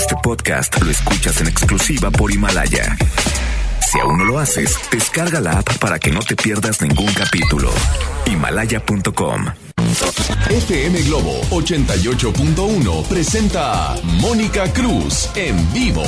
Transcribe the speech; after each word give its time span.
Este 0.00 0.16
podcast 0.22 0.80
lo 0.80 0.90
escuchas 0.90 1.42
en 1.42 1.48
exclusiva 1.48 2.10
por 2.10 2.32
Himalaya. 2.32 2.96
Si 3.86 4.00
aún 4.00 4.16
no 4.16 4.24
lo 4.24 4.38
haces, 4.38 4.74
descarga 4.90 5.42
la 5.42 5.58
app 5.58 5.76
para 5.76 5.98
que 5.98 6.10
no 6.10 6.20
te 6.20 6.36
pierdas 6.36 6.80
ningún 6.80 7.12
capítulo. 7.12 7.70
Himalaya.com. 8.24 9.44
FM 10.48 11.02
Globo 11.02 11.42
88.1 11.50 13.04
presenta 13.08 13.94
Mónica 14.02 14.72
Cruz 14.72 15.28
en 15.34 15.70
vivo. 15.74 16.04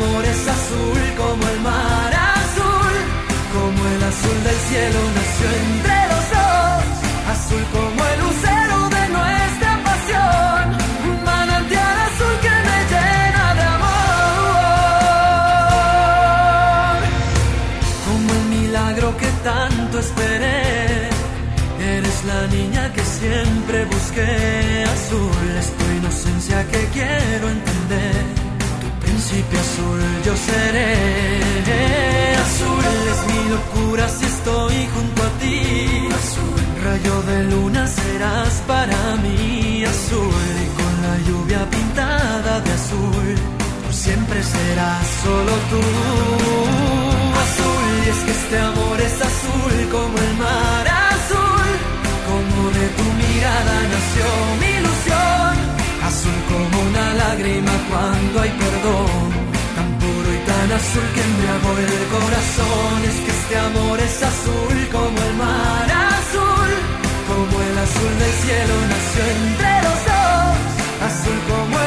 Amor 0.00 0.24
es 0.24 0.48
azul 0.48 1.02
como 1.16 1.42
el 1.52 1.60
mar 1.60 2.12
azul, 2.14 2.94
como 3.54 3.80
el 3.94 4.02
azul 4.02 4.38
del 4.44 4.58
cielo 4.68 5.00
nació 5.18 5.46
entre 5.66 5.96
los 6.12 6.24
dos, 6.34 6.82
azul 7.34 7.64
como 7.76 8.00
el 8.10 8.16
lucero 8.24 8.76
de 8.96 9.04
nuestra 9.16 9.72
pasión, 9.88 10.62
un 11.10 11.18
manantial 11.24 11.96
azul 12.08 12.34
que 12.44 12.54
me 12.68 12.78
llena 12.92 13.44
de 13.58 13.64
amor, 13.76 13.90
como 18.06 18.28
el 18.38 18.44
milagro 18.56 19.08
que 19.18 19.30
tan 19.44 19.72
esperé. 19.98 20.60
Eres 21.96 22.18
la 22.24 22.46
niña 22.46 22.92
que 22.94 23.04
siempre 23.04 23.84
busqué. 23.86 24.84
Azul 24.96 25.46
es 25.58 25.68
tu 25.76 25.84
inocencia 25.98 26.58
que 26.70 26.80
quiero 26.92 27.48
entender. 27.48 27.59
Yo 30.24 30.36
seré. 30.36 30.94
Azul 32.46 32.84
es 33.12 33.20
mi 33.30 33.40
locura 33.54 34.08
si 34.08 34.24
estoy 34.26 34.76
junto 34.94 35.22
a 35.22 35.30
ti. 35.40 36.08
Azul, 36.20 36.62
rayo 36.84 37.22
de 37.22 37.44
luna 37.44 37.86
serás 37.86 38.54
para 38.66 39.16
mí. 39.24 39.84
Azul 39.84 40.52
y 40.64 40.68
con 40.78 40.92
la 41.06 41.16
lluvia 41.26 41.70
pintada 41.70 42.60
de 42.60 42.72
azul. 42.80 43.28
Por 43.84 43.94
siempre 43.94 44.42
serás 44.42 45.06
solo 45.24 45.52
tú. 45.70 45.82
Azul 47.44 47.90
y 48.06 48.08
es 48.10 48.20
que 48.24 48.30
este 48.30 48.58
amor 48.58 49.00
es 49.00 49.16
azul 49.30 49.88
como 49.90 50.18
el 50.18 50.34
mar 50.36 50.86
azul, 50.88 51.70
como 52.28 52.70
de 52.78 52.86
tu 52.98 53.06
mirada 53.22 53.74
nació 53.94 54.26
mi 54.60 54.70
ilusión, 54.80 55.52
azul 56.08 56.38
como 56.50 56.74
una 56.88 57.14
lágrima 57.14 57.72
cuando 57.90 58.40
hay 58.42 58.50
perdón, 58.50 59.39
azul 60.72 61.02
que 61.14 61.20
embriagó 61.20 61.70
el 61.78 62.06
corazón, 62.16 63.04
es 63.10 63.16
que 63.24 63.30
este 63.30 63.58
amor 63.58 64.00
es 64.00 64.22
azul 64.22 64.88
como 64.92 65.18
el 65.28 65.34
mar 65.34 65.86
azul, 66.18 66.72
como 67.28 67.54
el 67.68 67.78
azul 67.86 68.12
del 68.22 68.34
cielo 68.44 68.74
nació 68.92 69.22
entre 69.36 69.72
los 69.86 70.00
dos, 70.10 70.56
azul 71.08 71.38
como 71.50 71.79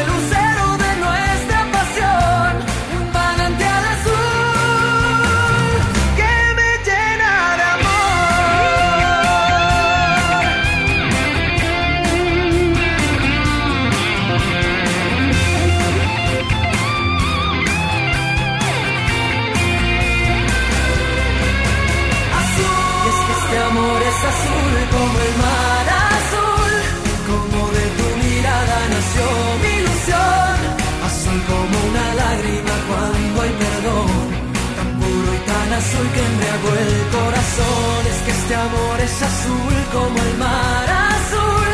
azul 35.83 36.07
que 36.15 36.21
embriagó 36.31 36.69
el 36.85 36.93
corazón. 37.17 37.99
Es 38.11 38.19
que 38.25 38.31
este 38.31 38.55
amor 38.55 38.97
es 39.07 39.15
azul 39.31 39.75
como 39.91 40.17
el 40.27 40.33
mar 40.37 40.85
azul, 41.15 41.73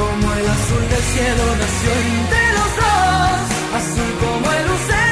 como 0.00 0.26
el 0.38 0.46
azul 0.56 0.84
del 0.92 1.04
cielo 1.12 1.44
nació 1.62 1.90
entre 2.10 2.44
los 2.58 2.70
dos. 2.82 3.40
Azul 3.80 4.10
como 4.24 4.46
el 4.56 4.62
lucero 4.68 5.03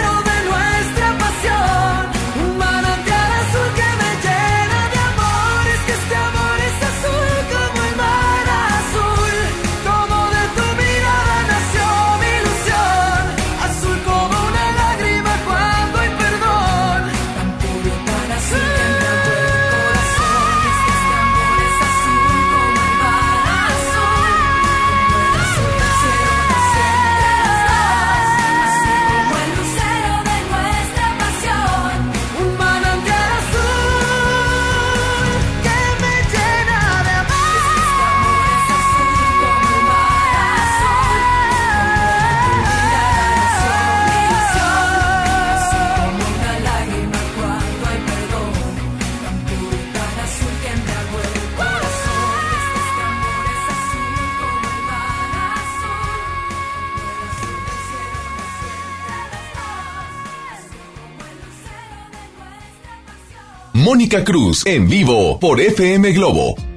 Mónica 64.03 64.25
Cruz 64.25 64.67
en 64.67 64.89
vivo 64.89 65.39
por 65.39 65.61
FM 65.61 66.11
Globo. 66.11 66.72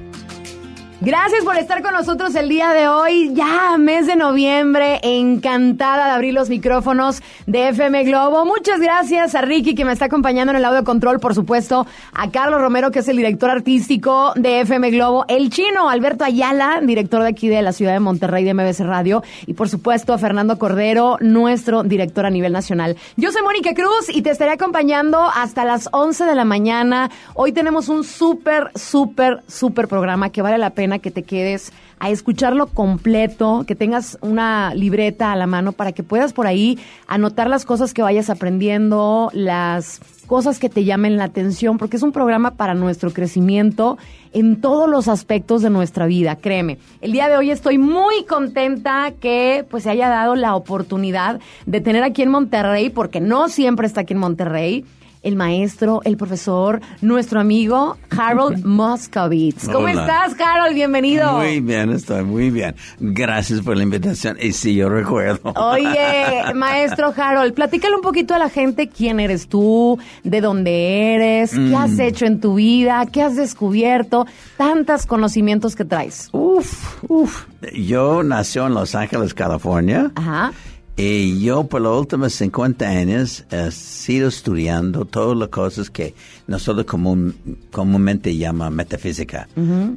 Gracias 1.02 1.44
por 1.44 1.58
estar 1.58 1.82
con 1.82 1.92
nosotros 1.92 2.34
el 2.36 2.48
día 2.48 2.70
de 2.70 2.88
hoy, 2.88 3.30
ya 3.34 3.76
mes 3.76 4.06
de 4.06 4.16
noviembre, 4.16 4.98
encantada 5.02 6.06
de 6.06 6.10
abrir 6.12 6.32
los 6.32 6.48
micrófonos 6.48 7.20
de 7.46 7.68
FM 7.68 8.04
Globo. 8.04 8.46
Muchas 8.46 8.80
gracias 8.80 9.34
a 9.34 9.42
Ricky 9.42 9.74
que 9.74 9.84
me 9.84 9.92
está 9.92 10.06
acompañando 10.06 10.52
en 10.52 10.56
el 10.56 10.64
audio 10.64 10.84
control, 10.84 11.20
por 11.20 11.34
supuesto, 11.34 11.86
a 12.14 12.30
Carlos 12.30 12.62
Romero 12.62 12.90
que 12.90 13.00
es 13.00 13.08
el 13.08 13.18
director 13.18 13.50
artístico 13.50 14.32
de 14.36 14.62
FM 14.62 14.90
Globo, 14.90 15.26
el 15.28 15.50
chino 15.50 15.90
Alberto 15.90 16.24
Ayala, 16.24 16.80
director 16.82 17.22
de 17.22 17.28
aquí 17.28 17.48
de 17.48 17.60
la 17.60 17.74
ciudad 17.74 17.92
de 17.92 18.00
Monterrey 18.00 18.44
de 18.44 18.54
MBC 18.54 18.80
Radio 18.80 19.22
y 19.44 19.52
por 19.52 19.68
supuesto 19.68 20.14
a 20.14 20.18
Fernando 20.18 20.58
Cordero, 20.58 21.18
nuestro 21.20 21.82
director 21.82 22.24
a 22.24 22.30
nivel 22.30 22.54
nacional. 22.54 22.96
Yo 23.16 23.32
soy 23.32 23.42
Mónica 23.42 23.74
Cruz 23.74 24.08
y 24.08 24.22
te 24.22 24.30
estaré 24.30 24.52
acompañando 24.52 25.20
hasta 25.22 25.66
las 25.66 25.90
11 25.92 26.24
de 26.24 26.34
la 26.34 26.46
mañana. 26.46 27.10
Hoy 27.34 27.52
tenemos 27.52 27.90
un 27.90 28.02
súper, 28.02 28.70
súper, 28.74 29.42
súper 29.46 29.88
programa 29.88 30.30
que 30.30 30.40
vale 30.40 30.56
la 30.56 30.70
pena 30.70 30.85
que 30.98 31.10
te 31.10 31.22
quedes 31.22 31.72
a 31.98 32.10
escucharlo 32.10 32.66
completo, 32.66 33.64
que 33.66 33.74
tengas 33.74 34.18
una 34.20 34.74
libreta 34.74 35.32
a 35.32 35.36
la 35.36 35.46
mano 35.46 35.72
para 35.72 35.92
que 35.92 36.02
puedas 36.02 36.32
por 36.32 36.46
ahí 36.46 36.78
anotar 37.06 37.48
las 37.48 37.64
cosas 37.64 37.94
que 37.94 38.02
vayas 38.02 38.30
aprendiendo, 38.30 39.30
las 39.32 40.00
cosas 40.26 40.58
que 40.58 40.68
te 40.68 40.84
llamen 40.84 41.16
la 41.16 41.24
atención, 41.24 41.78
porque 41.78 41.96
es 41.96 42.02
un 42.02 42.12
programa 42.12 42.52
para 42.52 42.74
nuestro 42.74 43.12
crecimiento 43.12 43.96
en 44.32 44.60
todos 44.60 44.88
los 44.88 45.08
aspectos 45.08 45.62
de 45.62 45.70
nuestra 45.70 46.06
vida, 46.06 46.36
créeme. 46.36 46.78
El 47.00 47.12
día 47.12 47.28
de 47.28 47.36
hoy 47.36 47.50
estoy 47.50 47.78
muy 47.78 48.24
contenta 48.24 49.12
que 49.20 49.64
pues 49.70 49.84
se 49.84 49.90
haya 49.90 50.08
dado 50.08 50.34
la 50.34 50.54
oportunidad 50.54 51.40
de 51.64 51.80
tener 51.80 52.02
aquí 52.02 52.22
en 52.22 52.30
Monterrey, 52.30 52.90
porque 52.90 53.20
no 53.20 53.48
siempre 53.48 53.86
está 53.86 54.02
aquí 54.02 54.14
en 54.14 54.20
Monterrey, 54.20 54.84
el 55.22 55.36
maestro, 55.36 56.00
el 56.04 56.16
profesor, 56.16 56.80
nuestro 57.00 57.40
amigo 57.40 57.96
Harold 58.10 58.64
Moscovitz. 58.64 59.68
¿Cómo 59.68 59.88
estás, 59.88 60.34
Harold? 60.40 60.74
Bienvenido. 60.74 61.32
Muy 61.32 61.60
bien, 61.60 61.90
estoy 61.90 62.24
muy 62.24 62.50
bien. 62.50 62.74
Gracias 62.98 63.60
por 63.60 63.76
la 63.76 63.82
invitación. 63.82 64.36
Y 64.40 64.52
sí, 64.52 64.74
yo 64.74 64.88
recuerdo. 64.88 65.52
Oye, 65.54 66.42
maestro 66.54 67.12
Harold, 67.16 67.54
platícale 67.54 67.96
un 67.96 68.02
poquito 68.02 68.34
a 68.34 68.38
la 68.38 68.48
gente 68.48 68.88
quién 68.88 69.20
eres 69.20 69.48
tú, 69.48 69.98
de 70.24 70.40
dónde 70.40 71.14
eres, 71.14 71.50
qué 71.50 71.74
has 71.74 71.92
mm. 71.92 72.00
hecho 72.00 72.26
en 72.26 72.40
tu 72.40 72.54
vida, 72.54 73.04
qué 73.12 73.22
has 73.22 73.36
descubierto, 73.36 74.26
tantos 74.56 75.06
conocimientos 75.06 75.76
que 75.76 75.84
traes. 75.84 76.28
Uf, 76.32 77.02
uf. 77.08 77.46
Yo 77.74 78.22
nací 78.22 78.58
en 78.58 78.74
Los 78.74 78.94
Ángeles, 78.94 79.34
California. 79.34 80.10
Ajá. 80.14 80.52
Y 80.98 81.40
yo 81.40 81.64
por 81.64 81.82
los 81.82 82.00
últimos 82.00 82.32
50 82.32 82.88
años 82.88 83.44
he 83.50 83.70
sido 83.70 84.28
estudiando 84.28 85.04
todas 85.04 85.36
las 85.36 85.48
cosas 85.48 85.90
que 85.90 86.14
nosotros 86.46 86.86
común, 86.86 87.34
comúnmente 87.70 88.34
llamamos 88.34 88.74
metafísica. 88.74 89.46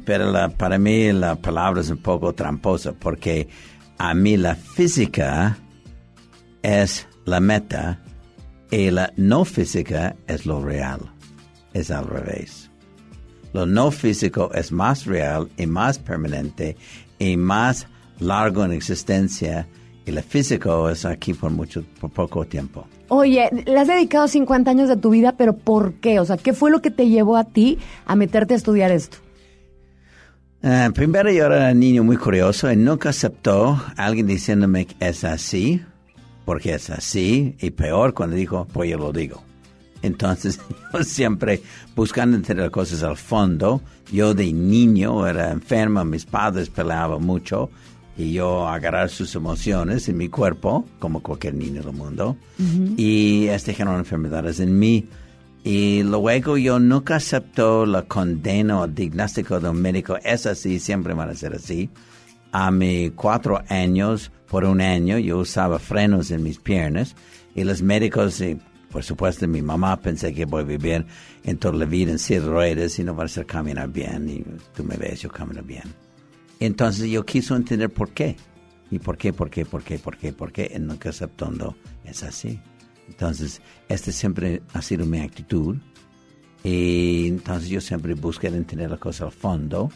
Pero 0.04 0.30
la, 0.30 0.50
para 0.50 0.78
mí 0.78 1.10
la 1.12 1.36
palabra 1.36 1.80
es 1.80 1.88
un 1.88 1.96
poco 1.96 2.34
tramposa 2.34 2.92
porque 2.92 3.48
a 3.96 4.12
mí 4.12 4.36
la 4.36 4.54
física 4.54 5.56
es 6.62 7.08
la 7.24 7.40
meta 7.40 8.02
y 8.70 8.90
la 8.90 9.10
no 9.16 9.46
física 9.46 10.16
es 10.26 10.44
lo 10.44 10.62
real. 10.62 11.00
Es 11.72 11.90
al 11.90 12.08
revés. 12.08 12.70
Lo 13.54 13.64
no 13.64 13.90
físico 13.90 14.50
es 14.52 14.70
más 14.70 15.06
real 15.06 15.48
y 15.56 15.66
más 15.66 15.98
permanente 15.98 16.76
y 17.18 17.38
más 17.38 17.86
largo 18.18 18.66
en 18.66 18.72
existencia 18.72 19.66
y 20.10 20.16
el 20.16 20.22
físico 20.22 20.90
es 20.90 21.04
aquí 21.04 21.34
por 21.34 21.50
mucho, 21.50 21.84
por 22.00 22.10
poco 22.10 22.44
tiempo. 22.44 22.86
Oye, 23.08 23.48
le 23.66 23.78
has 23.78 23.88
dedicado 23.88 24.28
50 24.28 24.70
años 24.70 24.88
de 24.88 24.96
tu 24.96 25.10
vida, 25.10 25.32
pero 25.36 25.56
¿por 25.56 25.94
qué? 25.94 26.20
O 26.20 26.24
sea, 26.24 26.36
¿qué 26.36 26.52
fue 26.52 26.70
lo 26.70 26.82
que 26.82 26.90
te 26.90 27.08
llevó 27.08 27.36
a 27.36 27.44
ti 27.44 27.78
a 28.06 28.16
meterte 28.16 28.54
a 28.54 28.56
estudiar 28.56 28.90
esto? 28.90 29.18
Uh, 30.62 30.92
primero 30.92 31.30
yo 31.30 31.46
era 31.46 31.72
un 31.72 31.80
niño 31.80 32.04
muy 32.04 32.16
curioso 32.16 32.70
y 32.70 32.76
nunca 32.76 33.08
aceptó 33.08 33.80
a 33.96 34.06
alguien 34.06 34.26
diciéndome 34.26 34.86
que 34.86 34.94
es 35.00 35.24
así, 35.24 35.82
porque 36.44 36.74
es 36.74 36.90
así, 36.90 37.56
y 37.60 37.70
peor 37.70 38.12
cuando 38.12 38.36
dijo, 38.36 38.66
pues 38.72 38.90
yo 38.90 38.98
lo 38.98 39.12
digo. 39.12 39.42
Entonces, 40.02 40.60
yo 40.92 41.02
siempre 41.04 41.62
buscando 41.94 42.36
entender 42.36 42.70
cosas 42.70 43.02
al 43.02 43.16
fondo. 43.16 43.80
Yo 44.12 44.34
de 44.34 44.52
niño 44.52 45.26
era 45.26 45.50
enfermo, 45.50 46.04
mis 46.04 46.26
padres 46.26 46.68
peleaban 46.68 47.22
mucho 47.22 47.70
y 48.20 48.32
yo 48.32 48.68
agarrar 48.68 49.08
sus 49.08 49.34
emociones 49.34 50.08
en 50.08 50.18
mi 50.18 50.28
cuerpo, 50.28 50.84
como 50.98 51.22
cualquier 51.22 51.54
niño 51.54 51.82
del 51.82 51.94
mundo, 51.94 52.36
y 52.96 53.46
este 53.46 53.72
generó 53.72 53.98
enfermedades 53.98 54.60
en 54.60 54.78
mí. 54.78 55.06
Y 55.64 56.02
luego 56.02 56.56
yo 56.56 56.78
nunca 56.78 57.16
acepto 57.16 57.86
la 57.86 58.02
condena 58.02 58.80
o 58.80 58.86
diagnóstico 58.86 59.60
de 59.60 59.70
un 59.70 59.80
médico, 59.80 60.16
es 60.22 60.46
así, 60.46 60.78
siempre 60.78 61.14
van 61.14 61.30
a 61.30 61.34
ser 61.34 61.54
así. 61.54 61.90
A 62.52 62.70
mis 62.70 63.12
cuatro 63.12 63.62
años, 63.68 64.30
por 64.48 64.64
un 64.64 64.80
año, 64.80 65.18
yo 65.18 65.38
usaba 65.38 65.78
frenos 65.78 66.30
en 66.30 66.42
mis 66.42 66.58
piernas 66.58 67.14
y 67.54 67.64
los 67.64 67.80
médicos, 67.82 68.40
y 68.40 68.58
por 68.90 69.02
supuesto 69.02 69.46
mi 69.46 69.62
mamá 69.62 69.96
pensé 70.00 70.34
que 70.34 70.44
voy 70.44 70.62
a 70.62 70.66
vivir 70.66 71.06
en 71.44 71.56
toda 71.56 71.74
la 71.74 71.84
vida 71.84 72.10
en 72.10 72.18
seis 72.18 72.44
ruedas 72.44 72.98
y 72.98 73.04
no 73.04 73.14
va 73.14 73.24
a 73.24 73.28
ser 73.28 73.46
caminar 73.46 73.88
bien 73.88 74.28
y 74.28 74.44
tú 74.74 74.84
me 74.84 74.96
ves, 74.96 75.22
yo 75.22 75.30
camino 75.30 75.62
bien. 75.62 76.09
Entonces 76.60 77.10
yo 77.10 77.24
quiso 77.24 77.56
entender 77.56 77.90
por 77.90 78.10
qué. 78.10 78.36
¿Y 78.90 78.98
por 78.98 79.16
qué, 79.16 79.32
por 79.32 79.50
qué, 79.50 79.64
por 79.64 79.82
qué, 79.82 79.98
por 79.98 80.16
qué, 80.16 80.32
por 80.32 80.52
qué? 80.52 80.76
Nunca 80.78 81.10
aceptando 81.10 81.76
es 82.04 82.22
así. 82.22 82.60
Entonces, 83.08 83.60
este 83.88 84.12
siempre 84.12 84.62
ha 84.72 84.82
sido 84.82 85.06
mi 85.06 85.20
actitud. 85.20 85.76
Y 86.62 87.28
entonces 87.28 87.68
yo 87.68 87.80
siempre 87.80 88.14
busqué 88.14 88.48
entender 88.48 88.90
la 88.90 88.98
cosa 88.98 89.24
al 89.24 89.32
fondo. 89.32 89.90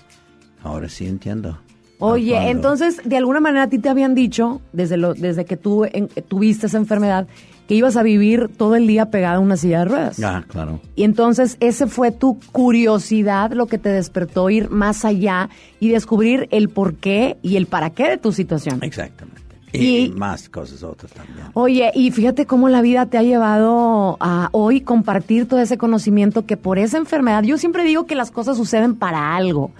Ahora 0.62 0.88
sí 0.88 1.06
entiendo. 1.06 1.58
Oye, 1.99 2.50
entonces, 2.50 3.00
de 3.05 3.16
alguna 3.16 3.40
manera 3.40 3.64
a 3.64 3.69
ti 3.69 3.78
te 3.78 3.88
habían 3.88 4.14
dicho, 4.14 4.61
desde, 4.72 4.96
lo, 4.96 5.14
desde 5.14 5.44
que 5.44 5.56
tú 5.56 5.87
tuviste 6.28 6.66
esa 6.66 6.78
enfermedad, 6.78 7.28
que 7.69 7.75
ibas 7.75 7.96
a 7.96 8.02
vivir 8.02 8.50
todo 8.56 8.76
el 8.76 8.87
día 8.87 9.11
pegada 9.11 9.37
a 9.37 9.40
una 9.40 9.56
silla 9.56 9.81
de 9.81 9.84
ruedas. 9.87 10.22
Ah, 10.22 10.44
claro. 10.46 10.81
Y 10.96 11.05
entonces 11.05 11.56
ese 11.61 11.87
fue 11.87 12.11
tu 12.11 12.38
curiosidad 12.52 13.52
lo 13.52 13.66
que 13.66 13.78
te 13.78 13.88
despertó 13.88 14.50
ir 14.50 14.70
más 14.70 15.05
allá 15.05 15.49
y 15.81 15.88
descubrir 15.88 16.49
el 16.50 16.69
por 16.69 16.94
qué 16.94 17.38
y 17.43 17.56
el 17.56 17.66
para 17.66 17.90
qué 17.90 18.11
de 18.11 18.19
tu 18.19 18.32
situación. 18.32 18.81
Exactamente. 18.82 19.43
Y, 19.72 20.11
más 20.11 20.49
cosas 20.49 20.84
otras 20.84 21.11
también. 21.12 21.46
Oye, 21.55 21.90
y 21.94 22.12
fíjate 22.12 22.46
cómo 22.46 22.69
la 22.69 22.81
vida 22.81 23.06
te 23.06 23.19
ha 23.19 23.25
llevado 23.25 24.16
a 24.20 24.49
hoy 24.52 24.81
compartir 24.81 25.49
todo 25.49 25.58
ese 25.58 25.78
conocimiento 25.78 26.46
que 26.46 26.56
por 26.56 26.78
esa 26.78 26.96
enfermedad, 26.96 27.43
yo 27.43 27.58
siempre 27.58 27.82
digo 27.82 28.06
que 28.06 28.14
las 28.14 28.31
cosas 28.31 28.56
suceden 28.56 28.94
para 28.94 29.34
algo 29.34 29.72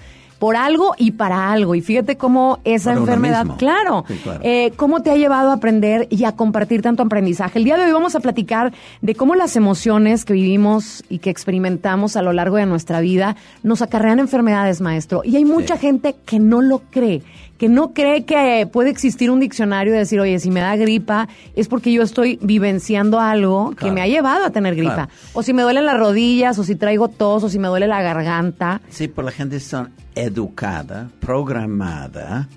por 0.44 0.56
algo 0.56 0.94
y 0.99 1.12
para 1.12 1.50
algo. 1.52 1.75
Y 1.75 1.81
fíjate 1.81 2.19
cómo 2.19 2.58
esa 2.64 2.93
enfermedad, 2.93 3.46
claro, 3.56 4.05
Eh, 4.43 4.73
cómo 4.76 5.00
te 5.00 5.11
ha 5.11 5.17
llevado 5.17 5.50
a 5.50 5.55
aprender 5.55 6.06
y 6.11 6.25
a 6.25 6.32
compartir 6.32 6.82
tanto 6.82 7.02
aprendizaje. 7.02 7.58
El 7.58 7.64
día 7.64 7.79
de 7.79 7.87
hoy 7.87 7.93
vamos 7.93 8.14
a 8.14 8.20
platicar 8.20 8.75
de 9.00 9.14
cómo 9.14 9.37
las 9.37 9.56
emociones 9.56 10.26
que 10.26 10.35
vivimos 10.35 11.02
y 11.08 11.20
que 11.20 11.31
experimentamos 11.31 12.14
a 12.17 12.20
lo 12.20 12.35
largo 12.35 12.58
de 12.58 12.67
nuestra 12.67 13.00
vida 13.00 13.37
nos 13.62 13.81
acarrean 13.81 14.19
enfermedades, 14.19 14.82
maestro. 14.82 15.23
Y 15.25 15.37
hay 15.37 15.46
mucha 15.46 15.79
gente 15.79 16.14
que 16.26 16.38
no 16.38 16.61
lo 16.61 16.82
cree 16.91 17.23
que 17.58 17.68
no 17.68 17.92
cree 17.92 18.24
que 18.24 18.68
puede 18.70 18.90
existir 18.90 19.30
un 19.30 19.40
diccionario 19.40 19.92
de 19.92 20.00
decir, 20.00 20.20
oye, 20.20 20.38
si 20.38 20.50
me 20.50 20.60
da 20.60 20.76
gripa 20.76 21.28
es 21.54 21.68
porque 21.68 21.92
yo 21.92 22.02
estoy 22.02 22.38
vivenciando 22.42 23.20
algo 23.20 23.74
que 23.78 23.90
me 23.90 24.02
ha 24.02 24.06
llevado 24.06 24.44
a 24.44 24.50
tener 24.50 24.74
gripa. 24.74 25.08
O 25.32 25.42
si 25.42 25.52
me 25.52 25.62
duelen 25.62 25.86
las 25.86 25.98
rodillas, 25.98 26.58
o 26.58 26.64
si 26.64 26.74
traigo 26.74 27.08
tos, 27.08 27.44
o 27.44 27.48
si 27.48 27.58
me 27.58 27.68
duele 27.68 27.86
la 27.86 28.02
garganta. 28.02 28.80
Sí, 28.88 29.08
por 29.08 29.24
la 29.24 29.30
gente 29.30 29.60
son 29.60 29.93
educada, 30.14 31.10
programada 31.20 32.48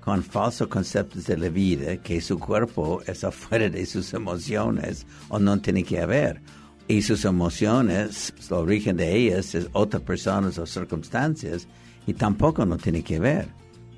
con 0.00 0.22
falsos 0.22 0.68
conceptos 0.68 1.26
de 1.26 1.36
la 1.36 1.48
vida, 1.48 1.96
que 1.96 2.20
su 2.20 2.38
cuerpo 2.38 3.02
es 3.06 3.24
afuera 3.24 3.68
de 3.68 3.84
sus 3.86 4.14
emociones 4.14 5.04
o 5.28 5.40
no 5.40 5.58
tiene 5.60 5.82
que 5.82 6.00
haber. 6.00 6.40
Y 6.86 7.02
sus 7.02 7.24
emociones, 7.24 8.32
el 8.48 8.54
origen 8.54 8.96
de 8.96 9.16
ellas 9.16 9.56
es 9.56 9.68
otras 9.72 10.02
personas 10.02 10.58
o 10.58 10.66
circunstancias 10.66 11.66
y 12.06 12.14
tampoco 12.14 12.64
no 12.64 12.76
tiene 12.76 13.02
que 13.02 13.18
ver. 13.18 13.48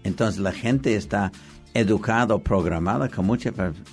Entonces 0.09 0.41
la 0.41 0.53
gente 0.53 0.97
está 0.97 1.31
educada 1.75 2.35
o 2.35 2.39
programada 2.41 3.09
con 3.09 3.27
mucha 3.27 3.53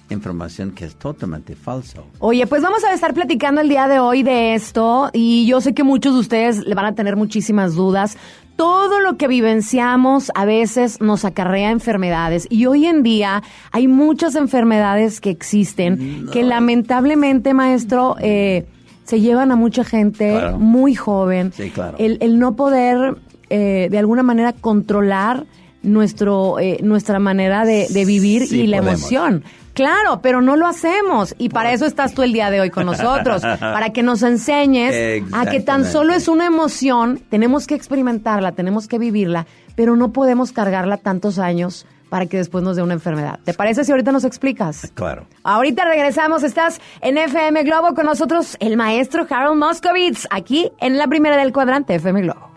información 0.10 0.72
que 0.72 0.86
es 0.86 0.96
totalmente 0.96 1.56
falso. 1.56 2.06
Oye, 2.20 2.48
pues 2.48 2.62
vamos 2.64 2.84
a 2.84 2.94
estar 2.94 3.14
platicando 3.14 3.62
el 3.62 3.70
día 3.70 3.88
de 3.88 4.00
hoy 4.00 4.24
de 4.24 4.56
esto 4.56 5.10
y 5.14 5.46
yo 5.46 5.62
sé 5.62 5.74
que 5.74 5.84
muchos 5.84 6.14
de 6.14 6.20
ustedes 6.22 6.66
le 6.66 6.74
van 6.74 6.86
a 6.86 6.96
tener 6.96 7.16
muchísimas 7.16 7.76
dudas. 7.76 8.18
Todo 8.56 9.02
lo 9.02 9.18
que 9.18 9.28
vivenciamos 9.28 10.32
a 10.34 10.46
veces 10.46 11.02
nos 11.02 11.26
acarrea 11.26 11.72
enfermedades 11.72 12.48
y 12.50 12.66
hoy 12.66 12.86
en 12.86 13.04
día 13.04 13.44
hay 13.72 13.88
muchas 13.88 14.36
enfermedades 14.36 15.20
que 15.20 15.30
existen 15.30 16.28
que 16.32 16.44
lamentablemente, 16.44 17.54
maestro, 17.54 18.16
eh, 18.20 18.66
se 19.04 19.20
llevan 19.20 19.52
a 19.52 19.58
mucha 19.58 19.84
gente 19.84 20.52
muy 20.58 20.96
joven. 20.96 21.52
Sí, 21.54 21.70
claro. 21.70 21.98
El, 22.00 22.40
no 22.40 22.56
poder 22.56 23.18
eh, 23.50 23.90
de 23.92 24.00
alguna 24.00 24.24
manera 24.24 24.54
controlar 24.54 25.46
nuestro, 25.86 26.60
eh, 26.60 26.80
nuestra 26.84 27.20
manera 27.20 27.66
de, 27.66 27.88
de 27.90 28.06
vivir 28.06 28.48
Sí 28.48 28.62
y 28.62 28.68
la 28.68 28.78
podemos. 28.78 29.00
emoción. 29.02 29.44
Claro, 29.74 30.22
pero 30.22 30.42
no 30.42 30.56
lo 30.56 30.68
hacemos 30.68 31.36
y 31.38 31.50
para 31.50 31.74
eso 31.74 31.86
estás 31.86 32.14
tú 32.14 32.24
el 32.24 32.32
día 32.32 32.50
de 32.50 32.62
hoy 32.62 32.70
con 32.70 32.86
nosotros, 32.86 33.42
para 33.60 33.90
que 33.92 34.04
nos 34.04 34.24
enseñes 34.24 35.24
a 35.34 35.46
que 35.48 35.60
tan 35.60 35.84
solo 35.84 36.14
es 36.14 36.30
una 36.30 36.46
emoción, 36.46 37.20
tenemos 37.30 37.68
que 37.68 37.76
experimentarla, 37.76 38.54
tenemos 38.54 38.88
que 38.88 38.98
vivirla, 39.00 39.48
pero 39.76 39.98
no 39.98 40.14
podemos 40.14 40.54
cargarla 40.54 40.96
tantos 40.96 41.40
años 41.40 41.86
para 42.10 42.28
que 42.28 42.38
después 42.38 42.64
nos 42.64 42.78
dé 42.78 42.84
una 42.84 42.94
enfermedad. 42.94 43.40
¿Te 43.44 43.54
parece 43.54 43.84
si 43.84 43.92
ahorita 43.92 44.14
nos 44.14 44.24
explicas? 44.24 44.90
Claro. 44.94 45.26
Ahorita 45.44 45.84
regresamos, 45.84 46.44
estás 46.44 46.80
en 47.02 47.18
FM 47.18 47.64
Globo 47.64 47.94
con 47.96 48.06
nosotros 48.06 48.56
el 48.62 48.78
maestro 48.78 49.28
Harold 49.30 49.60
Moscovitz, 49.60 50.26
aquí 50.30 50.72
en 50.80 50.98
la 50.98 51.08
primera 51.08 51.36
del 51.36 51.52
cuadrante 51.52 51.96
FM 51.96 52.22
Globo. 52.22 52.55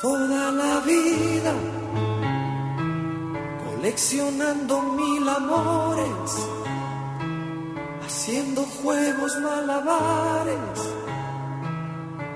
Toda 0.00 0.50
la 0.50 0.80
vida 0.80 1.52
coleccionando 3.66 4.80
mil 4.80 5.28
amores, 5.28 6.48
haciendo 8.06 8.64
juegos 8.82 9.36
malabares 9.40 10.78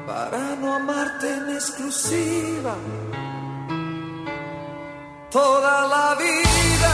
para 0.06 0.56
no 0.56 0.74
amarte 0.74 1.26
en 1.32 1.54
exclusiva. 1.54 2.74
Toda 5.30 5.88
la 5.88 6.16
vida 6.16 6.92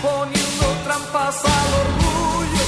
poniendo 0.00 0.66
trampas 0.84 1.36
al 1.44 1.70
orgullo, 1.84 2.66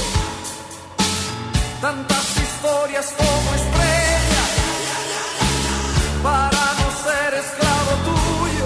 tantas 1.81 2.37
historias 2.37 3.13
como 3.17 3.55
estrellas 3.55 3.82
para 6.23 6.65
no 6.79 6.87
ser 7.03 7.33
esclavo 7.33 7.93
tuyo, 8.07 8.65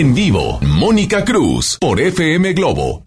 En 0.00 0.14
vivo, 0.14 0.58
Mónica 0.62 1.26
Cruz 1.26 1.76
por 1.78 2.00
FM 2.00 2.54
Globo. 2.54 3.02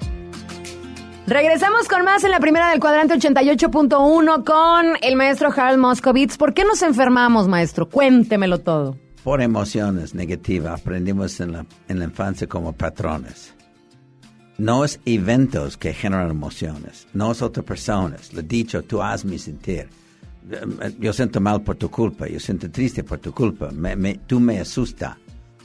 Regresamos 1.25 1.88
con 1.88 2.03
más 2.06 2.23
en 2.23 2.29
la 2.29 2.39
primera 2.39 2.69
del 2.69 2.79
cuadrante 2.79 3.15
88.1 3.15 4.43
con 4.43 4.97
el 5.01 5.15
maestro 5.15 5.51
Harold 5.51 5.79
Moscovitz. 5.79 6.38
¿Por 6.38 6.53
qué 6.53 6.63
nos 6.63 6.84
enfermamos, 6.84 7.47
maestro? 7.47 7.89
Cuéntemelo 7.89 8.60
todo. 8.60 8.95
Por 9.23 9.41
emociones 9.41 10.13
negativas. 10.13 10.82
Aprendimos 10.82 11.39
en 11.39 11.53
la, 11.53 11.65
en 11.88 11.97
la 11.97 12.06
infancia 12.06 12.45
como 12.45 12.73
patrones. 12.73 13.56
No 14.60 14.86
es 14.86 14.99
eventos 15.03 15.77
que 15.77 15.95
generan 15.95 16.29
emociones. 16.29 17.08
No 17.12 17.32
es 17.32 17.41
otras 17.41 17.65
personas. 17.65 18.32
Lo 18.36 18.43
dicho, 18.43 18.84
tú 18.84 19.01
hazme 19.01 19.39
sentir. 19.39 19.89
Yo 20.99 21.12
siento 21.12 21.41
mal 21.41 21.63
por 21.63 21.75
tu 21.75 21.89
culpa. 21.89 22.27
Yo 22.27 22.39
siento 22.39 22.69
triste 22.69 23.03
por 23.03 23.17
tu 23.17 23.34
culpa. 23.34 23.71
Me, 23.71 24.19
tú 24.27 24.39
me 24.39 24.60
asustas 24.60 25.17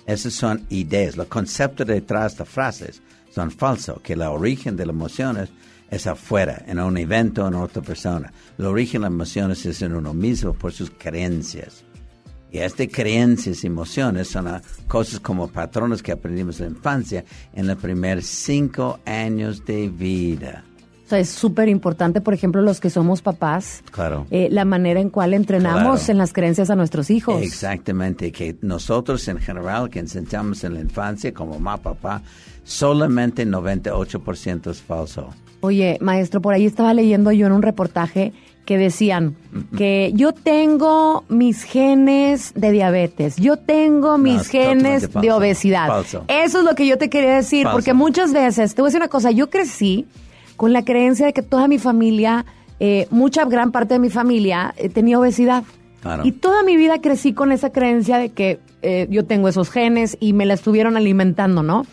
esas 0.09 0.33
son 0.33 0.65
ideas. 0.71 1.19
Los 1.19 1.27
conceptos 1.27 1.87
detrás 1.87 2.39
de 2.39 2.47
frases 2.47 3.03
son 3.31 3.51
falsos, 3.51 4.01
que 4.01 4.15
el 4.15 4.23
origen 4.23 4.75
de 4.75 4.87
las 4.87 4.95
emociones 4.95 5.51
es 5.91 6.07
afuera, 6.07 6.65
en 6.67 6.81
un 6.81 6.97
evento, 6.97 7.47
en 7.47 7.55
otra 7.55 7.83
persona. 7.83 8.33
El 8.57 8.65
origen 8.65 9.03
de 9.03 9.09
las 9.09 9.13
emociones 9.13 9.67
es 9.67 9.83
en 9.83 9.95
uno 9.95 10.15
mismo 10.15 10.55
por 10.55 10.73
sus 10.73 10.91
creencias. 10.91 11.85
Y 12.51 12.57
estas 12.59 12.89
creencias 12.91 13.63
y 13.63 13.67
emociones 13.67 14.29
son 14.29 14.49
cosas 14.87 15.21
como 15.21 15.49
patrones 15.49 16.03
que 16.03 16.13
aprendimos 16.13 16.59
en 16.61 16.73
la 16.73 16.79
infancia 16.79 17.25
en 17.53 17.67
los 17.67 17.77
primeros 17.77 18.25
cinco 18.25 19.01
años 19.05 19.63
de 19.67 19.91
vida. 19.91 20.65
O 21.09 21.11
sea, 21.11 21.21
es 21.21 21.31
súper 21.31 21.71
importante, 21.71 22.21
por 22.21 22.35
ejemplo, 22.35 22.61
los 22.61 22.81
que 22.81 22.91
somos 22.91 23.23
papás, 23.23 23.83
claro. 23.93 24.27
Eh, 24.31 24.49
la 24.51 24.67
manera 24.67 25.01
en 25.01 25.09
cual 25.09 25.33
entrenamos 25.33 26.11
en 26.11 26.19
las 26.19 26.35
creencias 26.35 26.69
a 26.69 26.77
nuestros 26.77 27.09
hijos. 27.09 27.41
Exactamente, 27.41 28.31
que 28.31 28.57
nosotros 28.61 29.27
en 29.29 29.39
general 29.39 29.89
que 29.89 30.01
enseñamos 30.01 30.65
en 30.65 30.75
la 30.75 30.81
infancia 30.81 31.33
como 31.33 31.55
mamá, 31.55 31.79
papá, 31.79 32.21
solamente 32.63 33.47
98% 33.47 34.71
es 34.71 34.83
falso. 34.83 35.31
Oye, 35.63 35.97
maestro, 36.03 36.43
por 36.43 36.53
ahí 36.53 36.67
estaba 36.67 36.93
leyendo 36.93 37.33
yo 37.33 37.47
en 37.47 37.53
un 37.53 37.63
reportaje 37.63 38.35
que 38.67 38.77
decían 38.77 39.35
que 39.79 40.13
yo 40.15 40.33
tengo 40.33 41.25
mis 41.31 41.63
genes 41.63 42.53
de 42.55 42.71
diabetes, 42.71 43.37
yo 43.37 43.57
tengo 43.57 44.19
mis 44.19 44.47
genes 44.49 45.11
de 45.11 45.33
obesidad. 45.33 46.05
Eso 46.29 46.59
es 46.59 46.65
lo 46.65 46.75
que 46.75 46.87
yo 46.87 46.99
te 46.99 47.09
quería 47.09 47.37
decir, 47.37 47.67
porque 47.73 47.95
muchas 47.95 48.35
veces, 48.35 48.75
te 48.75 48.83
voy 48.83 48.89
a 48.89 48.91
decir 48.91 49.01
una 49.01 49.09
cosa, 49.09 49.31
yo 49.31 49.49
crecí 49.49 50.07
con 50.59 50.73
la 50.73 50.85
creencia 50.85 51.25
de 51.25 51.33
que 51.33 51.43
toda 51.43 51.69
mi 51.69 51.79
familia, 51.79 52.45
eh, 52.81 53.07
mucha 53.11 53.45
gran 53.45 53.71
parte 53.71 53.95
de 53.95 54.01
mi 54.01 54.11
familia 54.11 54.75
eh, 54.77 54.89
tenía 54.89 55.19
obesidad. 55.19 55.63
Y 56.25 56.33
toda 56.33 56.63
mi 56.65 56.77
vida 56.77 57.01
crecí 57.01 57.33
con 57.33 57.53
esa 57.53 57.71
creencia 57.71 58.19
de 58.19 58.31
que 58.31 58.59
eh, 58.83 59.07
yo 59.09 59.25
tengo 59.25 59.49
esos 59.49 59.71
genes 59.71 60.17
y 60.21 60.33
me 60.33 60.47
la 60.47 60.55
estuvieron 60.55 60.97
alimentando, 60.97 61.63
¿no? 61.63 61.87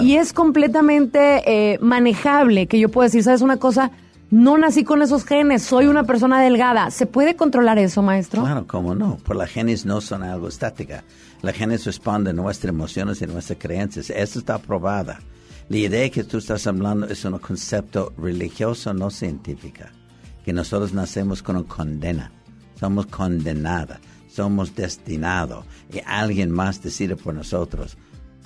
Y 0.00 0.16
es 0.16 0.32
completamente 0.32 1.78
manejable 1.80 2.66
que 2.66 2.78
yo 2.78 2.88
pueda 2.88 3.06
decir, 3.06 3.24
¿sabes 3.24 3.42
una 3.42 3.56
cosa? 3.56 3.90
No 4.30 4.58
nací 4.58 4.84
con 4.84 5.02
esos 5.02 5.24
genes, 5.24 5.62
soy 5.62 5.86
una 5.86 6.04
persona 6.04 6.40
delgada. 6.40 6.90
¿Se 6.90 7.06
puede 7.06 7.34
controlar 7.36 7.78
eso, 7.78 8.02
maestro? 8.02 8.42
Claro, 8.42 8.66
cómo 8.66 8.94
no. 8.94 9.18
Pues 9.24 9.36
las 9.38 9.50
genes 9.50 9.86
no 9.86 10.00
son 10.00 10.22
algo 10.22 10.48
estática. 10.48 11.04
Las 11.42 11.56
genes 11.56 11.84
responden 11.84 12.38
a 12.38 12.42
nuestras 12.42 12.70
emociones 12.70 13.22
y 13.22 13.26
nuestras 13.26 13.58
creencias. 13.58 14.10
Eso 14.10 14.38
está 14.38 14.58
probada. 14.58 15.20
La 15.68 15.78
idea 15.78 16.10
que 16.10 16.24
tú 16.24 16.38
estás 16.38 16.66
hablando 16.66 17.06
es 17.06 17.24
un 17.24 17.38
concepto 17.38 18.12
religioso, 18.18 18.92
no 18.92 19.08
científico. 19.10 19.84
Que 20.44 20.52
nosotros 20.52 20.92
nacemos 20.92 21.42
con 21.42 21.56
una 21.56 21.66
condena. 21.66 22.30
Somos 22.78 23.06
condenadas. 23.06 23.98
Somos 24.28 24.74
destinados. 24.74 25.64
Y 25.90 26.00
alguien 26.04 26.50
más 26.50 26.82
decide 26.82 27.16
por 27.16 27.34
nosotros. 27.34 27.96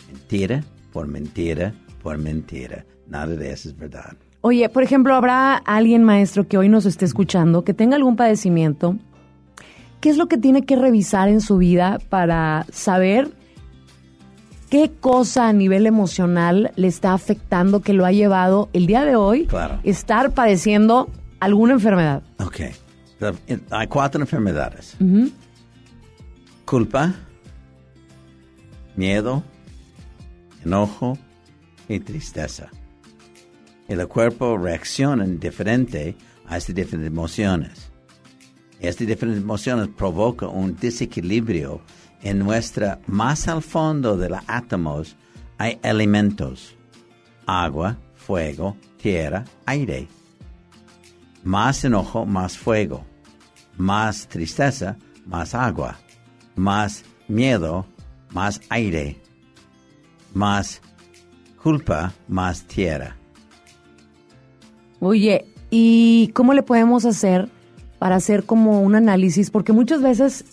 Mentira, 0.07 0.63
por 0.93 1.09
mentira, 1.09 1.75
por 2.03 2.19
mentira. 2.19 2.85
Nada 3.09 3.35
de 3.35 3.53
eso 3.53 3.69
es 3.69 3.77
verdad. 3.77 4.17
Oye, 4.41 4.69
por 4.69 4.85
ejemplo, 4.85 5.15
¿habrá 5.15 5.57
alguien 5.57 6.05
maestro 6.05 6.47
que 6.47 6.57
hoy 6.57 6.69
nos 6.69 6.87
esté 6.87 7.05
escuchando 7.05 7.65
que 7.65 7.75
tenga 7.75 7.97
algún 7.97 8.15
padecimiento? 8.15 8.97
¿Qué 10.01 10.11
es 10.11 10.17
lo 10.17 10.29
que 10.29 10.39
tiene 10.39 10.63
que 10.63 10.77
revisar 10.77 11.29
en 11.29 11.41
su 11.41 11.57
vida 11.57 11.99
para 12.09 12.65
saber 12.71 13.33
qué 14.71 14.91
cosa 15.01 15.49
a 15.49 15.53
nivel 15.53 15.87
emocional 15.87 16.73
le 16.77 16.89
está 16.89 17.13
afectando 17.13 17.81
que 17.81 17.93
lo 17.93 18.05
ha 18.05 18.13
llevado 18.13 18.69
el 18.73 18.87
día 18.87 19.05
de 19.05 19.17
hoy 19.17 19.49
a 19.53 19.81
estar 19.85 20.33
padeciendo 20.33 21.11
alguna 21.41 21.75
enfermedad? 21.75 22.23
Ok. 22.39 22.61
Hay 23.71 23.87
cuatro 23.87 24.21
enfermedades. 24.21 24.97
Culpa, 26.65 27.15
miedo, 28.97 29.43
enojo 30.65 31.19
y 31.89 32.01
tristeza 32.01 32.71
el 33.89 34.07
cuerpo 34.07 34.59
reacciona 34.59 35.25
diferente 35.25 36.15
a 36.47 36.59
estas 36.59 36.75
diferentes 36.75 37.11
emociones. 37.11 37.91
Estas 38.81 39.07
diferentes 39.07 39.43
emociones 39.43 39.89
provocan 39.89 40.51
un 40.51 40.77
desequilibrio 40.77 41.81
en 42.23 42.39
nuestra, 42.41 42.99
más 43.07 43.49
al 43.49 43.63
fondo 43.63 44.17
de 44.17 44.31
los 44.31 44.41
átomos 44.47 45.17
hay 45.57 45.79
elementos, 45.83 46.77
agua, 47.47 47.97
fuego, 48.15 48.77
tierra, 49.01 49.45
aire. 49.67 50.09
Más 51.45 51.85
enojo, 51.85 52.27
más 52.27 52.59
fuego. 52.59 53.05
Más 53.77 54.29
tristeza, 54.29 54.97
más 55.27 55.55
agua. 55.55 55.97
Más 56.57 57.05
miedo, 57.29 57.87
más 58.33 58.61
aire. 58.69 59.17
Más 60.35 60.81
culpa, 61.63 62.13
más 62.29 62.65
tierra. 62.65 63.17
Oye, 65.01 65.47
¿y 65.71 66.29
cómo 66.35 66.55
le 66.55 66.63
podemos 66.63 67.05
hacer 67.05 67.49
para 67.99 68.17
hacer 68.17 68.45
como 68.45 68.83
un 68.83 68.95
análisis? 68.95 69.51
Porque 69.51 69.73
muchas 69.73 70.03
veces 70.03 70.45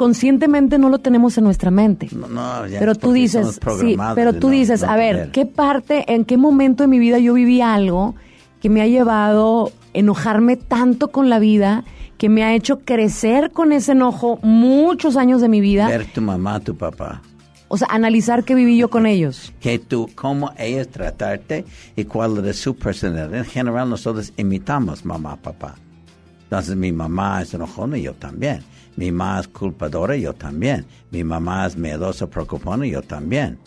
conscientemente 0.00 0.78
no 0.78 0.88
lo 0.88 1.00
tenemos 1.00 1.36
en 1.36 1.44
nuestra 1.44 1.70
mente. 1.70 2.08
No, 2.12 2.26
no, 2.26 2.66
ya 2.66 2.78
pero 2.78 2.94
tú 2.94 3.12
dices, 3.12 3.60
sí, 3.78 3.98
pero 4.14 4.32
tú 4.32 4.48
dices, 4.48 4.82
a 4.82 4.96
ver, 4.96 5.30
¿qué 5.30 5.44
parte, 5.44 6.10
en 6.14 6.24
qué 6.24 6.38
momento 6.38 6.84
de 6.84 6.88
mi 6.88 6.98
vida 6.98 7.18
yo 7.18 7.34
viví 7.34 7.60
algo 7.60 8.14
que 8.62 8.70
me 8.70 8.80
ha 8.80 8.86
llevado 8.86 9.66
a 9.66 9.70
enojarme 9.92 10.56
tanto 10.56 11.08
con 11.08 11.28
la 11.28 11.38
vida, 11.38 11.84
que 12.16 12.30
me 12.30 12.42
ha 12.44 12.54
hecho 12.54 12.78
crecer 12.78 13.50
con 13.50 13.72
ese 13.72 13.92
enojo 13.92 14.38
muchos 14.40 15.18
años 15.18 15.42
de 15.42 15.50
mi 15.50 15.60
vida? 15.60 15.86
Ver 15.86 16.06
tu 16.06 16.22
mamá, 16.22 16.60
tu 16.60 16.74
papá. 16.74 17.20
O 17.68 17.76
sea, 17.76 17.88
analizar 17.90 18.44
qué 18.44 18.54
viví 18.54 18.78
yo 18.78 18.88
con 18.88 19.04
ellos. 19.14 19.52
Que 19.60 19.78
tú, 19.78 20.08
cómo 20.14 20.50
ellos 20.56 20.88
tratarte 20.88 21.66
y 21.94 22.04
cuál 22.04 22.42
es 22.46 22.58
su 22.58 22.74
personalidad. 22.74 23.34
En 23.34 23.44
general, 23.44 23.90
nosotros 23.90 24.32
imitamos 24.38 25.04
mamá, 25.04 25.36
papá. 25.36 25.74
Entonces, 26.44 26.74
mi 26.74 26.90
mamá 26.90 27.42
es 27.42 27.52
enojona 27.52 27.98
y 27.98 28.02
yo 28.04 28.14
también. 28.14 28.62
Mi 28.96 29.12
mamá 29.12 29.40
es 29.40 29.48
culpadora 29.48 30.16
yo 30.16 30.32
también. 30.34 30.84
Mi 31.10 31.24
mamá 31.24 31.66
es 31.66 31.76
miedosa, 31.76 32.26
preocupada 32.28 32.86
y 32.86 32.90
yo 32.90 33.02
también. 33.02 33.58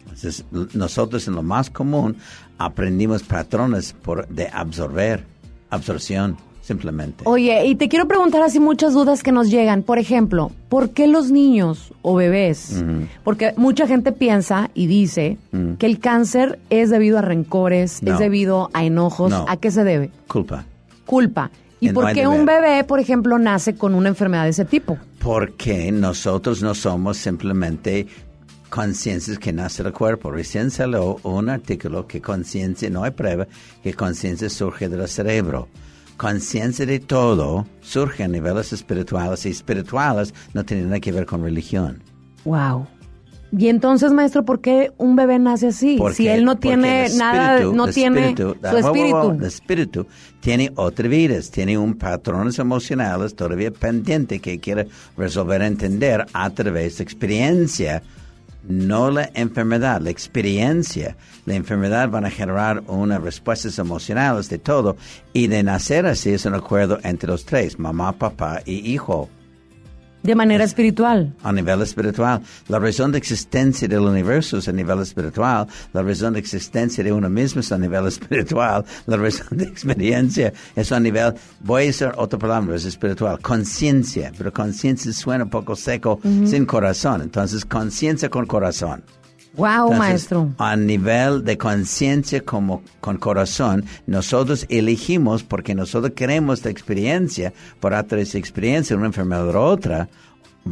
Entonces, 0.00 0.44
nosotros 0.74 1.26
en 1.28 1.34
lo 1.34 1.42
más 1.42 1.70
común 1.70 2.16
aprendimos 2.58 3.22
patrones 3.22 3.92
por, 3.92 4.26
de 4.28 4.48
absorber, 4.48 5.24
absorción 5.70 6.36
simplemente. 6.68 7.24
Oye, 7.26 7.64
y 7.66 7.74
te 7.76 7.88
quiero 7.88 8.06
preguntar 8.06 8.42
así 8.42 8.60
muchas 8.60 8.92
dudas 8.92 9.22
que 9.22 9.32
nos 9.32 9.50
llegan. 9.50 9.82
Por 9.82 9.98
ejemplo, 9.98 10.50
¿por 10.68 10.90
qué 10.90 11.06
los 11.06 11.30
niños 11.30 11.94
o 12.02 12.14
bebés? 12.14 12.84
Porque 13.24 13.54
mucha 13.56 13.86
gente 13.86 14.12
piensa 14.12 14.70
y 14.74 14.86
dice 14.86 15.38
que 15.78 15.86
el 15.86 15.98
cáncer 15.98 16.58
es 16.68 16.90
debido 16.90 17.18
a 17.18 17.22
rencores, 17.22 18.02
es 18.04 18.18
debido 18.18 18.70
a 18.74 18.84
enojos. 18.84 19.32
¿A 19.32 19.56
qué 19.56 19.70
se 19.70 19.82
debe? 19.84 20.10
Culpa. 20.26 20.64
Culpa. 21.06 21.50
¿Y 21.80 21.90
por 21.92 22.12
qué 22.12 22.26
un 22.26 22.44
bebé, 22.44 22.84
por 22.84 23.00
ejemplo, 23.00 23.38
nace 23.38 23.74
con 23.74 23.94
una 23.94 24.08
enfermedad 24.08 24.44
de 24.44 24.50
ese 24.50 24.64
tipo? 24.64 24.98
Porque 25.20 25.92
nosotros 25.92 26.62
no 26.62 26.74
somos 26.74 27.16
simplemente 27.16 28.06
conciencias 28.68 29.38
que 29.38 29.52
nace 29.52 29.82
el 29.82 29.92
cuerpo. 29.92 30.30
Recién 30.30 30.70
salió 30.70 31.16
un 31.22 31.48
artículo 31.48 32.06
que 32.06 32.20
conciencia, 32.20 32.90
no 32.90 33.04
hay 33.04 33.12
prueba, 33.12 33.46
que 33.82 33.94
conciencia 33.94 34.50
surge 34.50 34.88
del 34.88 35.06
cerebro 35.08 35.68
conciencia 36.18 36.84
de 36.84 36.98
todo 36.98 37.64
surge 37.80 38.24
a 38.24 38.28
niveles 38.28 38.72
espirituales 38.72 39.46
y 39.46 39.50
espirituales 39.50 40.34
no 40.52 40.64
tienen 40.64 40.86
nada 40.86 41.00
que 41.00 41.12
ver 41.12 41.24
con 41.24 41.42
religión. 41.42 42.02
Wow. 42.44 42.86
Y 43.56 43.68
entonces, 43.68 44.12
maestro, 44.12 44.44
¿por 44.44 44.60
qué 44.60 44.92
un 44.98 45.16
bebé 45.16 45.38
nace 45.38 45.68
así? 45.68 45.98
si 46.12 46.28
él 46.28 46.44
no 46.44 46.56
tiene 46.56 47.08
nada, 47.16 47.60
no 47.60 47.88
tiene 47.88 48.34
su 48.36 48.76
espíritu. 48.76 49.30
El 49.30 49.44
espíritu 49.44 50.06
tiene 50.40 50.70
otras 50.76 51.08
vidas, 51.08 51.50
tiene 51.50 51.78
un 51.78 51.94
patrones 51.94 52.58
emocionales 52.58 53.34
todavía 53.34 53.70
pendiente 53.70 54.40
que 54.40 54.58
quiere 54.60 54.88
resolver, 55.16 55.62
entender 55.62 56.26
a 56.32 56.50
través 56.50 56.98
de 56.98 57.04
experiencia 57.04 58.02
no 58.68 59.10
la 59.10 59.30
enfermedad, 59.34 60.00
la 60.00 60.10
experiencia. 60.10 61.16
La 61.46 61.54
enfermedad 61.54 62.08
van 62.10 62.26
a 62.26 62.30
generar 62.30 62.82
unas 62.86 63.22
respuestas 63.22 63.78
emocionales 63.78 64.48
de 64.50 64.58
todo 64.58 64.96
y 65.32 65.46
de 65.46 65.62
nacer 65.62 66.06
así 66.06 66.30
es 66.30 66.44
un 66.44 66.54
acuerdo 66.54 66.98
entre 67.02 67.28
los 67.30 67.44
tres, 67.44 67.78
mamá, 67.78 68.12
papá 68.12 68.60
y 68.64 68.92
hijo. 68.92 69.30
De 70.22 70.34
manera 70.34 70.64
espiritual. 70.64 71.32
A 71.42 71.52
nivel 71.52 71.82
espiritual. 71.82 72.42
La 72.68 72.78
razón 72.78 73.12
de 73.12 73.18
existencia 73.18 73.86
del 73.86 74.00
universo 74.00 74.58
es 74.58 74.68
a 74.68 74.72
nivel 74.72 75.00
espiritual. 75.00 75.66
La 75.92 76.02
razón 76.02 76.34
de 76.34 76.40
existencia 76.40 77.04
de 77.04 77.12
uno 77.12 77.30
mismo 77.30 77.60
es 77.60 77.70
a 77.72 77.78
nivel 77.78 78.06
espiritual. 78.08 78.84
La 79.06 79.16
razón 79.16 79.58
de 79.58 79.64
experiencia 79.64 80.52
es 80.74 80.92
a 80.92 81.00
nivel, 81.00 81.34
voy 81.60 81.86
a 81.86 81.90
usar 81.90 82.14
otra 82.16 82.38
palabra, 82.38 82.76
es 82.76 82.84
espiritual. 82.84 83.38
Conciencia. 83.40 84.32
Pero 84.36 84.52
conciencia 84.52 85.12
suena 85.12 85.44
un 85.44 85.50
poco 85.50 85.76
seco, 85.76 86.20
sin 86.22 86.66
corazón. 86.66 87.22
Entonces, 87.22 87.64
conciencia 87.64 88.28
con 88.28 88.46
corazón. 88.46 89.02
Wow, 89.58 89.92
maestro. 89.92 90.54
A 90.58 90.76
nivel 90.76 91.42
de 91.42 91.58
conciencia 91.58 92.40
como 92.44 92.82
con 93.00 93.16
corazón, 93.18 93.84
nosotros 94.06 94.64
elegimos 94.68 95.42
porque 95.42 95.74
nosotros 95.74 96.12
queremos 96.14 96.64
la 96.64 96.70
experiencia, 96.70 97.52
por 97.80 97.92
a 97.92 98.04
través 98.04 98.32
de 98.32 98.38
experiencia, 98.38 98.96
una 98.96 99.06
enfermedad 99.06 99.52
u 99.52 99.58
otra, 99.58 100.08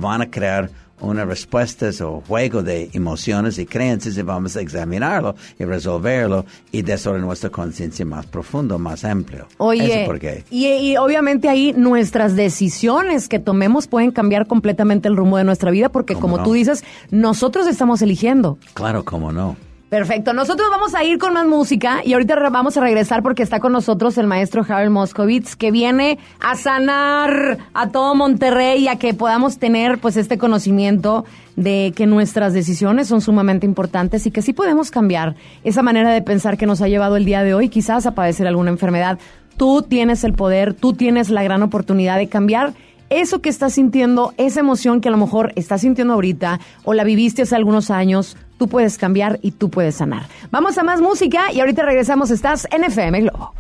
van 0.01 0.23
a 0.23 0.31
crear 0.31 0.71
unas 1.01 1.27
respuestas 1.27 2.01
o 2.01 2.23
juego 2.27 2.63
de 2.63 2.91
emociones 2.93 3.59
y 3.59 3.67
creencias 3.67 4.17
y 4.17 4.23
vamos 4.23 4.57
a 4.57 4.61
examinarlo 4.61 5.35
y 5.59 5.65
resolverlo 5.65 6.45
y 6.73 6.83
de 6.83 6.97
nuestra 7.21 7.51
conciencia 7.51 8.05
más 8.07 8.27
profundo, 8.27 8.79
más 8.79 9.05
amplio. 9.05 9.47
Oye, 9.59 10.03
Eso 10.03 10.07
porque... 10.07 10.45
y, 10.51 10.67
y, 10.67 10.97
obviamente 10.97 11.49
ahí 11.49 11.75
nuestras 11.77 12.35
decisiones 12.35 13.29
que 13.29 13.39
tomemos 13.39 13.87
pueden 13.87 14.11
cambiar 14.11 14.47
completamente 14.47 15.09
el 15.09 15.17
rumbo 15.17 15.37
de 15.37 15.45
nuestra 15.45 15.71
vida 15.71 15.91
porque 15.91 16.15
como 16.15 16.39
no? 16.39 16.45
tú 16.45 16.55
dices, 16.55 16.85
nosotros 17.11 17.67
estamos 17.67 18.01
eligiendo. 18.03 18.59
Claro, 18.75 19.05
cómo 19.05 19.33
no. 19.33 19.57
Perfecto. 19.89 20.33
Nosotros 20.33 20.69
vamos 20.69 20.97
a 20.97 21.05
ir 21.05 21.17
con 21.19 21.33
más 21.33 21.47
música 21.47 22.01
y 22.05 22.15
ahorita 22.15 22.35
vamos 22.51 22.77
a 22.77 22.81
regresar 22.81 23.23
porque 23.23 23.45
está 23.45 23.61
con 23.61 23.73
nosotros 23.73 24.19
el 24.19 24.27
maestro 24.27 24.67
Harold 24.69 24.91
Moskovitz 24.91 25.55
que 25.55 25.71
viene 25.71 26.19
a 26.41 26.57
sanar 26.57 27.59
a 27.73 27.91
todo 27.91 28.17
Monterrey 28.17 28.83
y 28.83 28.89
a 28.89 28.97
que 28.97 29.15
podamos 29.15 29.59
tener 29.59 29.99
pues 29.99 30.17
este 30.17 30.39
conocimiento 30.39 31.25
de 31.55 31.93
que 31.95 32.07
nuestras 32.07 32.53
decisiones 32.53 33.07
son 33.07 33.21
sumamente 33.21 33.65
importantes 33.65 34.27
y 34.27 34.33
que 34.33 34.43
sí 34.43 34.53
podemos 34.53 34.91
cambiar 34.91 35.37
esa 35.63 35.83
manera 35.83 36.11
de 36.11 36.21
pensar 36.21 36.59
que 36.59 36.67
nos 36.67 36.83
ha 36.83 36.89
llevado 36.89 37.17
el 37.17 37.25
día 37.25 37.45
de 37.45 37.55
hoy 37.55 37.69
quizás 37.69 38.07
a 38.07 38.15
padecer 38.17 38.49
alguna 38.49 38.71
enfermedad. 38.71 39.21
Tú 39.57 39.83
tienes 39.83 40.25
el 40.25 40.33
poder, 40.33 40.75
tú 40.75 40.95
tienes 40.95 41.31
la 41.31 41.45
gran 41.45 41.63
oportunidad 41.63 42.19
de 42.19 42.29
cambiar 42.29 42.75
eso 43.11 43.41
que 43.41 43.49
estás 43.49 43.75
sintiendo, 43.75 44.35
esa 44.37 44.61
emoción 44.61 45.01
que 45.01 45.09
a 45.09 45.13
lo 45.13 45.19
mejor 45.19 45.53
estás 45.57 45.83
sintiendo 45.83 46.15
ahorita 46.15 46.61
o 46.85 46.95
la 46.95 47.05
viviste 47.05 47.43
hace 47.43 47.57
algunos 47.57 47.91
años, 47.91 48.37
tú 48.59 48.69
puedes 48.69 48.99
cambiar 48.99 49.39
y 49.43 49.53
tú 49.53 49.71
puedes 49.71 49.97
sanar. 49.97 50.27
Vamos 50.51 50.79
a 50.79 50.85
más 50.85 51.01
música 51.01 51.53
y 51.53 51.61
ahorita 51.61 51.83
regresamos. 51.83 52.31
Estás 52.31 52.67
en 52.71 52.85
FM 52.85 53.23
Globo. 53.23 53.55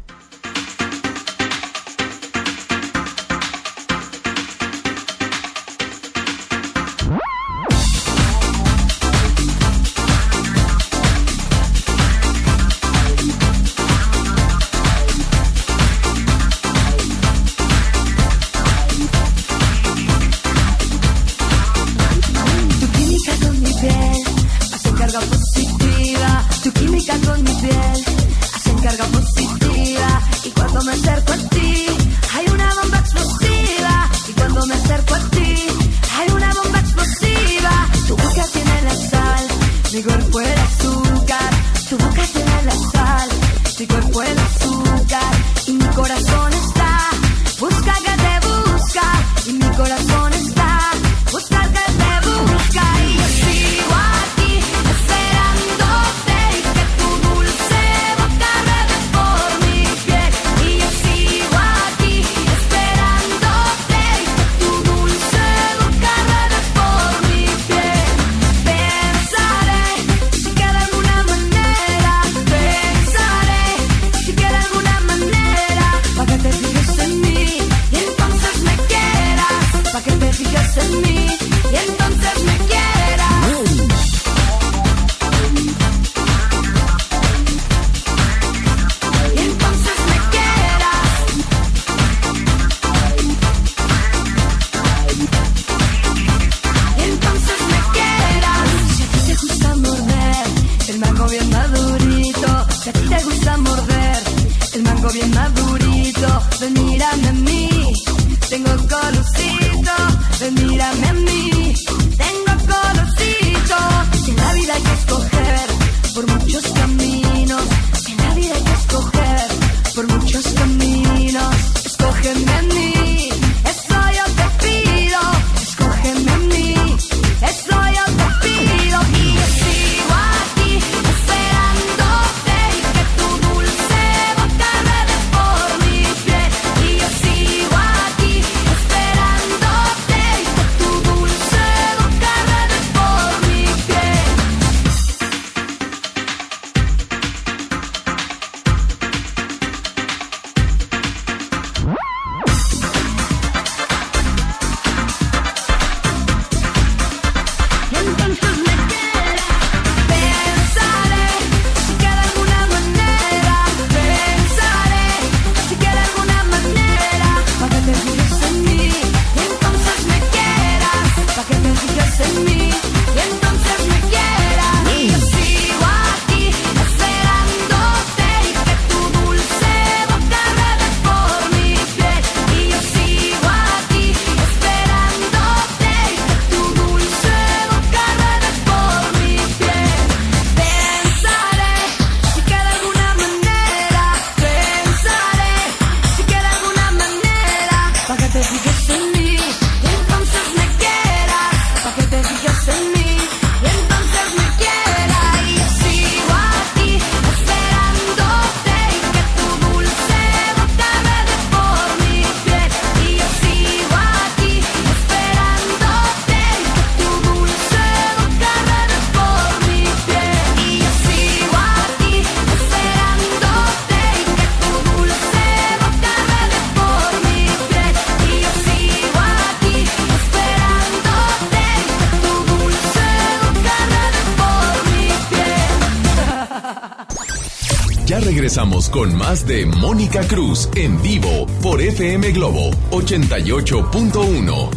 regresamos 238.56 238.88
con 238.88 239.14
más 239.18 239.46
de 239.46 239.66
Mónica 239.66 240.26
Cruz 240.26 240.70
en 240.76 241.02
vivo 241.02 241.46
por 241.62 241.78
FM 241.82 242.32
Globo 242.32 242.70
88.1. 242.90 244.70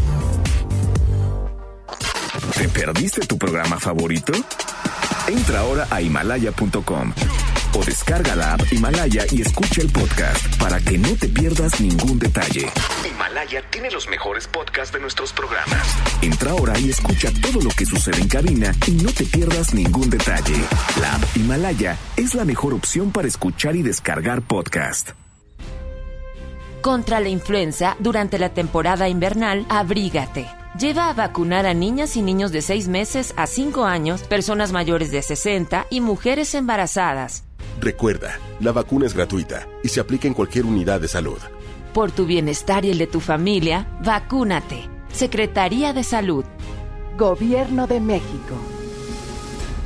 ¿Te 2.57 2.67
perdiste 2.67 3.21
tu 3.21 3.37
programa 3.37 3.79
favorito? 3.79 4.33
Entra 5.29 5.61
ahora 5.61 5.87
a 5.91 6.01
himalaya.com 6.01 7.13
o 7.73 7.83
descarga 7.85 8.35
la 8.35 8.55
app 8.55 8.73
Himalaya 8.73 9.23
y 9.31 9.43
escucha 9.43 9.81
el 9.81 9.89
podcast 9.89 10.57
para 10.57 10.81
que 10.81 10.97
no 10.97 11.15
te 11.15 11.29
pierdas 11.29 11.79
ningún 11.79 12.19
detalle. 12.19 12.69
Himalaya 13.39 13.69
tiene 13.69 13.89
los 13.89 14.09
mejores 14.09 14.47
podcasts 14.49 14.93
de 14.93 14.99
nuestros 14.99 15.31
programas. 15.31 15.95
Entra 16.21 16.51
ahora 16.51 16.77
y 16.77 16.89
escucha 16.89 17.31
todo 17.41 17.61
lo 17.61 17.69
que 17.69 17.85
sucede 17.85 18.19
en 18.19 18.27
cabina 18.27 18.73
y 18.85 18.91
no 18.91 19.13
te 19.13 19.23
pierdas 19.23 19.73
ningún 19.73 20.09
detalle. 20.09 20.55
La 20.99 21.15
app 21.15 21.23
Himalaya 21.37 21.97
es 22.17 22.35
la 22.35 22.43
mejor 22.43 22.73
opción 22.73 23.11
para 23.11 23.29
escuchar 23.29 23.77
y 23.77 23.81
descargar 23.81 24.41
podcast. 24.41 25.11
Contra 26.81 27.21
la 27.21 27.29
influenza, 27.29 27.95
durante 27.99 28.39
la 28.39 28.49
temporada 28.49 29.07
invernal, 29.07 29.65
abrígate. 29.69 30.45
Lleva 30.77 31.09
a 31.09 31.13
vacunar 31.13 31.65
a 31.65 31.73
niñas 31.73 32.17
y 32.17 32.21
niños 32.21 32.51
de 32.51 32.61
6 32.61 32.89
meses 32.89 33.33
a 33.37 33.47
5 33.47 33.85
años, 33.85 34.23
personas 34.23 34.73
mayores 34.73 35.11
de 35.11 35.21
60 35.21 35.87
y 35.89 36.01
mujeres 36.01 36.53
embarazadas. 36.55 37.45
Recuerda, 37.79 38.37
la 38.59 38.73
vacuna 38.73 39.05
es 39.05 39.13
gratuita 39.13 39.65
y 39.81 39.87
se 39.87 40.01
aplica 40.01 40.27
en 40.27 40.33
cualquier 40.33 40.65
unidad 40.65 40.99
de 40.99 41.07
salud. 41.07 41.39
Por 41.93 42.11
tu 42.11 42.25
bienestar 42.25 42.85
y 42.85 42.91
el 42.91 42.97
de 42.97 43.07
tu 43.07 43.19
familia, 43.19 43.87
vacúnate. 44.03 44.89
Secretaría 45.11 45.91
de 45.91 46.03
Salud. 46.03 46.45
Gobierno 47.17 47.87
de 47.87 47.99
México. 47.99 48.55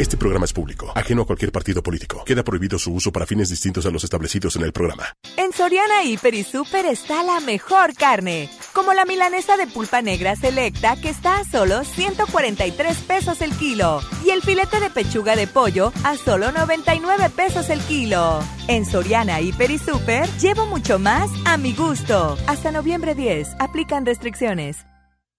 Este 0.04 0.18
programa 0.18 0.44
es 0.44 0.52
público, 0.52 0.92
ajeno 0.96 1.22
a 1.22 1.26
cualquier 1.26 1.54
partido 1.54 1.82
político. 1.82 2.26
Queda 2.26 2.44
prohibido 2.44 2.78
su 2.78 2.92
uso 2.92 3.14
para 3.14 3.26
fines 3.26 3.48
distintos 3.48 3.86
a 3.86 3.90
los 3.90 4.04
establecidos 4.04 4.58
en 4.58 4.64
el 4.64 4.74
programa. 4.74 5.06
En 5.38 5.54
Soriana 5.54 6.04
Hiper 6.04 6.34
y 6.34 6.44
Super 6.44 6.86
está 6.86 7.24
la 7.24 7.40
mejor 7.40 7.94
carne, 7.94 8.50
como 8.74 8.94
la 8.94 9.06
milanesa 9.06 9.56
de 9.56 9.66
pulpa 9.66 10.02
negra 10.02 10.36
selecta 10.36 10.98
que 10.98 11.08
está 11.08 11.38
a 11.38 11.46
solo 11.46 11.86
143 11.86 12.98
pesos 12.98 13.42
el 13.42 13.54
kilo 13.54 14.02
y 14.26 14.32
el 14.32 14.42
filete 14.42 14.82
de 14.82 14.90
pechuga 14.90 15.38
de 15.38 15.48
pollo 15.48 15.94
a 16.04 16.18
solo 16.18 16.52
99 16.52 17.30
pesos 17.30 17.70
el 17.70 17.80
kilo. 17.80 18.44
En 18.68 18.86
Soriana 18.86 19.40
Hiper 19.40 19.72
y 19.72 19.78
Super 19.78 20.28
llevo 20.42 20.66
mucho 20.66 21.00
más 21.00 21.32
a 21.46 21.56
mi 21.56 21.72
gusto. 21.74 22.38
Hasta 22.48 22.74
noviembre 22.74 23.16
10, 23.16 23.56
aplican 23.58 24.06
restricciones. 24.06 24.86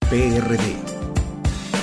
PRD 0.09 0.94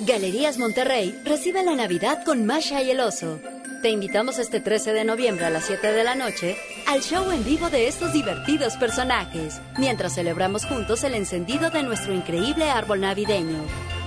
Galerías 0.00 0.58
Monterrey 0.58 1.16
recibe 1.24 1.62
la 1.62 1.74
Navidad 1.76 2.24
con 2.24 2.44
Masha 2.44 2.82
y 2.82 2.90
el 2.90 3.00
Oso. 3.00 3.38
Te 3.80 3.90
invitamos 3.90 4.38
este 4.38 4.60
13 4.60 4.92
de 4.92 5.04
noviembre 5.04 5.44
a 5.44 5.50
las 5.50 5.66
7 5.66 5.92
de 5.92 6.02
la 6.02 6.16
noche 6.16 6.56
al 6.88 7.00
show 7.00 7.30
en 7.30 7.44
vivo 7.44 7.70
de 7.70 7.86
estos 7.86 8.12
divertidos 8.12 8.76
personajes, 8.76 9.60
mientras 9.78 10.16
celebramos 10.16 10.66
juntos 10.66 11.04
el 11.04 11.14
encendido 11.14 11.70
de 11.70 11.84
nuestro 11.84 12.12
increíble 12.12 12.68
árbol 12.70 13.02
navideño. 13.02 13.62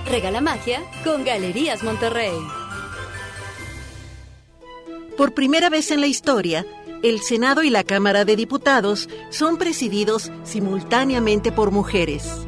Regala 0.06 0.42
magia 0.42 0.82
con 1.04 1.24
Galerías 1.24 1.82
Monterrey. 1.82 2.36
Por 5.16 5.32
primera 5.32 5.70
vez 5.70 5.90
en 5.90 6.02
la 6.02 6.06
historia, 6.06 6.66
el 7.02 7.20
Senado 7.22 7.62
y 7.62 7.70
la 7.70 7.82
Cámara 7.82 8.26
de 8.26 8.36
Diputados 8.36 9.08
son 9.30 9.56
presididos 9.56 10.30
simultáneamente 10.44 11.50
por 11.50 11.70
mujeres. 11.70 12.47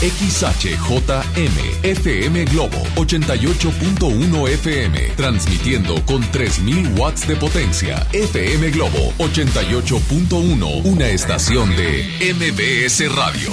XHJM 0.00 1.82
FM 1.82 2.44
Globo 2.46 2.76
88.1 2.96 4.48
FM 4.48 5.00
transmitiendo 5.16 6.04
con 6.04 6.20
3000 6.30 6.98
watts 6.98 7.26
de 7.26 7.36
potencia. 7.36 8.06
FM 8.12 8.70
Globo 8.70 9.12
88.1, 9.18 10.84
una 10.84 11.08
estación 11.08 11.74
de 11.76 12.04
MBS 12.34 13.14
Radio. 13.14 13.50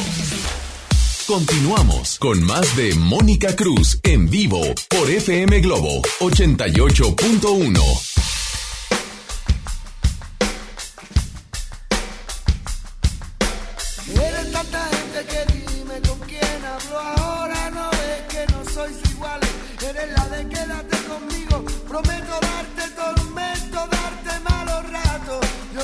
Continuamos 1.26 2.20
con 2.20 2.44
más 2.44 2.76
de 2.76 2.94
Mónica 2.96 3.56
Cruz 3.56 3.98
en 4.04 4.30
vivo 4.30 4.62
por 4.90 5.10
FM 5.10 5.62
Globo 5.62 6.02
88.1. 6.20 8.43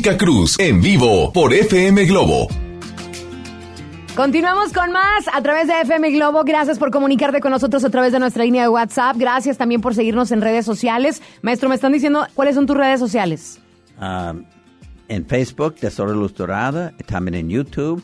Mónica 0.00 0.16
Cruz 0.16 0.58
en 0.58 0.80
vivo 0.80 1.30
por 1.30 1.52
FM 1.52 2.06
Globo. 2.06 2.48
Continuamos 4.16 4.72
con 4.72 4.92
más 4.92 5.28
a 5.30 5.42
través 5.42 5.68
de 5.68 5.78
FM 5.78 6.12
Globo. 6.12 6.42
Gracias 6.42 6.78
por 6.78 6.90
comunicarte 6.90 7.38
con 7.40 7.50
nosotros 7.50 7.84
a 7.84 7.90
través 7.90 8.12
de 8.12 8.18
nuestra 8.18 8.44
línea 8.44 8.62
de 8.62 8.70
WhatsApp. 8.70 9.18
Gracias 9.18 9.58
también 9.58 9.82
por 9.82 9.94
seguirnos 9.94 10.32
en 10.32 10.40
redes 10.40 10.64
sociales. 10.64 11.20
Maestro, 11.42 11.68
me 11.68 11.74
están 11.74 11.92
diciendo 11.92 12.26
cuáles 12.32 12.54
son 12.54 12.64
tus 12.64 12.78
redes 12.78 12.98
sociales. 12.98 13.60
Um, 14.00 14.46
en 15.08 15.26
Facebook, 15.26 15.74
Tesoro 15.74 16.14
Luz 16.14 16.34
Dorada, 16.34 16.94
también 17.04 17.34
en 17.34 17.50
YouTube. 17.50 18.02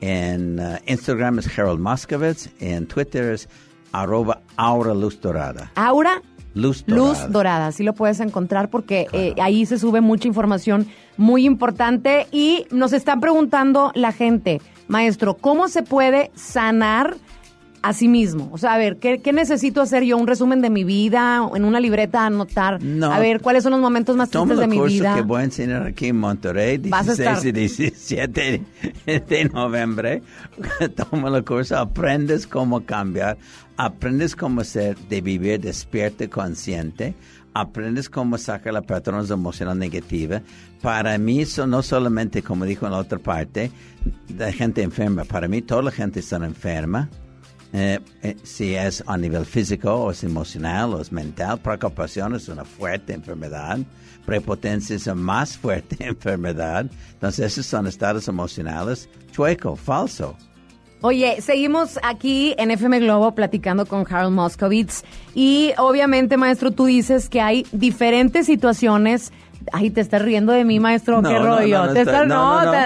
En 0.00 0.58
uh, 0.58 0.78
Instagram 0.88 1.38
es 1.38 1.56
Harold 1.56 1.78
Moskovitz. 1.78 2.48
En 2.58 2.88
Twitter 2.88 3.34
es 3.34 3.48
arroba 3.92 4.40
Aura 4.56 4.94
Luz 4.94 5.20
Dorada. 5.20 5.70
Aura 5.76 6.20
Luz 6.56 6.86
Dorada. 6.86 7.08
Luz 7.08 7.32
Dorada, 7.32 7.72
sí 7.72 7.84
lo 7.84 7.92
puedes 7.92 8.18
encontrar 8.20 8.70
porque 8.70 9.06
eh, 9.12 9.34
ahí 9.42 9.66
se 9.66 9.78
sube 9.78 10.00
mucha 10.00 10.26
información 10.26 10.86
muy 11.18 11.44
importante 11.44 12.26
y 12.32 12.66
nos 12.70 12.94
están 12.94 13.20
preguntando 13.20 13.92
la 13.94 14.10
gente, 14.10 14.62
maestro, 14.88 15.34
¿cómo 15.34 15.68
se 15.68 15.82
puede 15.82 16.30
sanar 16.34 17.16
a 17.82 17.92
sí 17.92 18.08
mismo? 18.08 18.48
O 18.52 18.58
sea, 18.58 18.74
a 18.74 18.78
ver, 18.78 18.96
¿qué, 18.96 19.20
qué 19.20 19.32
necesito 19.32 19.80
hacer 19.80 20.02
yo? 20.02 20.16
¿Un 20.16 20.26
resumen 20.26 20.60
de 20.60 20.70
mi 20.70 20.82
vida? 20.84 21.42
¿O 21.42 21.56
¿En 21.56 21.64
una 21.64 21.78
libreta 21.80 22.26
anotar? 22.26 22.82
No. 22.82 23.12
A 23.12 23.18
ver, 23.20 23.40
¿cuáles 23.40 23.62
son 23.62 23.72
los 23.72 23.80
momentos 23.80 24.16
más 24.16 24.30
Toma 24.30 24.54
tristes 24.54 24.58
de 24.58 24.64
el 24.64 24.70
mi 24.70 24.76
curso 24.78 24.94
vida? 24.94 25.14
que 25.14 25.22
voy 25.22 25.40
a 25.40 25.44
enseñar 25.44 25.82
aquí 25.86 26.06
en 26.08 26.16
Monterrey, 26.16 26.78
Vas 26.78 27.08
a 27.08 27.14
16 27.14 27.44
y 27.44 27.48
estar- 27.48 27.52
17 27.52 28.62
de 29.28 29.44
noviembre. 29.52 30.22
Toma 31.10 31.36
el 31.36 31.44
curso, 31.44 31.76
aprendes 31.78 32.46
cómo 32.46 32.84
cambiar, 32.84 33.38
aprendes 33.76 34.34
cómo 34.34 34.64
ser 34.64 34.96
de 35.08 35.20
vivir 35.20 35.60
despierto 35.60 36.24
y 36.24 36.28
consciente, 36.28 37.14
aprendes 37.54 38.08
cómo 38.10 38.36
sacar 38.38 38.72
la 38.74 38.82
patrones 38.82 39.30
emocional 39.30 39.78
negativa. 39.78 40.42
Para 40.82 41.16
mí, 41.18 41.40
eso 41.42 41.66
no 41.66 41.82
solamente, 41.82 42.42
como 42.42 42.64
dijo 42.64 42.86
en 42.86 42.92
la 42.92 42.98
otra 42.98 43.18
parte, 43.18 43.70
de 44.28 44.52
gente 44.52 44.82
enferma. 44.82 45.24
Para 45.24 45.48
mí, 45.48 45.62
toda 45.62 45.82
la 45.82 45.90
gente 45.90 46.20
está 46.20 46.36
enferma. 46.36 47.08
Eh, 47.72 47.98
eh, 48.22 48.36
si 48.42 48.74
es 48.74 49.02
a 49.06 49.16
nivel 49.16 49.44
físico 49.44 49.92
o 49.92 50.10
es 50.10 50.24
emocional 50.24 50.94
o 50.94 51.00
es 51.00 51.12
mental, 51.12 51.58
preocupación 51.58 52.34
es 52.34 52.48
una 52.48 52.64
fuerte 52.64 53.12
enfermedad, 53.12 53.78
prepotencia 54.24 54.96
es 54.96 55.06
una 55.06 55.16
más 55.16 55.56
fuerte 55.58 55.96
enfermedad. 56.00 56.86
Entonces, 57.12 57.46
esos 57.46 57.66
son 57.66 57.86
estados 57.86 58.28
emocionales 58.28 59.08
chueco, 59.32 59.76
falso. 59.76 60.36
Oye, 61.02 61.42
seguimos 61.42 61.98
aquí 62.02 62.54
en 62.56 62.70
FM 62.70 63.00
Globo 63.00 63.34
platicando 63.34 63.84
con 63.84 64.06
Harold 64.08 64.34
Moskovitz 64.34 65.04
y 65.34 65.72
obviamente, 65.76 66.38
maestro, 66.38 66.70
tú 66.70 66.86
dices 66.86 67.28
que 67.28 67.42
hay 67.42 67.66
diferentes 67.70 68.46
situaciones. 68.46 69.30
Ay, 69.72 69.90
te 69.90 70.00
estás 70.00 70.22
riendo 70.22 70.52
de 70.52 70.64
mí, 70.64 70.80
maestro, 70.80 71.20
No, 71.22 71.28
qué 71.28 71.38
rollo. 71.38 71.78
no, 71.80 71.86
no 71.86 71.92
te 71.92 72.00
estás, 72.00 72.22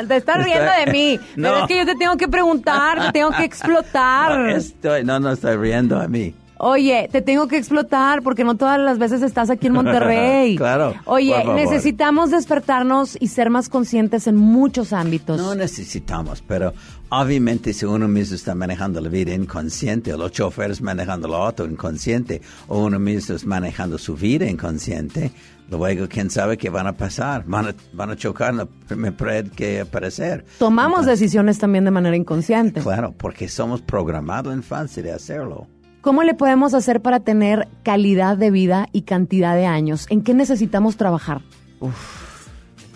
te, 0.03 0.07
te 0.07 0.17
Estoy- 0.17 0.43
riendo 0.45 0.71
de 0.87 0.93
mí. 0.93 1.21
Pero 1.37 1.57
es 1.59 1.67
que 1.67 1.77
yo 1.79 1.87
te 1.87 1.95
tengo 1.97 2.17
que 2.17 2.29
preguntar, 2.29 3.07
te 3.07 3.13
tengo 3.13 3.31
que 3.31 3.45
explotar. 3.45 4.39
No, 4.41 4.49
estoy, 4.49 5.05
no, 5.05 5.21
no 5.21 5.33
estoy 5.33 5.57
riendo 5.57 5.99
a 6.01 6.07
mí. 6.09 6.35
Oye, 6.63 7.09
te 7.11 7.23
tengo 7.23 7.49
que 7.49 7.57
explotar 7.57 8.21
porque 8.21 8.45
no 8.45 8.55
todas 8.55 8.79
las 8.79 8.99
veces 8.99 9.23
estás 9.23 9.49
aquí 9.49 9.69
en 9.69 9.73
Monterrey. 9.73 10.57
Claro, 10.59 10.95
Oye, 11.07 11.43
necesitamos 11.55 12.31
despertarnos 12.31 13.17
y 13.19 13.29
ser 13.29 13.49
más 13.49 13.71
conscientes 13.71 14.27
en 14.27 14.37
muchos 14.37 14.93
ámbitos. 14.93 15.39
No 15.41 15.55
necesitamos, 15.55 16.43
pero 16.47 16.75
obviamente 17.09 17.73
si 17.73 17.87
uno 17.87 18.09
mismo 18.09 18.37
está 18.37 18.55
manejando 18.55 19.01
la 19.01 19.09
vida 19.09 19.33
inconsciente, 19.33 20.13
o 20.13 20.19
los 20.19 20.33
choferes 20.33 20.83
manejando 20.83 21.29
el 21.29 21.35
auto 21.35 21.65
inconsciente, 21.65 22.43
o 22.69 22.85
uno 22.85 22.99
mismo 22.99 23.35
es 23.35 23.47
manejando 23.47 23.97
su 23.97 24.15
vida 24.15 24.45
inconsciente, 24.45 25.33
luego 25.71 26.09
quién 26.09 26.31
sabe 26.31 26.59
qué 26.59 26.69
van 26.71 26.87
a 26.87 26.97
pasar. 26.97 27.45
Van 27.47 27.69
a, 27.69 27.75
van 27.93 28.11
a 28.11 28.17
chocar 28.17 28.51
en 28.51 28.57
la 28.59 28.67
primera 28.67 29.17
pared 29.17 29.49
que 29.49 29.81
aparecer. 29.81 30.45
Tomamos 30.59 31.07
decisiones 31.07 31.59
también 31.59 31.85
de 31.85 31.91
manera 31.91 32.17
inconsciente. 32.17 32.81
Claro, 32.81 33.13
porque 33.17 33.49
somos 33.49 33.81
programados 33.81 34.53
en 34.53 34.59
infancia 34.59 35.03
de 35.03 35.13
hacerlo. 35.13 35.67
¿Cómo 36.01 36.23
le 36.23 36.35
podemos 36.35 36.73
hacer 36.73 37.03
para 37.03 37.21
tener 37.21 37.69
calidad 37.83 38.37
de 38.37 38.51
vida 38.51 38.89
y 38.93 39.03
cantidad 39.03 39.55
de 39.55 39.67
años? 39.67 40.07
¿En 40.09 40.23
qué 40.23 40.33
necesitamos 40.33 40.97
trabajar? 40.97 41.43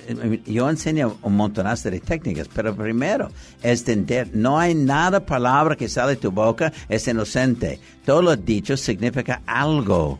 Eh, 0.08 0.42
Yo 0.46 0.68
enseño 0.70 1.16
un 1.22 1.36
montonazo 1.36 1.90
de 1.90 2.00
técnicas, 2.00 2.48
pero 2.52 2.74
primero 2.74 3.28
es 3.62 3.80
entender, 3.80 4.30
no 4.34 4.58
hay 4.58 4.74
nada 4.74 5.24
palabra 5.24 5.76
que 5.76 5.88
sale 5.88 6.12
de 6.12 6.16
tu 6.16 6.30
boca 6.30 6.72
es 6.88 7.06
inocente. 7.06 7.78
Todo 8.04 8.22
lo 8.22 8.36
dicho 8.36 8.76
significa 8.76 9.42
algo. 9.46 10.18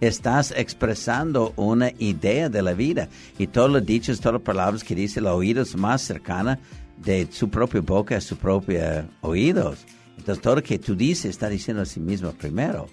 Estás 0.00 0.52
expresando 0.56 1.52
una 1.56 1.90
idea 1.98 2.48
de 2.48 2.62
la 2.62 2.74
vida 2.74 3.08
y 3.38 3.46
todos 3.46 3.70
los 3.70 3.84
dichos, 3.84 4.20
todas 4.20 4.34
las 4.34 4.42
palabras 4.42 4.84
que 4.84 4.94
dice 4.94 5.20
el 5.20 5.26
oído 5.26 5.62
es 5.62 5.76
más 5.76 6.02
cercana 6.02 6.58
de 6.98 7.28
su 7.30 7.48
propia 7.48 7.80
boca 7.80 8.16
a 8.16 8.20
sus 8.20 8.38
propios 8.38 9.06
oídos. 9.22 9.86
Entonces 10.18 10.42
todo 10.42 10.56
lo 10.56 10.62
que 10.62 10.78
tú 10.78 10.94
dices 10.94 11.26
está 11.26 11.48
diciendo 11.48 11.82
a 11.82 11.86
sí 11.86 12.00
mismo 12.00 12.32
primero. 12.32 12.86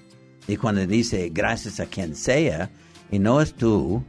Y 0.48 0.58
cuando 0.58 0.86
dice 0.86 1.30
gracias 1.34 1.80
a 1.80 1.86
quien 1.86 2.16
sea 2.16 2.70
y 3.12 3.20
no 3.20 3.42
es 3.42 3.54
tú, 3.54 4.04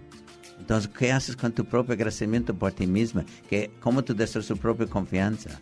entonces, 0.59 0.91
¿qué 0.97 1.13
haces 1.13 1.37
con 1.37 1.53
tu 1.53 1.65
propio 1.65 1.93
agradecimiento 1.93 2.55
por 2.55 2.73
ti 2.73 2.87
misma? 2.87 3.25
¿Qué, 3.51 3.71
¿Cómo 3.81 4.03
tú 4.03 4.15
destruyes 4.15 4.49
tu 4.49 4.57
propia 4.57 4.87
confianza? 4.87 5.61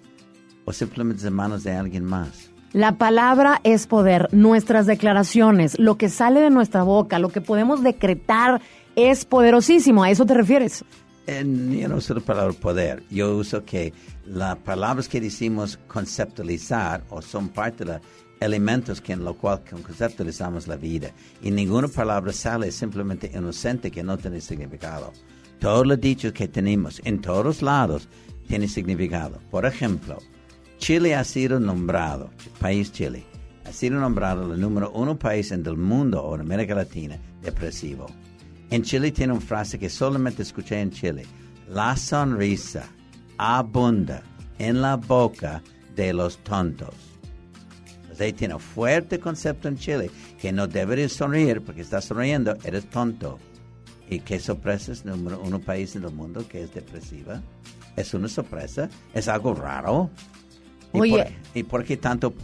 o 0.65 0.73
simplemente 0.73 1.27
en 1.27 1.35
manos 1.35 1.65
de 1.65 1.73
alguien 1.73 2.05
más. 2.05 2.52
La 2.73 2.97
palabra 2.97 3.61
es 3.65 3.87
poder. 3.87 4.29
Nuestras 4.33 4.87
declaraciones, 4.87 5.79
lo 5.79 5.99
que 5.99 6.09
sale 6.09 6.41
de 6.41 6.49
nuestra 6.49 6.83
boca, 6.85 7.19
lo 7.19 7.29
que 7.29 7.43
podemos 7.43 7.83
decretar 7.83 8.63
es 8.97 9.27
poderosísimo. 9.27 10.03
¿A 10.03 10.11
eso 10.11 10.25
te 10.25 10.33
refieres? 10.33 10.83
En, 11.27 11.71
yo 11.79 11.87
no 11.89 11.97
uso 11.97 12.15
la 12.15 12.21
palabra 12.21 12.55
poder. 12.55 13.03
Yo 13.11 13.37
uso 13.37 13.63
que 13.67 13.93
las 14.25 14.57
palabras 14.57 15.07
que 15.07 15.21
decimos 15.21 15.79
conceptualizar 15.87 17.05
o 17.11 17.21
son 17.21 17.51
parte 17.51 17.85
de 17.85 17.93
los 17.93 18.03
elementos 18.41 19.03
que 19.03 19.13
en 19.13 19.23
lo 19.23 19.35
cual 19.35 19.61
conceptualizamos 19.71 20.67
la 20.67 20.77
vida. 20.77 21.11
Y 21.43 21.51
ninguna 21.51 21.89
palabra 21.89 22.33
sale 22.33 22.73
simplemente 22.73 23.31
inocente 23.35 23.91
que 23.91 24.03
no 24.03 24.17
tiene 24.17 24.41
significado. 24.41 25.13
Todos 25.61 25.87
los 25.87 26.01
dichos 26.01 26.33
que 26.33 26.49
tenemos 26.49 27.03
en 27.05 27.21
todos 27.21 27.61
lados 27.61 28.09
tienen 28.49 28.69
significado. 28.69 29.39
Por 29.51 29.67
ejemplo, 29.67 30.19
Chile 30.83 31.15
ha 31.15 31.23
sido 31.23 31.61
nombrado, 31.61 32.29
país 32.59 32.91
Chile, 32.91 33.25
ha 33.65 33.73
sido 33.73 34.01
nombrado 34.01 34.53
el 34.53 34.61
número 34.61 34.91
uno 34.91 35.17
país 35.17 35.53
en 35.53 35.65
el 35.65 35.77
mundo 35.77 36.21
o 36.21 36.35
en 36.35 36.41
América 36.41 36.75
Latina 36.75 37.21
depresivo. 37.41 38.07
En 38.69 38.83
Chile 38.83 39.13
tiene 39.13 39.33
una 39.33 39.41
frase 39.41 39.79
que 39.79 39.89
solamente 39.89 40.43
escuché 40.43 40.81
en 40.81 40.91
Chile. 40.91 41.25
La 41.69 41.97
sonrisa 41.97 42.83
abunda 43.39 44.25
en 44.59 44.83
la 44.83 44.97
boca 44.97 45.63
de 45.95 46.13
los 46.13 46.39
tontos. 46.39 46.97
Entonces 48.01 48.35
tiene 48.35 48.55
un 48.55 48.61
fuerte 48.61 49.21
concepto 49.21 49.69
en 49.69 49.77
Chile 49.77 50.11
que 50.41 50.51
no 50.51 50.67
deberías 50.67 51.13
sonreír 51.13 51.63
porque 51.63 51.83
estás 51.83 52.07
sonriendo, 52.07 52.57
eres 52.65 52.91
tonto. 52.91 53.39
¿Y 54.11 54.19
qué 54.19 54.41
sorpresa 54.41 54.91
es 54.91 55.05
número 55.05 55.41
uno 55.45 55.61
país 55.61 55.95
en 55.95 56.03
el 56.03 56.13
mundo 56.13 56.45
que 56.49 56.65
es 56.65 56.75
depresiva? 56.75 57.41
Es 57.95 58.15
una 58.15 58.27
sorpresa, 58.27 58.91
es 59.15 59.29
algo 59.29 59.55
raro. 59.55 60.11
¿Y 60.95 61.01
Oye. 61.01 61.13
Por, 61.25 61.57
¿Y 61.59 61.63
por 61.63 61.85
qué 61.85 61.97
tanto 61.97 62.35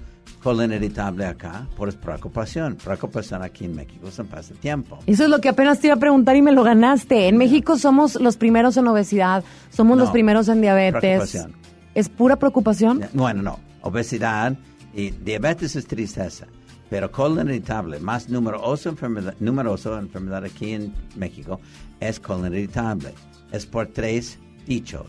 colon 0.43 0.73
irritable 0.73 1.27
acá? 1.27 1.67
Por 1.77 1.95
preocupación. 1.97 2.77
Preocupación 2.77 3.43
aquí 3.43 3.65
en 3.65 3.75
México 3.77 4.11
se 4.11 4.25
pasa 4.25 4.55
tiempo. 4.55 4.99
Eso 5.07 5.25
es 5.25 5.31
lo 5.31 5.41
que 5.41 5.49
apenas 5.49 5.81
te 5.81 5.89
iba 5.89 5.97
a 5.97 5.99
preguntar 5.99 6.37
y 6.37 6.43
me 6.43 6.53
lo 6.53 6.63
ganaste. 6.63 7.29
En 7.29 7.37
México 7.37 7.77
somos 7.77 8.15
los 8.17 8.37
primeros 8.37 8.77
en 8.77 8.87
obesidad, 8.89 9.45
somos 9.71 9.97
No, 9.97 10.05
los 10.05 10.11
primeros 10.13 10.49
en 10.49 10.61
diabetes. 10.61 11.01
preocupación. 11.01 11.53
¿Es 11.95 12.09
pura 12.09 12.37
preocupación? 12.37 13.01
Bueno, 13.13 13.43
no. 13.43 13.59
Obesidad 13.83 14.57
y 14.95 15.11
diabetes 15.11 15.77
es 15.77 15.87
tristeza. 15.87 16.47
Pero 16.91 17.11
colon 17.13 17.49
irritable, 17.49 18.01
más 18.01 18.31
numerosa 18.31 18.89
enfermedad, 18.89 19.35
numerosa 19.41 19.99
enfermedad 19.99 20.45
aquí 20.45 20.73
en 20.73 20.95
México, 21.17 21.61
es 22.01 22.19
colon 22.19 22.55
irritable. 22.55 23.13
Es 23.53 23.67
por 23.67 23.89
tres 23.89 24.39
dichos, 24.67 25.07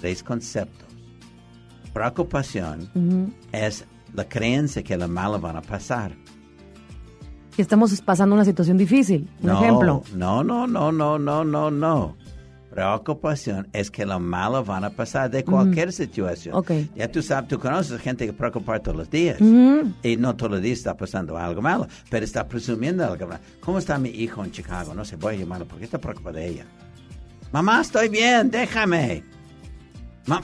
tres 0.00 0.24
conceptos. 0.24 0.88
Preocupación 1.92 2.88
Ujú. 2.94 3.32
es 3.52 3.84
la 4.14 4.28
creencia 4.28 4.82
que 4.82 4.96
lo 4.96 5.08
malo 5.08 5.40
van 5.40 5.56
a 5.56 5.62
pasar. 5.62 6.12
Que 7.54 7.62
estamos 7.62 8.00
pasando 8.00 8.34
una 8.34 8.44
situación 8.44 8.78
difícil. 8.78 9.28
Un 9.40 9.48
no, 9.48 9.60
ejemplo. 9.60 10.02
No, 10.14 10.44
no, 10.44 10.66
no, 10.66 10.92
no, 10.92 11.18
no, 11.18 11.44
no, 11.44 11.70
no. 11.70 12.16
Preocupación 12.70 13.66
es 13.72 13.90
que 13.90 14.06
lo 14.06 14.20
malo 14.20 14.64
van 14.64 14.84
a 14.84 14.90
pasar 14.90 15.28
de 15.28 15.44
cualquier 15.44 15.92
situación. 15.92 16.54
Ok. 16.54 16.70
Ya 16.94 17.10
tú 17.10 17.20
sabes, 17.20 17.48
tú 17.48 17.58
conoces 17.58 18.00
gente 18.00 18.24
que 18.26 18.32
preocupa 18.32 18.78
todos 18.78 18.96
los 18.96 19.10
días. 19.10 19.40
Ujú. 19.40 19.92
Y 20.04 20.16
no 20.16 20.36
todos 20.36 20.52
los 20.52 20.62
días 20.62 20.78
está 20.78 20.96
pasando 20.96 21.36
algo 21.36 21.60
malo, 21.60 21.88
pero 22.08 22.24
está 22.24 22.46
presumiendo 22.46 23.04
algo 23.04 23.26
malo. 23.26 23.40
¿Cómo 23.58 23.78
está 23.78 23.98
mi 23.98 24.10
hijo 24.10 24.44
en 24.44 24.52
Chicago? 24.52 24.94
No 24.94 25.04
sé, 25.04 25.16
voy 25.16 25.34
a 25.34 25.38
llamarlo 25.38 25.66
porque 25.66 25.84
está 25.84 25.98
preocupada 25.98 26.38
de 26.38 26.46
ella. 26.46 26.64
Mamá, 27.50 27.80
estoy 27.80 28.08
bien, 28.08 28.48
déjame. 28.52 29.24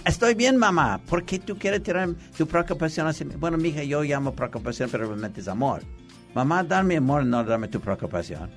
Estoy 0.05 0.35
bien, 0.35 0.57
mamá. 0.57 1.01
¿Por 1.09 1.25
qué 1.25 1.39
tú 1.39 1.57
quieres 1.57 1.83
tirar 1.83 2.09
tu 2.37 2.47
preocupación 2.47 3.07
hacia 3.07 3.27
mí? 3.27 3.35
Bueno, 3.39 3.57
mija, 3.57 3.83
yo 3.83 4.03
llamo 4.03 4.33
preocupación, 4.35 4.89
pero 4.91 5.07
realmente 5.07 5.41
es 5.41 5.49
amor. 5.49 5.83
Mamá, 6.35 6.63
dame 6.65 6.97
amor, 6.97 7.25
no 7.25 7.45
dame 7.45 7.69
tu 7.69 7.81
preocupación. 7.81 8.51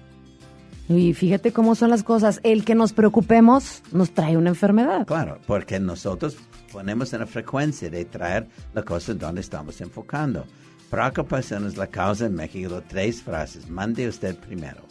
Y 0.90 1.14
fíjate 1.14 1.52
cómo 1.54 1.76
son 1.76 1.92
las 1.92 2.04
cosas. 2.04 2.40
El 2.44 2.66
que 2.66 2.74
nos 2.74 2.94
preocupemos 2.94 3.84
nos 3.92 4.12
trae 4.12 4.38
una 4.38 4.50
enfermedad. 4.50 5.06
Claro, 5.06 5.40
porque 5.46 5.80
nosotros 5.80 6.36
ponemos 6.72 7.14
en 7.14 7.20
la 7.20 7.28
frecuencia 7.28 7.90
de 7.90 8.06
traer 8.06 8.48
la 8.74 8.82
cosa 8.82 9.14
donde 9.14 9.42
estamos 9.42 9.80
enfocando. 9.82 10.46
Preocupación 10.90 11.68
es 11.68 11.78
la 11.78 11.86
causa 11.86 12.26
en 12.26 12.34
México 12.34 12.82
tres 12.88 13.22
frases. 13.22 13.70
Mande 13.70 14.08
usted 14.08 14.36
primero. 14.36 14.89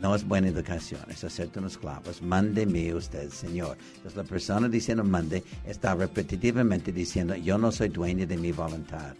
No 0.00 0.14
es 0.14 0.26
buena 0.26 0.48
educación, 0.48 1.02
es 1.10 1.22
hacerte 1.24 1.58
unos 1.58 1.76
clavos. 1.76 2.22
Mándeme 2.22 2.94
usted, 2.94 3.28
Señor. 3.30 3.76
Entonces 3.96 4.16
la 4.16 4.24
persona 4.24 4.68
diciendo 4.68 5.04
mande 5.04 5.44
está 5.66 5.94
repetitivamente 5.94 6.90
diciendo 6.90 7.34
yo 7.36 7.58
no 7.58 7.70
soy 7.70 7.90
dueño 7.90 8.26
de 8.26 8.36
mi 8.38 8.50
voluntad. 8.50 9.14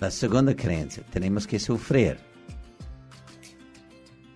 La 0.00 0.10
segunda 0.10 0.56
creencia, 0.56 1.04
tenemos 1.12 1.46
que 1.46 1.60
sufrir. 1.60 2.18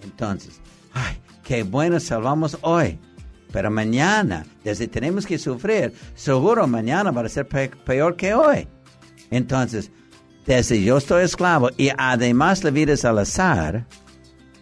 Entonces, 0.02 0.60
ay, 0.92 1.16
qué 1.42 1.62
bueno, 1.62 1.98
salvamos 1.98 2.56
hoy. 2.62 2.98
Pero 3.52 3.70
mañana, 3.70 4.44
desde 4.62 4.88
tenemos 4.88 5.26
que 5.26 5.38
sufrir, 5.38 5.92
seguro 6.14 6.66
mañana 6.66 7.10
va 7.10 7.22
a 7.22 7.28
ser 7.28 7.48
pe- 7.48 7.70
peor 7.84 8.16
que 8.16 8.34
hoy. 8.34 8.68
Entonces, 9.30 9.90
desde 10.44 10.82
yo 10.82 10.98
estoy 10.98 11.24
esclavo 11.24 11.70
y 11.76 11.90
además 11.96 12.62
la 12.64 12.70
vida 12.70 12.92
es 12.92 13.04
al 13.04 13.18
azar, 13.18 13.86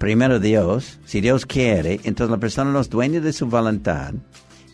primero 0.03 0.41
Dios, 0.41 0.99
si 1.05 1.21
Dios 1.21 1.47
quiere, 1.47 2.01
entonces 2.03 2.29
la 2.33 2.39
persona 2.39 2.73
no 2.73 2.81
es 2.81 2.91
dueña 2.91 3.21
de 3.21 3.33
su 3.33 3.47
voluntad 3.47 4.13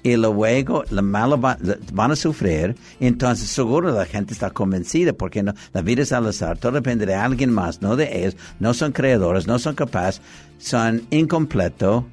y 0.03 0.17
luego 0.17 0.85
la 0.89 1.03
malo 1.03 1.39
va- 1.39 1.59
van 1.93 2.13
a 2.13 2.17
sufrir, 2.17 2.75
entonces 2.99 3.51
seguro 3.51 3.93
la 3.93 4.07
gente 4.07 4.33
está 4.33 4.49
convencida 4.49 5.13
porque 5.13 5.43
no, 5.43 5.53
la 5.75 5.83
vida 5.83 6.01
es 6.01 6.13
al 6.13 6.27
azar, 6.29 6.57
todo 6.57 6.73
depende 6.73 7.05
de 7.05 7.15
alguien 7.15 7.53
más, 7.53 7.83
no 7.83 7.95
de 7.95 8.21
ellos, 8.21 8.39
no 8.59 8.73
son 8.73 8.93
creadores, 8.93 9.47
no 9.47 9.59
son 9.59 9.75
capaces, 9.75 10.23
son 10.57 11.03
incompletos, 11.11 12.05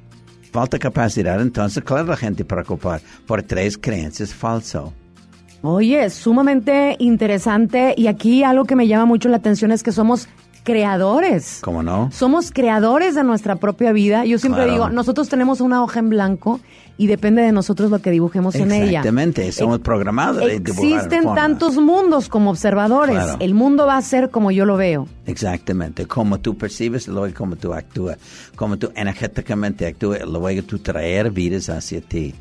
falta 0.52 0.78
capacidad, 0.78 1.40
entonces 1.40 1.82
claro 1.84 2.04
la 2.08 2.16
gente 2.18 2.44
preocupar 2.44 3.00
por 3.26 3.42
tres 3.42 3.78
creencias 3.78 4.34
falsas. 4.34 4.90
Oye, 5.62 6.10
sumamente 6.10 6.96
interesante. 6.98 7.94
Y 7.96 8.08
aquí 8.08 8.44
algo 8.44 8.66
que 8.66 8.76
me 8.76 8.86
llama 8.86 9.06
mucho 9.06 9.28
la 9.30 9.38
atención 9.38 9.72
es 9.72 9.82
que 9.82 9.90
somos 9.90 10.28
creadores. 10.66 11.60
¿Cómo 11.62 11.84
no? 11.84 12.10
Somos 12.12 12.50
creadores 12.50 13.14
de 13.14 13.22
nuestra 13.22 13.54
propia 13.56 13.92
vida. 13.92 14.24
Yo 14.24 14.38
siempre 14.38 14.64
Claro. 14.64 14.72
digo, 14.72 14.88
nosotros 14.90 15.28
tenemos 15.28 15.60
una 15.60 15.80
hoja 15.80 16.00
en 16.00 16.08
blanco 16.08 16.58
y 16.98 17.06
depende 17.06 17.40
de 17.42 17.52
nosotros 17.52 17.88
lo 17.90 18.00
que 18.00 18.10
dibujemos 18.10 18.56
en 18.56 18.72
ella. 18.72 18.98
Exactamente, 18.98 19.52
somos 19.52 19.78
programados 19.78 20.42
Existen 20.42 21.24
tantos 21.36 21.76
mundos 21.76 22.28
como 22.28 22.50
observadores. 22.50 23.14
Claro. 23.16 23.36
El 23.38 23.54
mundo 23.54 23.86
va 23.86 23.96
a 23.96 24.02
ser 24.02 24.30
como 24.30 24.50
yo 24.50 24.64
lo 24.64 24.76
veo. 24.76 25.06
Exactamente, 25.26 26.06
como 26.06 26.40
tú 26.40 26.56
percibes, 26.58 27.06
luego 27.06 27.32
como 27.34 27.54
tú 27.54 27.72
actúas, 27.72 28.18
como 28.56 28.76
tú 28.76 28.90
energéticamente 28.96 29.86
actúas, 29.86 30.22
luego 30.26 30.62
tú 30.64 30.80
traer 30.80 31.30
vidas 31.30 31.68
hacia 31.68 32.00
ti. 32.00 32.34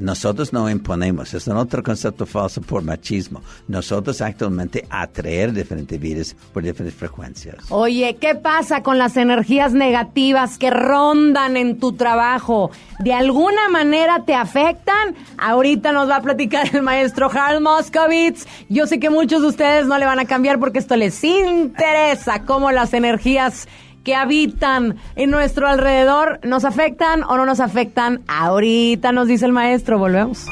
Nosotros 0.00 0.52
no 0.52 0.68
imponemos, 0.70 1.34
es 1.34 1.46
un 1.46 1.58
otro 1.58 1.82
concepto 1.82 2.24
falso 2.24 2.62
por 2.62 2.82
machismo. 2.82 3.42
Nosotros 3.68 4.20
actualmente 4.22 4.86
atraer 4.88 5.52
diferentes 5.52 6.00
vidas 6.00 6.34
por 6.52 6.62
diferentes 6.62 6.98
frecuencias. 6.98 7.56
Oye, 7.68 8.16
¿qué 8.18 8.34
pasa 8.34 8.82
con 8.82 8.96
las 8.96 9.18
energías 9.18 9.74
negativas 9.74 10.56
que 10.56 10.70
rondan 10.70 11.58
en 11.58 11.78
tu 11.78 11.92
trabajo? 11.92 12.70
¿De 12.98 13.12
alguna 13.12 13.68
manera 13.68 14.24
te 14.24 14.34
afectan? 14.34 15.14
Ahorita 15.36 15.92
nos 15.92 16.08
va 16.08 16.16
a 16.16 16.22
platicar 16.22 16.74
el 16.74 16.82
maestro 16.82 17.30
Harl 17.30 17.60
Moscovitz. 17.60 18.46
Yo 18.70 18.86
sé 18.86 18.98
que 18.98 19.10
muchos 19.10 19.42
de 19.42 19.48
ustedes 19.48 19.86
no 19.86 19.98
le 19.98 20.06
van 20.06 20.18
a 20.18 20.24
cambiar 20.24 20.58
porque 20.58 20.78
esto 20.78 20.96
les 20.96 21.22
interesa, 21.22 22.42
cómo 22.44 22.70
las 22.72 22.94
energías 22.94 23.68
que 24.04 24.14
habitan 24.14 24.96
en 25.16 25.30
nuestro 25.30 25.68
alrededor 25.68 26.40
nos 26.42 26.64
afectan 26.64 27.22
o 27.22 27.36
no 27.36 27.46
nos 27.46 27.60
afectan. 27.60 28.22
Ahorita 28.26 29.12
nos 29.12 29.28
dice 29.28 29.46
el 29.46 29.52
maestro, 29.52 29.98
volvemos. 29.98 30.46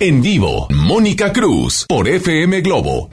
En 0.00 0.22
vivo, 0.22 0.68
Mónica 0.70 1.32
Cruz 1.32 1.84
por 1.88 2.06
FM 2.06 2.60
Globo. 2.60 3.10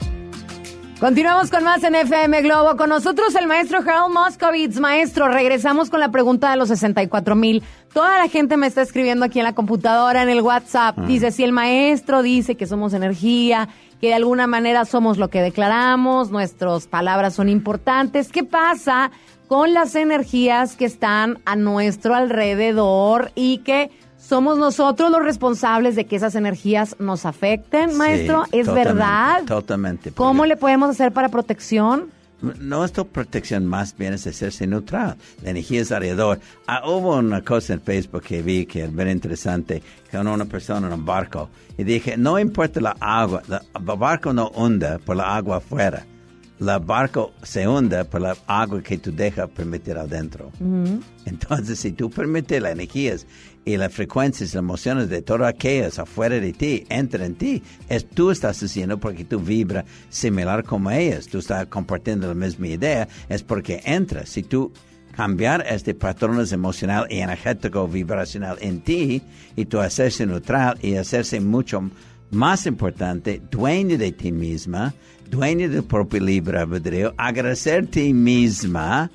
Continuamos 1.00 1.50
con 1.50 1.64
más 1.64 1.82
en 1.82 1.96
FM 1.96 2.42
Globo. 2.42 2.76
Con 2.76 2.90
nosotros 2.90 3.34
el 3.34 3.48
maestro 3.48 3.80
Harold 3.80 4.14
Moscovitz. 4.14 4.78
Maestro, 4.78 5.26
regresamos 5.26 5.90
con 5.90 5.98
la 5.98 6.12
pregunta 6.12 6.48
de 6.48 6.56
los 6.56 6.68
64 6.68 7.34
mil. 7.34 7.64
Toda 7.92 8.20
la 8.20 8.28
gente 8.28 8.56
me 8.56 8.68
está 8.68 8.82
escribiendo 8.82 9.24
aquí 9.24 9.40
en 9.40 9.46
la 9.46 9.56
computadora, 9.56 10.22
en 10.22 10.28
el 10.28 10.40
WhatsApp. 10.42 10.96
Dice, 11.08 11.32
si 11.32 11.42
el 11.42 11.50
maestro 11.50 12.22
dice 12.22 12.54
que 12.54 12.68
somos 12.68 12.94
energía, 12.94 13.68
que 14.00 14.06
de 14.06 14.14
alguna 14.14 14.46
manera 14.46 14.84
somos 14.84 15.18
lo 15.18 15.28
que 15.28 15.42
declaramos, 15.42 16.30
nuestras 16.30 16.86
palabras 16.86 17.34
son 17.34 17.48
importantes, 17.48 18.30
¿qué 18.30 18.44
pasa 18.44 19.10
con 19.48 19.74
las 19.74 19.96
energías 19.96 20.76
que 20.76 20.84
están 20.84 21.40
a 21.46 21.56
nuestro 21.56 22.14
alrededor 22.14 23.32
y 23.34 23.58
que 23.58 23.90
somos 24.26 24.58
nosotros 24.58 25.10
los 25.10 25.22
responsables 25.22 25.94
de 25.94 26.06
que 26.06 26.16
esas 26.16 26.34
energías 26.34 26.96
nos 26.98 27.24
afecten, 27.24 27.96
maestro? 27.96 28.44
Sí, 28.44 28.58
¿Es 28.58 28.66
totalmente, 28.66 28.92
verdad? 28.92 29.44
Totalmente. 29.44 30.10
¿Cómo 30.10 30.46
le 30.46 30.56
podemos 30.56 30.90
hacer 30.90 31.12
para 31.12 31.28
protección? 31.28 32.10
Nuestra 32.42 33.04
protección 33.04 33.64
más 33.64 33.96
bien 33.96 34.12
es 34.12 34.26
hacerse 34.26 34.66
neutral. 34.66 35.16
La 35.42 35.50
energía 35.50 35.80
es 35.80 35.92
alrededor. 35.92 36.40
Ah, 36.66 36.82
hubo 36.86 37.16
una 37.16 37.40
cosa 37.42 37.74
en 37.74 37.80
Facebook 37.80 38.22
que 38.22 38.42
vi 38.42 38.66
que 38.66 38.84
es 38.84 38.94
bien 38.94 39.08
interesante, 39.08 39.82
con 40.10 40.26
una 40.26 40.44
persona 40.44 40.88
en 40.88 40.92
un 40.92 41.04
barco. 41.04 41.48
Y 41.78 41.84
dije, 41.84 42.16
no 42.16 42.38
importa 42.38 42.80
la 42.80 42.96
agua, 43.00 43.42
el 43.48 43.98
barco 43.98 44.32
no 44.32 44.50
hunda 44.50 44.98
por 44.98 45.16
la 45.16 45.36
agua 45.36 45.58
afuera. 45.58 46.04
El 46.58 46.78
barco 46.80 47.32
se 47.42 47.68
hunda 47.68 48.04
por 48.04 48.22
la 48.22 48.36
agua 48.46 48.82
que 48.82 48.96
tú 48.96 49.12
dejas 49.12 49.50
permitir 49.50 49.98
adentro. 49.98 50.50
Entonces, 51.26 51.78
si 51.78 51.92
tú 51.92 52.08
permites 52.10 52.62
las 52.62 52.72
energías 52.72 53.26
y 53.64 53.76
las 53.76 53.92
frecuencias, 53.92 54.54
las 54.54 54.60
emociones 54.60 55.08
de 55.10 55.20
todas 55.20 55.48
aquellas 55.52 55.98
afuera 55.98 56.40
de 56.40 56.52
ti, 56.52 56.86
entran 56.88 57.26
en 57.26 57.34
ti, 57.34 57.62
es 57.88 58.08
tú 58.08 58.30
estás 58.30 58.62
haciendo 58.62 58.98
porque 58.98 59.24
tú 59.24 59.38
vibras 59.38 59.84
similar 60.08 60.64
como 60.64 60.90
ellas. 60.90 61.26
Tú 61.26 61.38
estás 61.38 61.66
compartiendo 61.66 62.28
la 62.28 62.34
misma 62.34 62.68
idea, 62.68 63.06
es 63.28 63.42
porque 63.42 63.82
entras. 63.84 64.30
Si 64.30 64.42
tú 64.42 64.72
cambiar 65.16 65.64
este 65.68 65.94
patrones 65.94 66.52
emocional 66.52 67.06
y 67.10 67.18
energético 67.18 67.88
vibracional 67.88 68.58
en 68.60 68.80
ti 68.80 69.22
y 69.56 69.64
tú 69.64 69.80
hacerse 69.80 70.26
neutral 70.26 70.78
y 70.82 70.96
hacerse 70.96 71.40
mucho 71.40 71.90
más 72.30 72.66
importante, 72.66 73.40
dueño 73.50 73.96
de 73.96 74.12
ti 74.12 74.30
misma, 74.30 74.94
dueño 75.30 75.68
de 75.68 75.82
tu 75.82 75.86
propio 75.86 76.20
libre 76.20 76.58
albedrío, 76.58 77.14
agradecer 77.16 77.84
a 77.84 77.86
ti 77.86 78.12
misma 78.12 79.10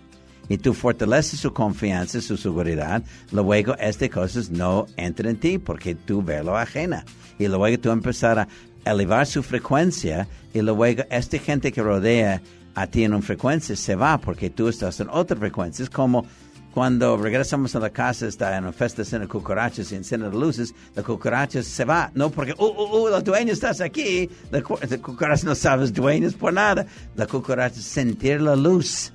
y 0.49 0.57
tú 0.57 0.74
fortaleces 0.74 1.39
su 1.39 1.53
confianza, 1.53 2.20
su 2.22 2.36
seguridad, 2.36 3.03
luego 3.32 3.76
estas 3.78 4.09
cosas 4.09 4.49
no 4.49 4.86
entran 4.97 5.32
en 5.32 5.39
ti 5.39 5.57
porque 5.57 5.95
tú 5.95 6.22
ves 6.22 6.43
lo 6.43 6.57
ajena. 6.57 7.05
Y 7.39 7.47
luego 7.47 7.80
tú 7.80 7.89
empezar 7.89 8.39
a 8.39 8.47
elevar 8.86 9.26
su 9.28 9.43
frecuencia 9.43 10.28
y 10.53 10.62
luego 10.62 11.03
esta 11.09 11.38
gente 11.38 11.72
que 11.72 11.82
rodea 11.82 12.41
a 12.76 12.88
ti 12.88 13.03
en 13.03 13.14
una 13.14 13.22
frecuencia 13.22 13.76
se 13.76 13.95
va 13.95 14.18
porque 14.18 14.49
tú 14.49 14.68
estás 14.68 14.99
en 14.99 15.09
otra 15.09 15.38
frecuencia. 15.38 15.84
Es 15.84 15.89
como 15.89 16.26
cuando 16.74 17.18
regresamos 17.18 17.76
a 17.76 17.80
la 17.80 17.90
casa, 17.90 18.28
está 18.28 18.58
en 18.58 18.64
una 18.64 18.72
fiesta 18.72 19.04
de 19.04 19.28
cucarachas 19.28 19.92
y 19.92 19.96
encienden 19.96 20.32
las 20.32 20.40
luces, 20.40 20.74
la 20.96 21.04
cucaracha 21.04 21.62
se 21.64 21.84
va. 21.84 22.12
No 22.16 22.30
porque, 22.30 22.54
uh, 22.58 22.66
uh, 22.66 22.98
uh, 22.98 23.10
la 23.10 23.20
dueña 23.20 23.52
estás 23.52 23.82
aquí. 23.82 24.30
La, 24.52 24.60
la 24.60 24.98
cucaracha 24.98 25.46
no 25.46 25.56
sabes 25.56 25.94
dueños 25.94 26.34
por 26.34 26.54
nada. 26.54 26.86
La 27.16 27.28
cucaracha 27.28 27.82
sentir 27.82 28.42
la 28.42 28.56
luz. 28.56 29.12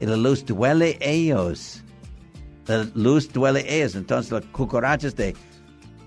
Y 0.00 0.06
la 0.06 0.16
luz 0.16 0.44
duele 0.44 0.98
a 1.00 1.04
ellos. 1.04 1.82
La 2.66 2.86
luz 2.94 3.30
duele 3.30 3.60
a 3.60 3.68
ellos. 3.68 3.94
Entonces 3.96 4.32
las 4.32 4.44
cucarachas 4.46 5.14
de, 5.14 5.36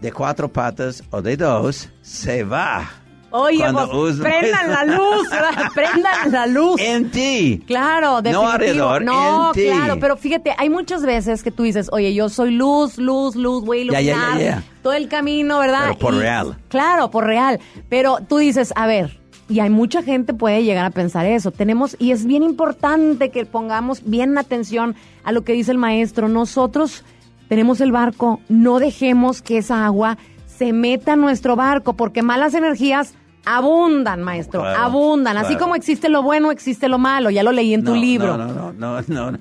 de 0.02 0.12
cuatro 0.12 0.52
patas 0.52 1.04
o 1.12 1.22
de 1.22 1.38
dos 1.38 1.90
se 2.02 2.44
va. 2.44 2.90
Oye, 3.32 3.64
pues, 3.92 4.18
prendan 4.18 4.70
la 4.72 4.86
luz, 4.86 5.28
prendan 5.74 6.32
la 6.32 6.48
luz. 6.48 6.80
En 6.82 7.12
ti. 7.12 7.62
Claro, 7.68 8.14
No 8.14 8.22
definitivo. 8.22 8.50
alrededor, 8.52 9.02
No, 9.04 9.48
en 9.48 9.54
ti. 9.54 9.66
claro, 9.66 10.00
pero 10.00 10.18
fíjate, 10.18 10.54
hay 10.58 10.70
muchas 10.70 11.04
veces 11.06 11.44
que 11.44 11.52
tú 11.52 11.64
dices, 11.64 11.90
oye, 11.92 12.14
yo 12.14 12.30
soy 12.30 12.52
luz, 12.52 12.98
luz, 12.98 13.36
luz, 13.36 13.66
voy 13.66 13.80
a 13.80 13.82
iluminar 13.82 14.38
ya, 14.38 14.44
ya. 14.44 14.64
todo 14.82 14.94
el 14.94 15.10
camino, 15.10 15.60
¿verdad? 15.60 15.82
Pero 15.88 16.00
por 16.00 16.14
Y- 16.14 16.20
real. 16.20 16.58
Claro, 16.70 17.12
por 17.12 17.26
real. 17.26 17.60
Pero 17.90 18.18
tú 18.28 18.38
dices, 18.38 18.72
a 18.76 18.88
ver, 18.88 19.20
y 19.50 19.60
hay 19.60 19.70
mucha 19.70 20.04
gente 20.04 20.34
puede 20.34 20.64
llegar 20.64 20.86
a 20.86 20.90
pensar 20.92 21.26
eso. 21.26 21.52
Tenemos, 21.52 21.96
y 22.00 22.12
es 22.12 22.26
bien 22.26 22.44
importante 22.44 23.30
que 23.30 23.46
pongamos 23.46 24.02
bien 24.06 24.38
atención 24.38 24.96
a 25.24 25.32
lo 25.32 25.44
que 25.44 25.54
dice 25.54 25.72
el 25.72 25.78
maestro. 25.78 26.28
Nosotros 26.30 27.04
tenemos 27.50 27.80
el 27.82 27.92
barco, 27.92 28.40
no 28.50 28.80
dejemos 28.80 29.42
que 29.42 29.58
esa 29.58 29.86
agua 29.86 30.18
se 30.58 30.74
meta 30.74 31.14
a 31.14 31.16
nuestro 31.16 31.56
barco, 31.56 31.94
porque 31.94 32.22
malas 32.24 32.54
energías 32.54 33.14
abundan, 33.46 34.24
maestro, 34.24 34.62
Claro, 34.62 34.80
abundan. 34.80 35.38
Así 35.38 35.50
claro. 35.50 35.60
como 35.60 35.76
existe 35.76 36.10
lo 36.10 36.22
bueno, 36.22 36.52
existe 36.52 36.90
lo 36.90 36.98
malo. 36.98 37.30
Ya 37.30 37.44
lo 37.44 37.52
leí 37.52 37.74
en 37.74 37.84
tu 37.84 37.96
libro. 37.96 38.38
No, 38.38 38.48
no, 38.48 38.74
no, 38.74 39.02
no, 39.08 39.32
no. 39.32 39.40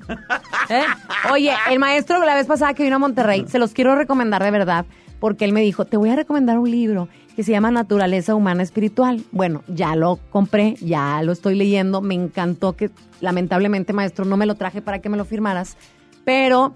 ¿Eh? 0.68 0.84
Oye, 1.32 1.52
el 1.70 1.78
maestro 1.78 2.24
la 2.24 2.34
vez 2.34 2.46
pasada 2.46 2.74
que 2.74 2.84
vino 2.84 2.96
a 2.96 2.98
Monterrey, 3.00 3.46
se 3.48 3.58
los 3.58 3.72
quiero 3.72 3.96
recomendar 3.96 4.44
de 4.44 4.50
verdad, 4.50 4.86
porque 5.18 5.44
él 5.44 5.52
me 5.52 5.60
dijo, 5.60 5.84
te 5.86 5.96
voy 5.96 6.10
a 6.10 6.16
recomendar 6.16 6.58
un 6.58 6.70
libro 6.70 7.08
que 7.34 7.42
se 7.42 7.52
llama 7.52 7.70
Naturaleza 7.70 8.34
Humana 8.34 8.62
Espiritual. 8.62 9.22
Bueno, 9.32 9.62
ya 9.66 9.96
lo 9.96 10.20
compré, 10.30 10.76
ya 10.80 11.20
lo 11.22 11.32
estoy 11.32 11.56
leyendo, 11.56 12.00
me 12.00 12.14
encantó 12.14 12.76
que 12.76 12.90
lamentablemente, 13.20 13.92
maestro, 13.92 14.24
no 14.24 14.36
me 14.36 14.46
lo 14.46 14.54
traje 14.54 14.82
para 14.82 15.00
que 15.00 15.08
me 15.08 15.16
lo 15.16 15.24
firmaras, 15.24 15.76
pero 16.24 16.72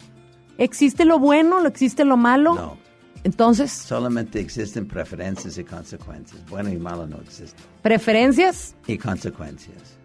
existe 0.58 1.04
lo 1.04 1.18
bueno, 1.18 1.60
lo 1.60 1.68
existe 1.68 2.04
lo 2.04 2.16
malo. 2.16 2.76
Entonces, 3.24 3.70
Solamente 3.70 4.40
existen 4.40 4.86
preferencias 4.86 5.58
y 5.58 5.64
consecuencias. 5.64 6.42
Bueno 6.48 6.70
y 6.70 6.78
malo 6.78 7.06
no 7.06 7.18
existen. 7.18 7.60
preferencias 7.82 8.74
Y 8.86 8.96
consecuencias. 8.96 9.98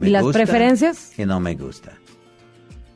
¿Y 0.00 0.08
las 0.08 0.24
preferencias? 0.26 1.18
Y 1.18 1.24
no 1.24 1.40
me 1.40 1.54
gusta. 1.54 1.92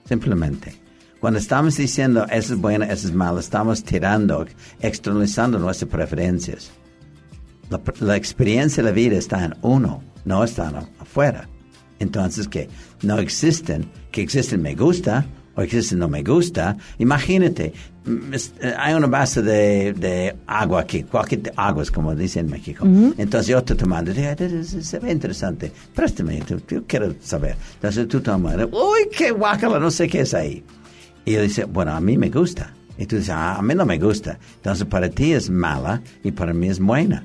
Simplemente. 0.04 0.74
Cuando 1.20 1.38
estamos 1.38 1.76
diciendo 1.76 2.26
eso 2.30 2.54
es 2.54 2.60
bueno, 2.60 2.84
eso 2.84 3.08
es 3.08 3.14
malo, 3.14 3.40
estamos 3.40 3.82
tirando, 3.82 4.46
externalizando 4.80 5.58
nuestras 5.58 5.90
preferencias. 5.90 6.70
La, 7.70 7.80
la 8.00 8.16
experiencia 8.16 8.82
de 8.82 8.90
la 8.90 8.94
vida 8.94 9.18
está 9.18 9.44
en 9.44 9.54
uno, 9.62 10.02
no 10.24 10.44
está 10.44 10.68
en 10.68 10.76
afuera. 11.00 11.48
Entonces, 11.98 12.46
que 12.46 12.68
no 13.02 13.18
existen, 13.18 13.90
que 14.12 14.22
existen 14.22 14.62
me 14.62 14.74
gusta 14.74 15.26
o 15.58 15.62
existen 15.62 15.98
no 15.98 16.06
me 16.08 16.22
gusta. 16.22 16.76
Imagínate, 16.98 17.72
mm, 18.04 18.32
eh, 18.62 18.74
hay 18.78 18.94
una 18.94 19.08
base 19.08 19.42
de, 19.42 19.92
de 19.92 20.36
agua 20.46 20.82
aquí, 20.82 21.02
cualquier 21.02 21.52
agua 21.56 21.82
es 21.82 21.90
como 21.90 22.14
dicen 22.14 22.44
en 22.46 22.52
México. 22.52 22.84
Entonces 23.18 23.48
yo 23.48 23.58
estoy 23.58 23.76
tomando, 23.76 24.12
digo, 24.14 24.28
"Ah, 24.30 24.80
se 24.80 24.98
ve 25.00 25.10
interesante, 25.10 25.72
préstame, 25.94 26.40
yo- 26.48 26.58
yo 26.68 26.84
quiero 26.86 27.12
saber. 27.20 27.56
Entonces 27.74 28.06
tú 28.06 28.20
tomas, 28.20 28.54
uy, 28.70 29.08
qué 29.16 29.32
guacala, 29.32 29.80
no 29.80 29.90
sé 29.90 30.06
qué 30.08 30.20
es 30.20 30.32
ahí. 30.34 30.62
Y 31.24 31.34
él 31.34 31.48
dice, 31.48 31.64
bueno, 31.64 31.92
a 31.92 32.00
mí 32.00 32.16
me 32.16 32.30
gusta. 32.30 32.72
Y 32.96 33.06
tú 33.06 33.16
dices, 33.16 33.30
ah, 33.30 33.56
a 33.56 33.62
mí 33.62 33.74
no 33.74 33.84
me 33.84 33.98
gusta. 33.98 34.38
Entonces 34.56 34.86
para 34.86 35.08
ti 35.10 35.32
es 35.32 35.50
mala 35.50 36.00
y 36.22 36.30
para 36.30 36.52
mí 36.54 36.68
es 36.68 36.78
buena. 36.78 37.24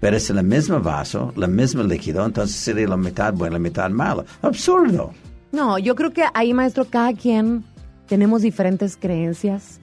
Pero 0.00 0.16
es 0.16 0.30
el 0.30 0.42
mismo 0.44 0.80
vaso, 0.80 1.32
el 1.36 1.48
mismo 1.48 1.82
líquido, 1.82 2.24
entonces 2.26 2.56
sería 2.56 2.88
la 2.88 2.96
mitad 2.96 3.32
buena, 3.34 3.54
la 3.54 3.58
mitad 3.60 3.90
mala. 3.90 4.24
Absurdo. 4.40 5.12
No, 5.52 5.78
yo 5.78 5.94
creo 5.94 6.10
que 6.12 6.24
ahí, 6.34 6.54
maestro, 6.54 6.86
cada 6.86 7.12
quien 7.12 7.62
tenemos 8.12 8.42
diferentes 8.42 8.98
creencias, 8.98 9.80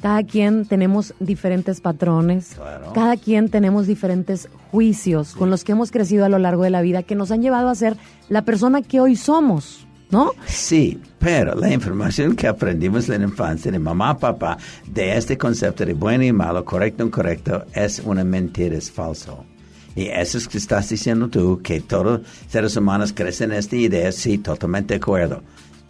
cada 0.00 0.22
quien 0.22 0.66
tenemos 0.66 1.14
diferentes 1.18 1.80
patrones, 1.80 2.54
cada 2.94 3.16
quien 3.16 3.48
tenemos 3.48 3.88
diferentes 3.88 4.48
juicios 4.70 5.34
con 5.34 5.50
los 5.50 5.64
que 5.64 5.72
hemos 5.72 5.90
crecido 5.90 6.24
a 6.24 6.28
lo 6.28 6.38
largo 6.38 6.62
de 6.62 6.70
la 6.70 6.80
vida 6.80 7.02
que 7.02 7.16
nos 7.16 7.32
han 7.32 7.42
llevado 7.42 7.68
a 7.68 7.74
ser 7.74 7.96
la 8.28 8.44
persona 8.44 8.82
que 8.82 9.00
hoy 9.00 9.16
somos, 9.16 9.84
¿no? 10.12 10.30
Sí, 10.46 11.00
pero 11.18 11.56
la 11.56 11.72
información 11.72 12.36
que 12.36 12.46
aprendimos 12.46 13.08
en 13.08 13.22
la 13.22 13.26
infancia 13.26 13.72
de 13.72 13.80
mamá, 13.80 14.16
papá, 14.16 14.58
de 14.86 15.16
este 15.16 15.36
concepto 15.36 15.84
de 15.84 15.94
bueno 15.94 16.22
y 16.22 16.30
malo, 16.30 16.64
correcto 16.64 17.02
o 17.02 17.06
incorrecto, 17.08 17.64
es 17.74 17.98
una 17.98 18.22
mentira, 18.22 18.76
es 18.76 18.92
falso. 18.92 19.44
Y 19.96 20.06
eso 20.06 20.38
es 20.38 20.46
que 20.46 20.58
estás 20.58 20.88
diciendo 20.88 21.26
tú, 21.26 21.60
que 21.60 21.80
todos 21.80 22.04
los 22.04 22.20
seres 22.46 22.76
humanos 22.76 23.12
crecen 23.12 23.50
en 23.50 23.58
esta 23.58 23.74
idea, 23.74 24.12
sí, 24.12 24.38
totalmente 24.38 24.94
de 24.94 24.98
acuerdo. 24.98 25.42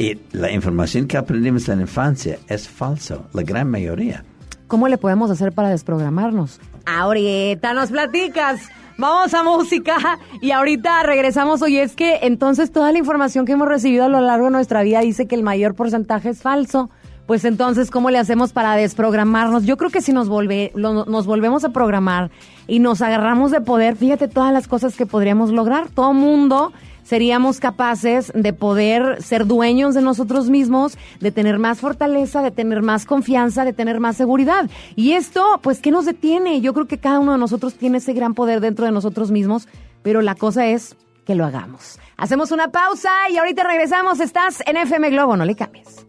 Y 0.03 0.18
la 0.32 0.50
información 0.50 1.07
que 1.07 1.16
aprendimos 1.16 1.68
en 1.68 1.76
la 1.76 1.82
infancia 1.82 2.36
es 2.48 2.68
falso, 2.68 3.24
la 3.32 3.42
gran 3.42 3.70
mayoría. 3.70 4.24
¿Cómo 4.66 4.88
le 4.88 4.98
podemos 4.98 5.30
hacer 5.30 5.53
para 5.53 5.68
desprogramarnos? 5.68 6.59
Ahorita 6.86 7.72
nos 7.72 7.90
platicas. 7.92 8.62
Vamos 8.98 9.32
a 9.32 9.44
música 9.44 10.18
y 10.40 10.50
ahorita 10.50 11.05
regresamos. 11.05 11.62
Oye, 11.62 11.82
es 11.84 11.94
que 11.94 12.18
entonces 12.22 12.72
toda 12.72 12.90
la 12.90 12.98
información 12.98 13.46
que 13.46 13.53
hemos 13.53 13.68
recibido 13.68 14.05
a 14.05 14.09
lo 14.09 14.20
largo 14.20 14.46
de 14.46 14.50
nuestra 14.50 14.82
vida 14.82 14.98
dice 15.03 15.26
que 15.28 15.36
el 15.36 15.44
mayor 15.44 15.76
porcentaje 15.76 16.30
es 16.30 16.42
falso. 16.42 16.90
Pues 17.28 17.44
entonces, 17.44 17.92
¿cómo 17.92 18.11
le 18.11 18.18
hacemos 18.18 18.53
para 18.53 18.74
desprogramarnos? 18.74 19.62
Yo 19.66 19.76
creo 19.76 19.90
que 19.90 20.00
si 20.03 20.12
nos, 20.12 20.28
volve, 20.28 20.72
lo- 20.74 21.05
nos 21.05 21.26
volvemos 21.26 21.62
a 21.64 21.68
programar 21.70 22.32
y 22.66 22.80
nos 22.80 23.03
agarramos 23.03 23.53
de 23.53 23.61
poder, 23.61 23.94
fíjate 23.94 24.26
todas 24.26 24.53
las 24.53 24.66
cosas 24.66 24.96
que 24.96 25.07
podríamos 25.07 25.53
lograr. 25.53 25.88
Todo 25.90 26.12
mundo 26.12 26.72
seríamos 27.05 27.61
capaces 27.61 28.32
de 28.34 28.53
poder 28.53 29.22
ser 29.22 29.46
dueños 29.46 29.94
de 29.94 30.03
nosotros 30.03 30.50
mismos, 30.50 30.96
de 31.20 31.30
tener 31.30 31.59
más 31.59 31.80
fortaleza, 31.80 32.42
de 32.42 32.50
tener 32.50 32.82
más 32.82 33.05
confianza, 33.05 33.64
de 33.64 33.72
tener 33.72 34.00
más 34.00 34.16
seguridad. 34.16 34.70
Y 34.96 35.12
esto, 35.12 35.61
pues, 35.62 35.80
¿qué 35.80 35.90
nos 35.90 36.07
detiene? 36.07 36.61
Yo 36.61 36.74
creo 36.74 36.86
que 36.86 36.98
cada 36.98 37.20
uno 37.20 37.32
de 37.32 37.38
nosotros 37.38 37.74
tiene 37.74 37.98
ese 37.98 38.12
gran 38.12 38.34
poder 38.34 38.61
dentro 38.61 38.86
de 38.86 38.92
nosotros 38.92 39.30
mismos, 39.30 39.68
pero 40.03 40.22
la 40.22 40.34
cosa 40.34 40.66
es 40.66 40.96
que 41.24 41.34
lo 41.34 41.44
hagamos. 41.44 41.98
Hacemos 42.16 42.50
una 42.50 42.68
pausa 42.68 43.11
y 43.30 43.36
ahorita 43.36 43.64
regresamos. 43.64 44.20
Estás 44.20 44.62
en 44.66 44.76
FM 44.76 45.11
Globo, 45.11 45.36
no 45.36 45.44
le 45.44 45.55
cambies. 45.55 46.05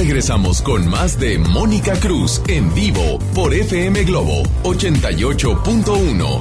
regresamos 0.00 0.62
con 0.62 0.88
más 0.88 1.20
de 1.20 1.38
Mónica 1.38 1.92
Cruz 2.00 2.40
en 2.48 2.72
vivo 2.72 3.18
por 3.34 3.52
FM 3.52 4.04
Globo 4.04 4.42
88.1. 4.62 6.40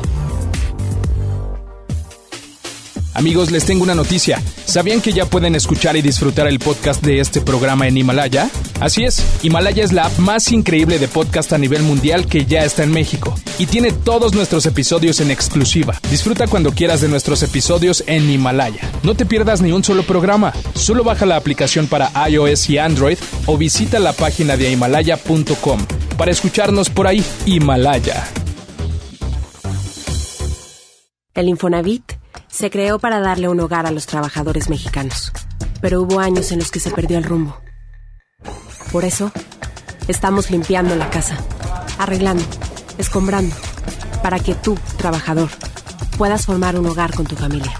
Amigos, 3.13 3.51
les 3.51 3.65
tengo 3.65 3.83
una 3.83 3.95
noticia. 3.95 4.41
¿Sabían 4.63 5.01
que 5.01 5.11
ya 5.11 5.25
pueden 5.25 5.55
escuchar 5.55 5.97
y 5.97 6.01
disfrutar 6.01 6.47
el 6.47 6.59
podcast 6.59 7.03
de 7.03 7.19
este 7.19 7.41
programa 7.41 7.85
en 7.85 7.97
Himalaya? 7.97 8.49
Así 8.79 9.03
es, 9.03 9.21
Himalaya 9.43 9.83
es 9.83 9.91
la 9.91 10.05
app 10.05 10.17
más 10.19 10.53
increíble 10.53 10.97
de 10.97 11.09
podcast 11.09 11.51
a 11.51 11.57
nivel 11.57 11.83
mundial 11.83 12.27
que 12.27 12.45
ya 12.45 12.63
está 12.63 12.83
en 12.83 12.93
México 12.93 13.35
y 13.57 13.65
tiene 13.65 13.91
todos 13.91 14.33
nuestros 14.33 14.67
episodios 14.67 15.19
en 15.19 15.31
exclusiva. 15.31 15.99
Disfruta 16.09 16.47
cuando 16.47 16.71
quieras 16.71 17.01
de 17.01 17.09
nuestros 17.09 17.43
episodios 17.43 18.05
en 18.07 18.29
Himalaya. 18.29 18.88
No 19.03 19.15
te 19.15 19.25
pierdas 19.25 19.61
ni 19.61 19.71
un 19.71 19.83
solo 19.83 20.03
programa. 20.03 20.53
Solo 20.75 21.03
baja 21.03 21.25
la 21.25 21.37
aplicación 21.37 21.87
para 21.87 22.11
iOS 22.29 22.69
y 22.69 22.77
Android 22.77 23.17
o 23.45 23.57
visita 23.57 23.99
la 23.99 24.13
página 24.13 24.57
de 24.57 24.71
himalaya.com 24.71 25.79
para 26.17 26.31
escucharnos 26.31 26.89
por 26.89 27.07
ahí. 27.07 27.23
Himalaya. 27.45 28.27
El 31.33 31.47
Infonavit 31.47 32.03
se 32.49 32.69
creó 32.69 32.99
para 32.99 33.21
darle 33.21 33.47
un 33.47 33.59
hogar 33.61 33.85
a 33.85 33.91
los 33.91 34.05
trabajadores 34.05 34.69
mexicanos, 34.69 35.31
pero 35.79 36.01
hubo 36.01 36.19
años 36.19 36.51
en 36.51 36.59
los 36.59 36.71
que 36.71 36.81
se 36.81 36.91
perdió 36.91 37.17
el 37.17 37.23
rumbo. 37.23 37.57
Por 38.91 39.05
eso, 39.05 39.31
estamos 40.09 40.51
limpiando 40.51 40.95
la 40.97 41.09
casa, 41.09 41.37
arreglando, 41.97 42.43
escombrando, 42.97 43.55
para 44.21 44.39
que 44.39 44.55
tú, 44.55 44.77
trabajador, 44.97 45.49
puedas 46.17 46.45
formar 46.45 46.77
un 46.77 46.87
hogar 46.87 47.13
con 47.13 47.25
tu 47.25 47.37
familia. 47.37 47.79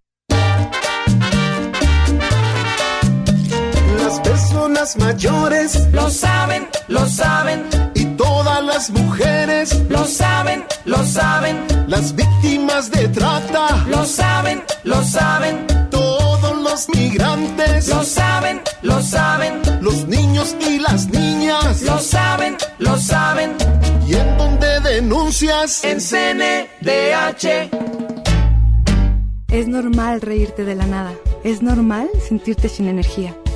Las 4.11 4.19
personas 4.19 4.97
mayores. 4.97 5.87
Lo 5.93 6.09
saben, 6.09 6.67
lo 6.89 7.07
saben, 7.07 7.63
y 7.95 8.03
todas 8.17 8.61
las 8.61 8.89
mujeres, 8.89 9.83
lo 9.87 10.03
saben, 10.05 10.65
lo 10.83 11.01
saben, 11.05 11.65
las 11.87 12.13
víctimas 12.13 12.91
de 12.91 13.07
trata, 13.07 13.85
lo 13.87 14.03
saben, 14.03 14.63
lo 14.83 15.01
saben, 15.01 15.65
todos 15.89 16.57
los 16.57 16.89
migrantes, 16.89 17.87
lo 17.87 18.03
saben, 18.03 18.59
lo 18.81 19.01
saben, 19.01 19.61
los 19.79 20.05
niños 20.09 20.57
y 20.59 20.79
las 20.79 21.07
niñas, 21.07 21.81
lo 21.83 21.97
saben, 21.99 22.57
lo 22.79 22.97
saben. 22.97 23.55
y 24.05 24.15
en 24.15 24.37
donde 24.37 24.81
denuncias, 24.81 25.85
En 25.85 26.01
CNDH. 26.01 27.69
Es 29.47 29.67
normal 29.69 30.19
reírte 30.19 30.65
de 30.65 30.75
la 30.75 30.85
nada. 30.85 31.13
Es 31.45 31.61
normal 31.61 32.09
sentirte 32.27 32.67
sin 32.67 32.89
energía. 32.89 33.35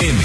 M. 0.00 0.18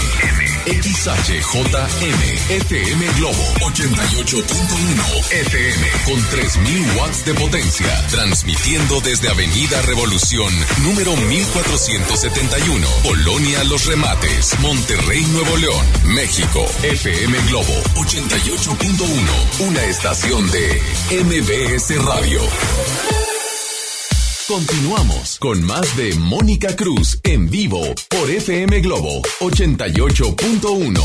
XHJM. 0.66 2.22
FM 2.50 3.06
Globo 3.18 3.44
88.1. 3.60 5.32
FM 5.32 5.88
con 6.06 6.30
3000 6.30 6.98
watts 6.98 7.26
de 7.26 7.34
potencia. 7.34 8.08
Transmitiendo 8.10 9.02
desde 9.02 9.30
Avenida 9.30 9.82
Revolución, 9.84 10.52
número 10.84 11.16
1471. 11.16 12.88
Colonia 13.04 13.64
Los 13.66 13.86
Remates. 13.86 14.58
Monterrey, 14.60 15.24
Nuevo 15.26 15.58
León. 15.58 15.86
México. 16.06 16.66
FM 16.82 17.38
Globo 17.50 17.74
88.1. 17.96 19.68
Una 19.68 19.84
estación 19.84 20.50
de 20.52 20.82
MBS 21.24 22.04
Radio. 22.04 23.35
Continuamos 24.48 25.40
con 25.40 25.64
más 25.64 25.98
de 25.98 26.14
Mónica 26.20 26.76
Cruz 26.76 27.20
en 27.24 27.50
vivo 27.50 27.82
por 28.10 28.30
FM 28.30 28.80
Globo 28.82 29.24
88.1. 29.40 31.02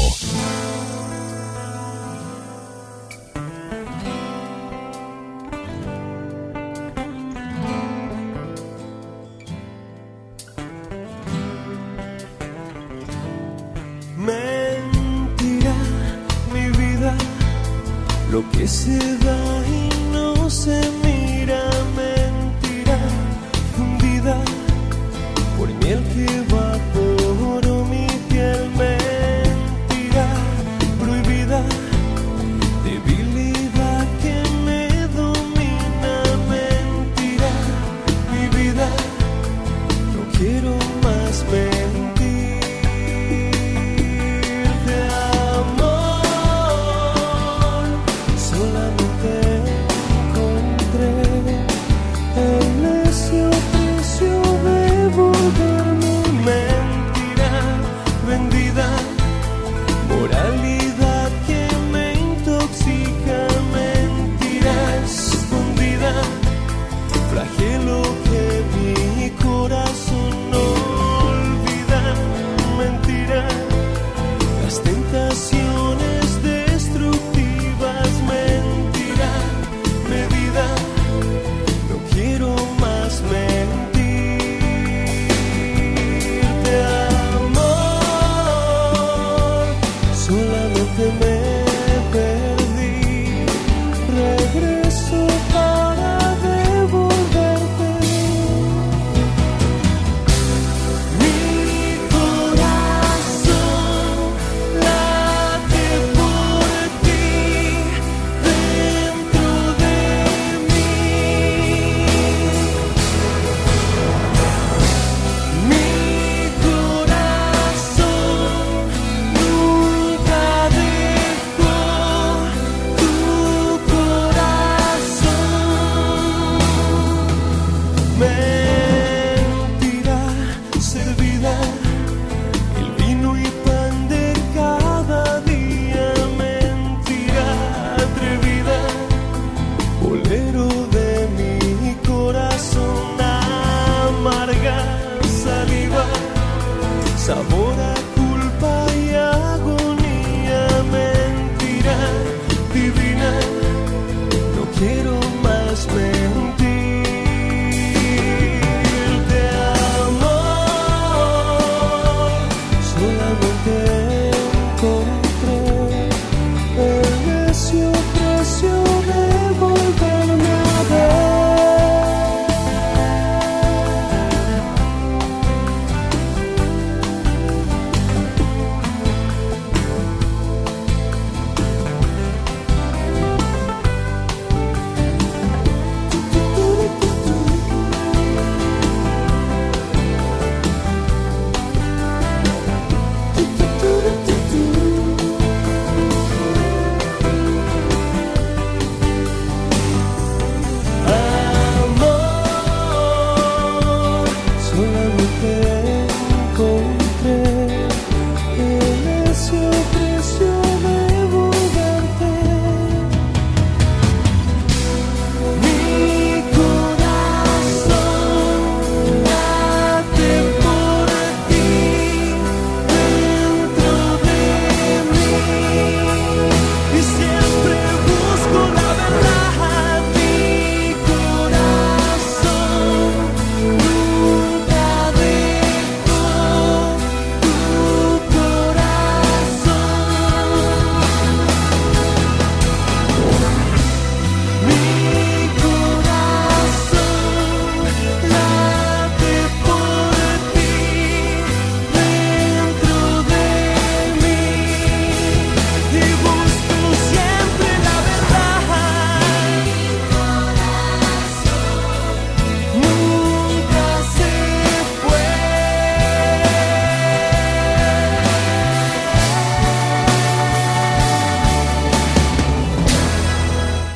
Mentira, 14.19 15.75
mi 16.53 16.69
vida, 16.77 17.17
lo 18.31 18.45
que 18.51 18.69
se 18.69 18.99
da 19.25 19.50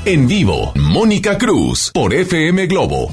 En 0.06 0.26
vivo, 0.28 0.74
Mónica 0.74 1.38
Cruz 1.38 1.90
por 1.90 2.12
FM 2.12 2.66
Globo. 2.66 3.08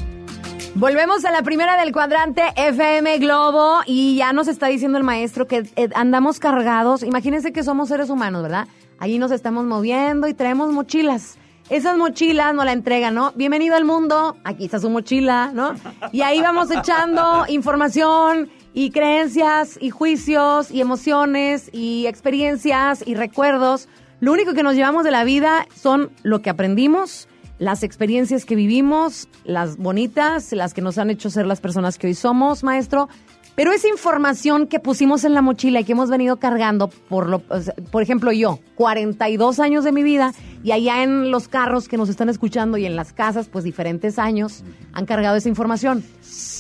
Volvemos 0.76 1.24
a 1.24 1.32
la 1.32 1.42
primera 1.42 1.80
del 1.80 1.94
cuadrante 1.94 2.44
FM 2.58 3.18
Globo 3.20 3.80
y 3.86 4.18
ya 4.18 4.34
nos 4.34 4.50
está 4.50 4.68
diciendo 4.68 4.98
el 4.98 5.06
maestro 5.06 5.48
que 5.48 5.64
eh, 5.78 5.88
andamos 5.96 6.40
cargados. 6.40 7.04
Imagínense 7.04 7.54
que 7.54 7.64
somos 7.64 7.88
seres 7.88 8.10
humanos, 8.10 8.44
¿verdad? 8.44 8.68
Allí 9.00 9.20
nos 9.20 9.32
estamos 9.32 9.64
moviendo 9.64 10.28
y 10.28 10.34
traemos 10.34 10.70
mochilas. 10.74 11.38
Esas 11.70 11.96
mochilas 11.96 12.54
nos 12.54 12.66
la 12.66 12.74
entregan, 12.74 13.16
¿no? 13.16 13.32
Bienvenido 13.38 13.78
al 13.78 13.86
mundo, 13.86 14.36
aquí 14.44 14.66
está 14.66 14.78
su 14.78 14.90
mochila, 14.90 15.52
¿no? 15.54 15.76
Y 16.12 16.24
ahí 16.24 16.42
vamos 16.42 16.70
echando 16.72 17.46
información 17.48 18.50
y 18.74 18.92
creencias 18.92 19.78
y 19.80 19.92
juicios 19.92 20.70
y 20.72 20.82
emociones 20.82 21.70
y 21.72 22.06
experiencias 22.08 23.02
y 23.08 23.16
recuerdos. 23.16 23.88
Lo 24.22 24.32
único 24.32 24.54
que 24.54 24.62
nos 24.62 24.76
llevamos 24.76 25.04
de 25.04 25.10
la 25.10 25.24
vida 25.24 25.68
son 25.76 26.12
lo 26.22 26.44
que 26.44 26.52
aprendimos, 26.52 27.28
las 27.58 27.82
experiencias 27.82 28.46
que 28.46 28.56
vivimos, 28.56 29.28
las 29.46 29.78
bonitas, 29.78 30.52
las 30.54 30.76
que 30.76 30.82
nos 30.82 31.00
han 31.00 31.10
hecho 31.10 31.32
ser 31.32 31.48
las 31.48 31.60
personas 31.60 31.98
que 31.98 32.06
hoy 32.06 32.14
somos, 32.14 32.64
maestro. 32.64 33.10
Pero 33.56 33.72
esa 33.72 33.88
información 33.88 34.68
que 34.68 34.80
pusimos 34.80 35.24
en 35.24 35.34
la 35.34 35.42
mochila 35.42 35.80
y 35.80 35.86
que 35.86 35.94
hemos 35.94 36.12
venido 36.12 36.38
cargando, 36.38 36.88
por, 36.88 37.28
lo, 37.28 37.40
por 37.40 38.04
ejemplo 38.04 38.32
yo, 38.32 38.60
42 38.76 39.60
años 39.60 39.84
de 39.84 39.92
mi 39.92 40.04
vida, 40.04 40.34
y 40.64 40.72
allá 40.72 41.02
en 41.02 41.32
los 41.32 41.48
carros 41.48 41.88
que 41.88 41.98
nos 41.98 42.08
están 42.08 42.30
escuchando 42.30 42.78
y 42.78 42.86
en 42.86 42.96
las 42.96 43.14
casas, 43.14 43.50
pues 43.50 43.64
diferentes 43.64 44.20
años, 44.20 44.64
han 44.94 45.08
cargado 45.08 45.36
esa 45.36 45.50
información. 45.50 46.04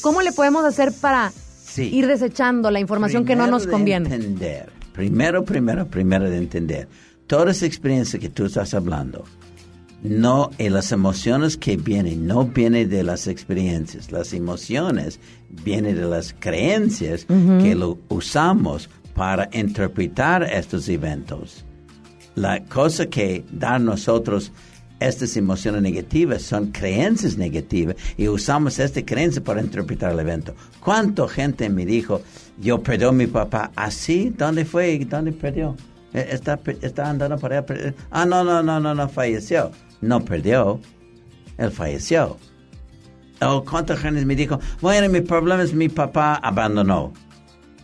¿Cómo 0.02 0.24
le 0.24 0.32
podemos 0.32 0.66
hacer 0.66 0.92
para 1.00 1.32
ir 1.78 2.08
desechando 2.08 2.72
la 2.72 2.80
información 2.80 3.24
que 3.24 3.36
no 3.36 3.44
Primero 3.44 3.58
nos 3.58 3.66
de 3.68 3.72
conviene? 3.72 4.16
Entender. 4.16 4.82
Primero, 4.94 5.46
primero, 5.46 5.88
primero 5.88 6.30
de 6.30 6.38
entender. 6.38 6.88
Toda 7.32 7.52
esa 7.52 7.66
experiencia 7.66 8.20
que 8.20 8.28
tú 8.28 8.44
estás 8.44 8.74
hablando, 8.74 9.24
no, 10.04 10.50
y 10.58 10.68
las 10.68 10.92
emociones 10.92 11.56
que 11.56 11.78
vienen, 11.78 12.28
no 12.28 12.44
vienen 12.44 12.90
de 12.90 13.04
las 13.04 13.26
experiencias. 13.26 14.12
Las 14.12 14.34
emociones 14.34 15.18
vienen 15.64 15.96
de 15.96 16.08
las 16.08 16.36
creencias 16.38 17.24
que 17.24 17.74
lo 17.74 18.00
usamos 18.10 18.90
para 19.16 19.50
interpretar 19.54 20.44
estos 20.44 20.90
eventos. 20.90 21.64
La 22.36 22.66
cosa 22.66 23.06
que 23.06 23.46
da 23.50 23.76
a 23.76 23.80
nosotros 23.80 24.52
estas 25.00 25.38
emociones 25.38 25.82
negativas 25.84 26.42
son 26.42 26.74
creencias 26.74 27.38
negativas 27.38 27.96
y 28.18 28.28
usamos 28.28 28.78
esta 28.78 29.06
creencia 29.06 29.42
para 29.42 29.62
interpretar 29.62 30.12
el 30.12 30.20
evento. 30.20 30.54
¿Cuánta 30.82 31.30
gente 31.30 31.70
me 31.70 31.86
dijo, 31.86 32.22
yo 32.60 32.84
perdí 32.84 33.06
a 33.06 33.14
mi 33.14 33.28
papá? 33.28 33.72
¿Así? 33.78 34.34
¿Dónde 34.38 34.66
fue? 34.66 35.00
¿Dónde 35.06 35.32
perdió? 35.32 35.78
Eh, 36.14 36.28
Está, 36.32 36.60
está 36.82 37.10
andando 37.10 37.38
para 37.38 37.58
allá. 37.60 37.66
per- 37.66 37.96
Ah, 38.10 38.26
no, 38.26 38.44
no, 38.44 38.62
no, 38.62 38.80
no, 38.80 38.94
no, 38.94 39.10
falleció. 39.10 39.72
No 40.02 40.20
perdió. 40.24 40.80
Él 41.58 41.72
falleció. 41.72 42.38
Oh, 43.42 43.64
¿cuánta 43.64 43.96
gente 43.98 44.24
me 44.26 44.36
dijo, 44.36 44.60
bueno, 44.82 45.10
mi 45.10 45.22
problema 45.22 45.64
es 45.64 45.74
mi 45.74 45.90
papá 45.90 46.36
abandonó? 46.36 47.12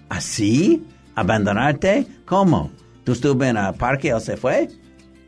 ¿Así? 0.09 0.85
¿Abandonarte? 1.15 2.05
¿Cómo? 2.25 2.71
¿Tú 3.03 3.13
estuve 3.13 3.49
en 3.49 3.57
el 3.57 3.73
parque 3.75 4.09
él 4.09 4.21
se 4.21 4.37
fue? 4.37 4.67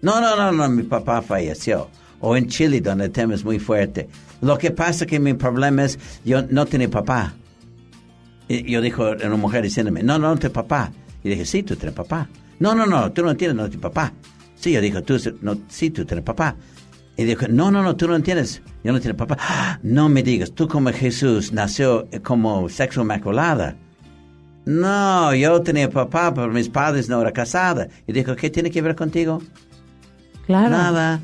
No, 0.01 0.21
no, 0.21 0.35
no, 0.35 0.51
no, 0.51 0.69
mi 0.69 0.83
papá 0.83 1.21
falleció. 1.21 1.89
O 2.21 2.35
en 2.35 2.47
Chile, 2.47 2.81
donde 2.81 3.05
el 3.05 3.11
tema 3.11 3.33
muy 3.43 3.59
fuerte. 3.59 4.07
Lo 4.41 4.57
que 4.57 4.71
pasa 4.71 5.05
que 5.05 5.19
mi 5.19 5.33
problema 5.33 5.85
es, 5.85 5.97
yo 6.25 6.41
no 6.43 6.65
tenía 6.65 6.89
papá. 6.89 7.33
Y 8.47 8.69
yo 8.71 8.81
dijo 8.81 9.09
una 9.11 9.35
mujer 9.35 9.63
diciéndome, 9.63 10.03
no, 10.03 10.17
no, 10.19 10.29
no 10.29 10.35
tienes 10.35 10.53
papá. 10.53 10.91
Y 11.23 11.29
dije, 11.29 11.45
sí, 11.45 11.63
tú 11.63 11.75
tienes 11.75 11.95
papá. 11.95 12.27
No, 12.59 12.75
no, 12.75 12.85
no, 12.85 13.11
tú 13.11 13.23
no 13.23 13.31
entiendes, 13.31 13.55
no 13.57 13.63
tienes 13.69 13.81
papá. 13.81 14.13
Sí, 14.55 14.71
yo 14.73 14.81
dije, 14.81 15.01
tú, 15.01 15.17
no, 15.41 15.57
sí, 15.69 15.89
tú 15.89 16.05
tienes 16.05 16.23
papá. 16.25 16.55
Y 17.15 17.23
dijo, 17.25 17.47
no, 17.49 17.69
no, 17.71 17.81
no, 17.83 17.95
tú 17.95 18.07
no 18.07 18.15
entiendes, 18.15 18.61
yo 18.83 18.91
no 18.93 18.99
tengo 19.01 19.17
papá. 19.17 19.37
"Ah, 19.39 19.79
No 19.83 20.07
me 20.09 20.23
digas, 20.23 20.51
tú 20.53 20.67
como 20.67 20.91
Jesús 20.91 21.51
nació 21.51 22.07
eh, 22.11 22.19
como 22.21 22.67
sexo 22.69 23.01
inmaculada. 23.01 23.75
No, 24.65 25.33
yo 25.33 25.61
tenía 25.61 25.89
papá, 25.89 26.33
pero 26.33 26.47
mis 26.49 26.69
padres 26.69 27.09
no 27.09 27.19
eran 27.21 27.33
casados. 27.33 27.87
Y 28.07 28.13
dijo, 28.13 28.35
¿qué 28.35 28.49
tiene 28.49 28.69
que 28.69 28.81
ver 28.81 28.95
contigo? 28.95 29.41
Claro. 30.45 30.69
Nada. 30.69 31.19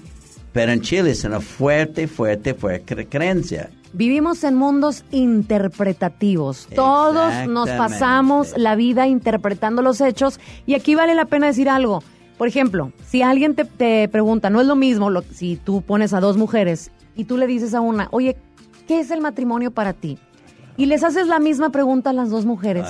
Pero 0.53 0.71
en 0.71 0.81
Chile 0.81 1.11
es 1.11 1.23
una 1.25 1.39
fuerte, 1.41 2.07
fuerte, 2.07 2.53
fuerte 2.53 2.95
cre- 2.95 3.07
creencia. 3.09 3.69
Vivimos 3.95 4.43
en 4.43 4.55
mundos 4.55 5.05
interpretativos. 5.11 6.67
Todos 6.75 7.47
nos 7.47 7.69
pasamos 7.77 8.53
la 8.57 8.75
vida 8.75 9.07
interpretando 9.07 9.81
los 9.81 10.01
hechos 10.01 10.39
y 10.65 10.73
aquí 10.75 10.95
vale 10.95 11.15
la 11.15 11.25
pena 11.25 11.47
decir 11.47 11.69
algo. 11.69 12.03
Por 12.37 12.47
ejemplo, 12.49 12.91
si 13.07 13.21
alguien 13.21 13.55
te, 13.55 13.63
te 13.63 14.09
pregunta, 14.09 14.49
no 14.49 14.59
es 14.59 14.67
lo 14.67 14.75
mismo 14.75 15.09
lo- 15.09 15.21
si 15.21 15.55
tú 15.55 15.81
pones 15.81 16.13
a 16.13 16.19
dos 16.19 16.35
mujeres 16.35 16.91
y 17.15 17.23
tú 17.23 17.37
le 17.37 17.47
dices 17.47 17.73
a 17.73 17.79
una, 17.79 18.09
oye, 18.11 18.35
¿qué 18.87 18.99
es 18.99 19.11
el 19.11 19.21
matrimonio 19.21 19.71
para 19.71 19.93
ti? 19.93 20.17
Y 20.75 20.87
les 20.87 21.03
haces 21.05 21.27
la 21.27 21.39
misma 21.39 21.69
pregunta 21.69 22.09
a 22.09 22.13
las 22.13 22.29
dos 22.29 22.45
mujeres. 22.45 22.85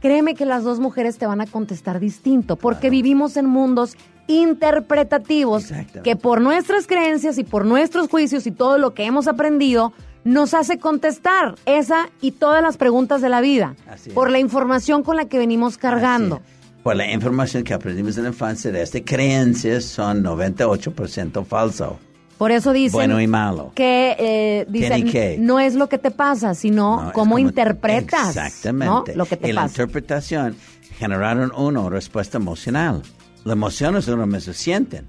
Créeme 0.00 0.34
que 0.34 0.44
las 0.44 0.64
dos 0.64 0.80
mujeres 0.80 1.16
te 1.16 1.26
van 1.26 1.40
a 1.40 1.46
contestar 1.46 1.98
distinto, 2.00 2.56
porque 2.56 2.90
vivimos 2.90 3.36
en 3.38 3.46
mundos 3.46 3.96
interpretativos 4.26 5.64
que 6.02 6.16
por 6.16 6.40
nuestras 6.40 6.86
creencias 6.86 7.38
y 7.38 7.44
por 7.44 7.64
nuestros 7.64 8.08
juicios 8.08 8.46
y 8.46 8.50
todo 8.50 8.76
lo 8.78 8.92
que 8.94 9.04
hemos 9.04 9.28
aprendido, 9.28 9.92
nos 10.24 10.54
hace 10.54 10.78
contestar 10.78 11.56
esa 11.66 12.08
y 12.20 12.32
todas 12.32 12.62
las 12.62 12.76
preguntas 12.76 13.20
de 13.22 13.28
la 13.28 13.40
vida 13.40 13.74
por 14.14 14.30
la 14.30 14.38
información 14.38 15.02
con 15.02 15.16
la 15.16 15.24
que 15.26 15.38
venimos 15.38 15.78
cargando. 15.78 16.40
Por 16.82 16.96
la 16.96 17.10
información 17.12 17.62
que 17.64 17.74
aprendimos 17.74 18.16
en 18.16 18.24
la 18.24 18.30
infancia 18.30 18.70
de 18.72 18.82
estas 18.82 19.02
creencias 19.04 19.84
son 19.84 20.22
98% 20.24 21.44
falso. 21.44 21.98
Por 22.38 22.50
eso 22.50 22.72
dicen 22.72 22.92
Bueno 22.94 23.20
y 23.20 23.28
malo. 23.28 23.70
que 23.74 24.16
eh, 24.18 24.66
dicen, 24.68 25.08
que. 25.08 25.36
no 25.38 25.60
es 25.60 25.74
lo 25.74 25.88
que 25.88 25.98
te 25.98 26.10
pasa, 26.10 26.54
sino 26.54 26.96
No, 27.04 27.12
cómo 27.12 27.34
como- 27.36 27.38
interpretas 27.38 28.34
¿no? 28.34 28.42
Exactamente. 28.42 29.14
lo 29.14 29.26
que 29.26 29.36
te 29.36 29.48
y 29.48 29.52
la 29.52 29.62
pasa. 29.62 29.72
interpretación 29.74 30.56
generaron 30.98 31.52
una 31.56 31.88
respuesta 31.88 32.38
emocional. 32.38 33.02
Las 33.44 33.52
emociones 33.52 34.08
uno 34.08 34.26
mismo 34.26 34.52
sienten. 34.52 35.06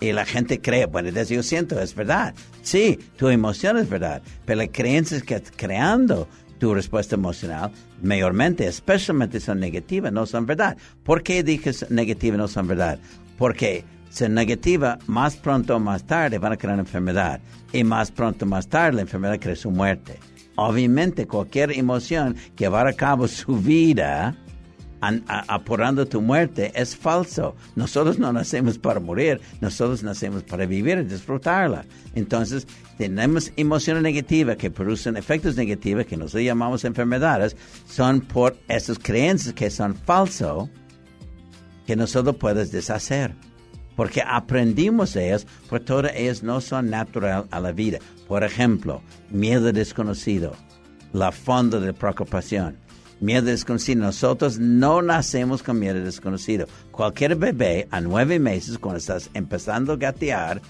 Y 0.00 0.12
la 0.12 0.24
gente 0.24 0.60
cree, 0.60 0.86
bueno, 0.86 1.08
entonces 1.08 1.36
yo 1.36 1.42
siento, 1.42 1.78
es 1.78 1.94
verdad. 1.94 2.34
Sí, 2.62 2.98
tu 3.16 3.28
emoción 3.28 3.76
es 3.76 3.88
verdad. 3.88 4.22
Pero 4.46 4.58
las 4.58 4.70
creencias 4.72 5.22
que 5.22 5.34
estás 5.34 5.52
creando 5.54 6.26
tu 6.58 6.74
respuesta 6.74 7.16
emocional, 7.16 7.70
mayormente, 8.02 8.66
especialmente 8.66 9.40
son 9.40 9.60
negativas, 9.60 10.12
no 10.12 10.26
son 10.26 10.46
verdad. 10.46 10.76
¿Por 11.04 11.22
qué 11.22 11.42
dije 11.42 11.72
negativas 11.90 12.38
no 12.38 12.48
son 12.48 12.66
verdad? 12.66 12.98
Porque 13.36 13.84
son 14.10 14.34
negativas, 14.34 14.98
más 15.06 15.36
pronto 15.36 15.76
o 15.76 15.80
más 15.80 16.04
tarde 16.04 16.38
van 16.38 16.52
a 16.52 16.56
crear 16.56 16.78
enfermedad. 16.78 17.40
Y 17.72 17.84
más 17.84 18.10
pronto 18.10 18.44
o 18.44 18.48
más 18.48 18.68
tarde 18.68 18.96
la 18.96 19.02
enfermedad 19.02 19.38
crea 19.38 19.56
su 19.56 19.70
muerte. 19.70 20.18
Obviamente, 20.56 21.26
cualquier 21.26 21.72
emoción 21.72 22.36
que 22.56 22.68
va 22.68 22.86
a 22.86 22.92
cabo 22.92 23.28
su 23.28 23.56
vida 23.56 24.36
apurando 25.00 26.06
tu 26.06 26.20
muerte 26.20 26.72
es 26.74 26.96
falso. 26.96 27.56
Nosotros 27.74 28.18
no 28.18 28.32
nacemos 28.32 28.78
para 28.78 29.00
morir, 29.00 29.40
nosotros 29.60 30.02
nacemos 30.02 30.42
para 30.42 30.66
vivir 30.66 30.98
y 30.98 31.04
disfrutarla. 31.04 31.84
Entonces, 32.14 32.66
tenemos 32.98 33.52
emociones 33.56 34.02
negativas 34.02 34.56
que 34.56 34.70
producen 34.70 35.16
efectos 35.16 35.56
negativos 35.56 36.06
que 36.06 36.16
nosotros 36.16 36.44
llamamos 36.44 36.84
enfermedades, 36.84 37.56
son 37.86 38.20
por 38.20 38.56
esas 38.68 38.98
creencias 38.98 39.54
que 39.54 39.70
son 39.70 39.94
falsos 39.94 40.68
que 41.86 41.96
nosotros 41.96 42.36
podemos 42.36 42.70
deshacer. 42.70 43.34
Porque 43.96 44.22
aprendimos 44.26 45.16
ellas, 45.16 45.46
por 45.68 45.80
todas 45.80 46.12
ellas 46.14 46.42
no 46.42 46.60
son 46.60 46.90
natural 46.90 47.46
a 47.50 47.60
la 47.60 47.72
vida. 47.72 47.98
Por 48.28 48.44
ejemplo, 48.44 49.02
miedo 49.30 49.72
desconocido, 49.72 50.52
la 51.12 51.32
fondo 51.32 51.80
de 51.80 51.92
preocupación. 51.92 52.76
Miedo 53.20 53.46
desconocido. 53.46 54.02
Nosotros 54.02 54.58
no 54.58 55.02
nacemos 55.02 55.62
con 55.62 55.78
miedo 55.78 56.02
desconocido. 56.02 56.66
Cualquier 56.90 57.36
bebé 57.36 57.86
a 57.90 58.00
nueve 58.00 58.38
meses, 58.38 58.78
cuando 58.78 58.98
estás 58.98 59.30
empezando 59.34 59.92
a 59.92 59.96
gatear, 59.96 60.60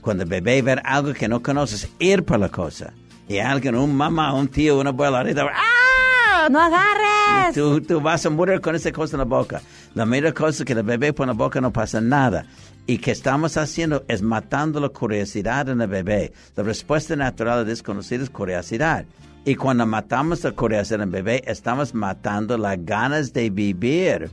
cuando 0.00 0.24
el 0.24 0.28
bebé 0.28 0.60
ve 0.62 0.80
algo 0.84 1.14
que 1.14 1.28
no 1.28 1.42
conoces, 1.42 1.88
ir 1.98 2.24
por 2.24 2.38
la 2.38 2.50
cosa. 2.50 2.92
Y 3.26 3.38
alguien, 3.38 3.74
un 3.74 3.96
mamá, 3.96 4.34
un 4.34 4.48
tío, 4.48 4.78
una 4.78 4.90
abuela, 4.90 5.18
ahorita, 5.18 5.46
¡ah! 5.50 6.48
¡No 6.50 6.60
agarres! 6.60 7.54
Tú, 7.54 7.80
tú 7.80 8.00
vas 8.02 8.26
a 8.26 8.30
morir 8.30 8.60
con 8.60 8.74
esa 8.74 8.92
cosa 8.92 9.16
en 9.16 9.20
la 9.20 9.24
boca. 9.24 9.62
La 9.94 10.04
primera 10.04 10.32
cosa 10.32 10.64
que 10.64 10.74
el 10.74 10.82
bebé 10.82 11.14
pone 11.14 11.32
en 11.32 11.38
la 11.38 11.44
boca 11.44 11.60
no 11.60 11.72
pasa 11.72 12.02
nada. 12.02 12.44
Y 12.86 12.98
que 12.98 13.12
estamos 13.12 13.56
haciendo 13.56 14.04
es 14.08 14.20
matando 14.20 14.78
la 14.78 14.90
curiosidad 14.90 15.70
en 15.70 15.80
el 15.80 15.88
bebé. 15.88 16.34
La 16.54 16.64
respuesta 16.64 17.16
natural 17.16 17.60
a 17.60 17.64
desconocido 17.64 18.24
es 18.24 18.28
curiosidad. 18.28 19.06
Y 19.46 19.56
cuando 19.56 19.84
matamos 19.84 20.42
la 20.42 20.52
curiosidad 20.52 21.02
en 21.02 21.08
el 21.08 21.10
bebé, 21.10 21.42
estamos 21.46 21.92
matando 21.92 22.56
las 22.56 22.82
ganas 22.84 23.32
de 23.32 23.50
vivir. 23.50 24.30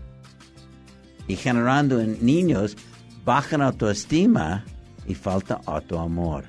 Y 1.28 1.36
generando 1.36 2.00
en 2.00 2.26
niños 2.26 2.78
baja 3.26 3.58
autoestima 3.58 4.64
y 5.06 5.14
falta 5.14 5.60
autoamor. 5.66 6.46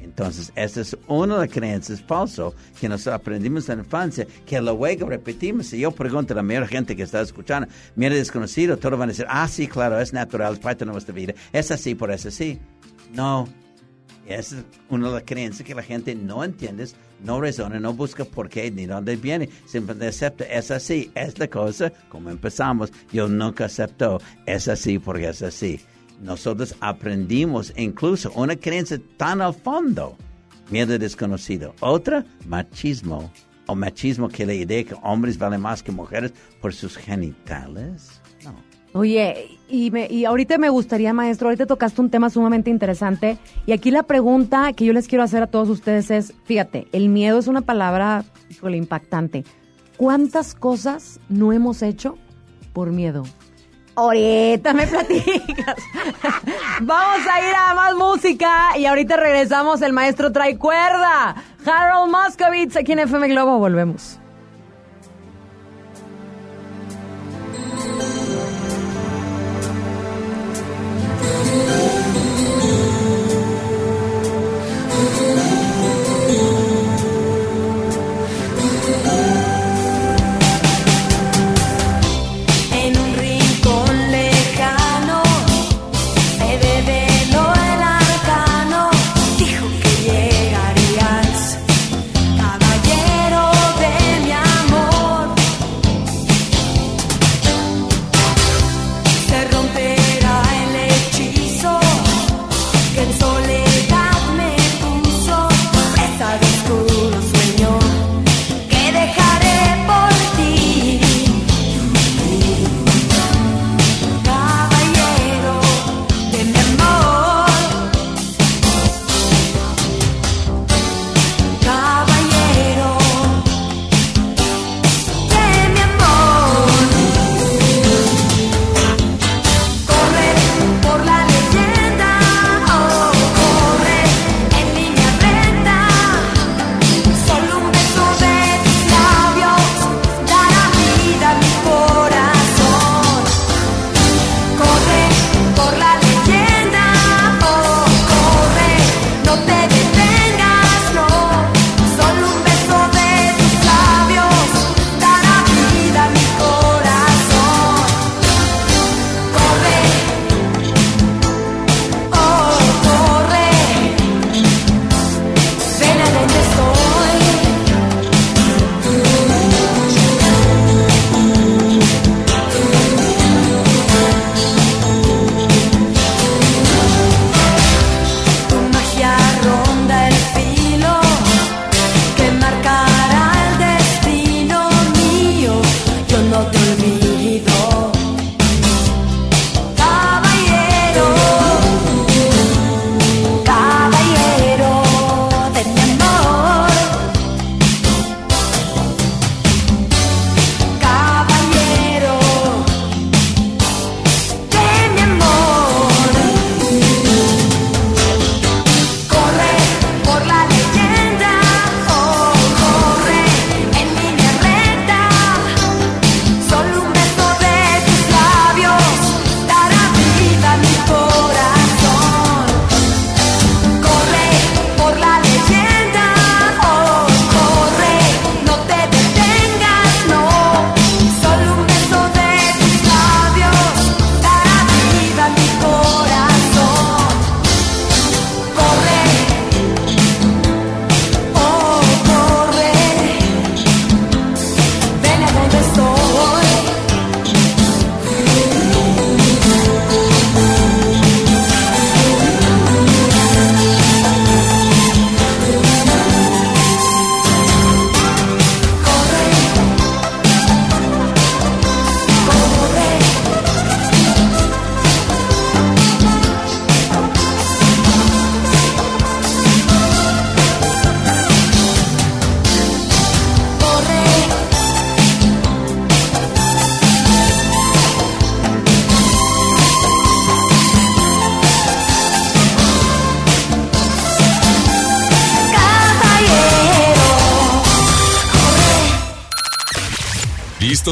Entonces, 0.00 0.52
esa 0.56 0.80
es 0.80 0.96
una 1.06 1.34
de 1.34 1.46
las 1.46 1.54
creencias 1.54 2.02
falsas 2.02 2.52
que 2.80 2.88
nosotros 2.88 3.14
aprendimos 3.14 3.68
en 3.68 3.78
la 3.78 3.84
infancia, 3.84 4.26
que 4.44 4.60
luego 4.60 5.08
repetimos. 5.08 5.66
Si 5.66 5.78
yo 5.78 5.90
pregunto 5.90 6.34
a 6.34 6.36
la 6.36 6.42
mayor 6.42 6.66
gente 6.66 6.96
que 6.96 7.04
está 7.04 7.20
escuchando, 7.20 7.68
mira 7.96 8.14
desconocido, 8.14 8.76
todos 8.76 8.98
van 8.98 9.10
a 9.10 9.12
decir, 9.12 9.26
ah, 9.28 9.46
sí, 9.46 9.68
claro, 9.68 10.00
es 10.00 10.12
natural, 10.12 10.54
es 10.54 10.58
parte 10.58 10.84
de 10.84 10.90
nuestra 10.90 11.14
vida, 11.14 11.34
es 11.52 11.70
así, 11.70 11.94
por 11.94 12.10
eso 12.10 12.30
sí. 12.30 12.58
No. 13.12 13.48
Esa 14.26 14.58
es 14.58 14.64
una 14.88 15.08
de 15.08 15.14
las 15.14 15.22
creencias 15.24 15.66
que 15.66 15.74
la 15.74 15.82
gente 15.82 16.14
no 16.14 16.44
entiende, 16.44 16.86
no 17.22 17.40
razona, 17.40 17.78
no 17.80 17.92
busca 17.92 18.24
por 18.24 18.48
qué 18.48 18.70
ni 18.70 18.86
dónde 18.86 19.16
viene, 19.16 19.48
simplemente 19.66 20.08
acepta, 20.08 20.44
es 20.44 20.70
así, 20.70 21.10
es 21.14 21.38
la 21.38 21.48
cosa, 21.48 21.92
como 22.08 22.30
empezamos, 22.30 22.92
yo 23.12 23.28
nunca 23.28 23.66
acepto, 23.66 24.20
es 24.46 24.68
así 24.68 24.98
porque 24.98 25.28
es 25.28 25.42
así 25.42 25.80
nosotros 26.22 26.74
aprendimos 26.80 27.72
incluso 27.76 28.32
una 28.34 28.56
creencia 28.56 28.98
tan 29.16 29.42
al 29.42 29.54
fondo, 29.54 30.16
miedo 30.70 30.96
desconocido. 30.98 31.74
Otra, 31.80 32.24
machismo, 32.46 33.30
o 33.66 33.74
machismo 33.74 34.28
que 34.28 34.46
la 34.46 34.54
idea 34.54 34.84
que 34.84 34.94
hombres 35.02 35.36
valen 35.36 35.60
más 35.60 35.82
que 35.82 35.92
mujeres 35.92 36.32
por 36.60 36.72
sus 36.72 36.96
genitales. 36.96 38.20
Oye, 38.94 39.58
y, 39.72 39.90
me- 39.90 40.06
y 40.10 40.24
ahorita 40.26 40.58
me 40.58 40.68
gustaría, 40.68 41.12
maestro, 41.12 41.48
ahorita 41.48 41.66
tocaste 41.66 42.00
un 42.00 42.10
tema 42.10 42.28
sumamente 42.30 42.70
interesante. 42.70 43.38
Y 43.66 43.72
aquí 43.72 43.90
la 43.90 44.02
pregunta 44.04 44.72
que 44.74 44.84
yo 44.84 44.92
les 44.92 45.08
quiero 45.08 45.24
hacer 45.24 45.42
a 45.42 45.46
todos 45.46 45.68
ustedes 45.70 46.10
es, 46.10 46.34
fíjate, 46.44 46.86
el 46.92 47.08
miedo 47.08 47.38
es 47.38 47.46
una 47.48 47.62
palabra, 47.62 48.24
híjole, 48.50 48.76
impactante. 48.76 49.44
¿Cuántas 49.96 50.54
cosas 50.54 51.18
no 51.28 51.52
hemos 51.52 51.82
hecho 51.82 52.18
por 52.72 52.90
miedo? 52.90 53.24
Ahorita 53.94 54.72
me 54.72 54.86
platicas. 54.86 55.76
Vamos 56.80 57.26
a 57.30 57.40
ir 57.48 57.54
a 57.54 57.74
más 57.74 57.94
música 57.94 58.78
y 58.78 58.86
ahorita 58.86 59.16
regresamos. 59.16 59.82
El 59.82 59.92
maestro 59.92 60.32
trae 60.32 60.56
cuerda. 60.56 61.34
Harold 61.66 62.10
Moscovitz 62.10 62.76
aquí 62.76 62.92
en 62.92 63.00
FM 63.00 63.28
Globo. 63.28 63.58
Volvemos. 63.58 64.18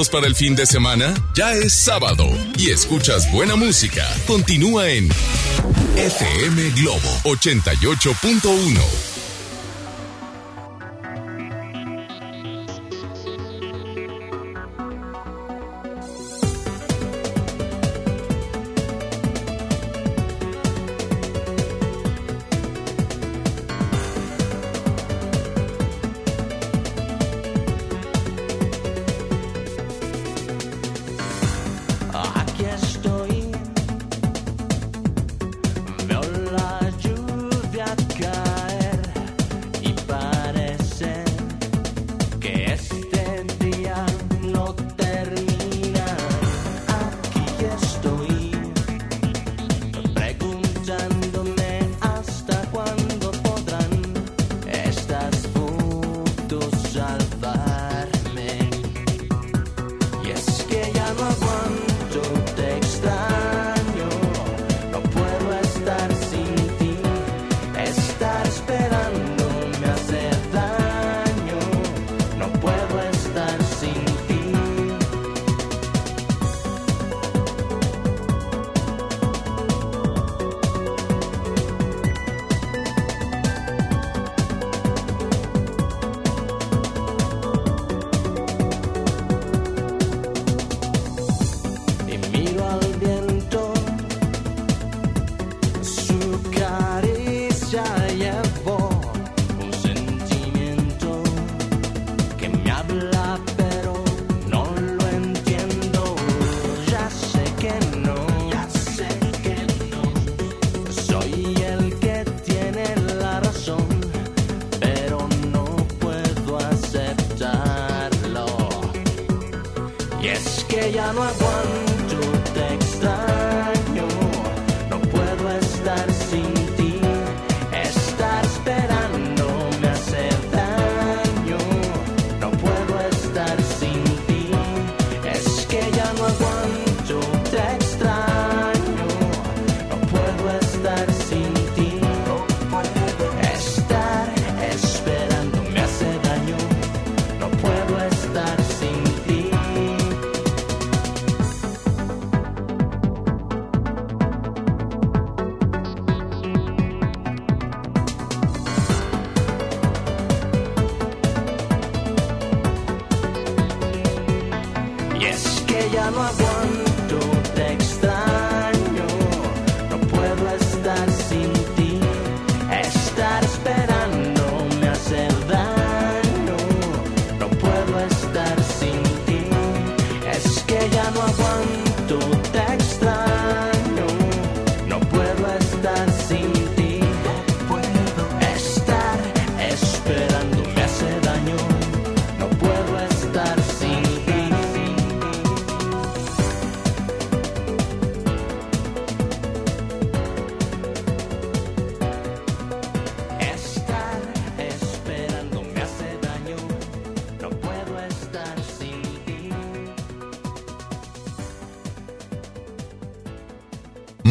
¿Listos 0.00 0.16
para 0.18 0.26
el 0.28 0.34
fin 0.34 0.56
de 0.56 0.64
semana? 0.64 1.12
Ya 1.34 1.52
es 1.52 1.74
sábado 1.74 2.24
y 2.56 2.70
escuchas 2.70 3.30
buena 3.30 3.54
música. 3.54 4.08
Continúa 4.26 4.88
en 4.88 5.10
FM 5.94 6.70
Globo 6.70 7.20
88.1. 7.24 9.09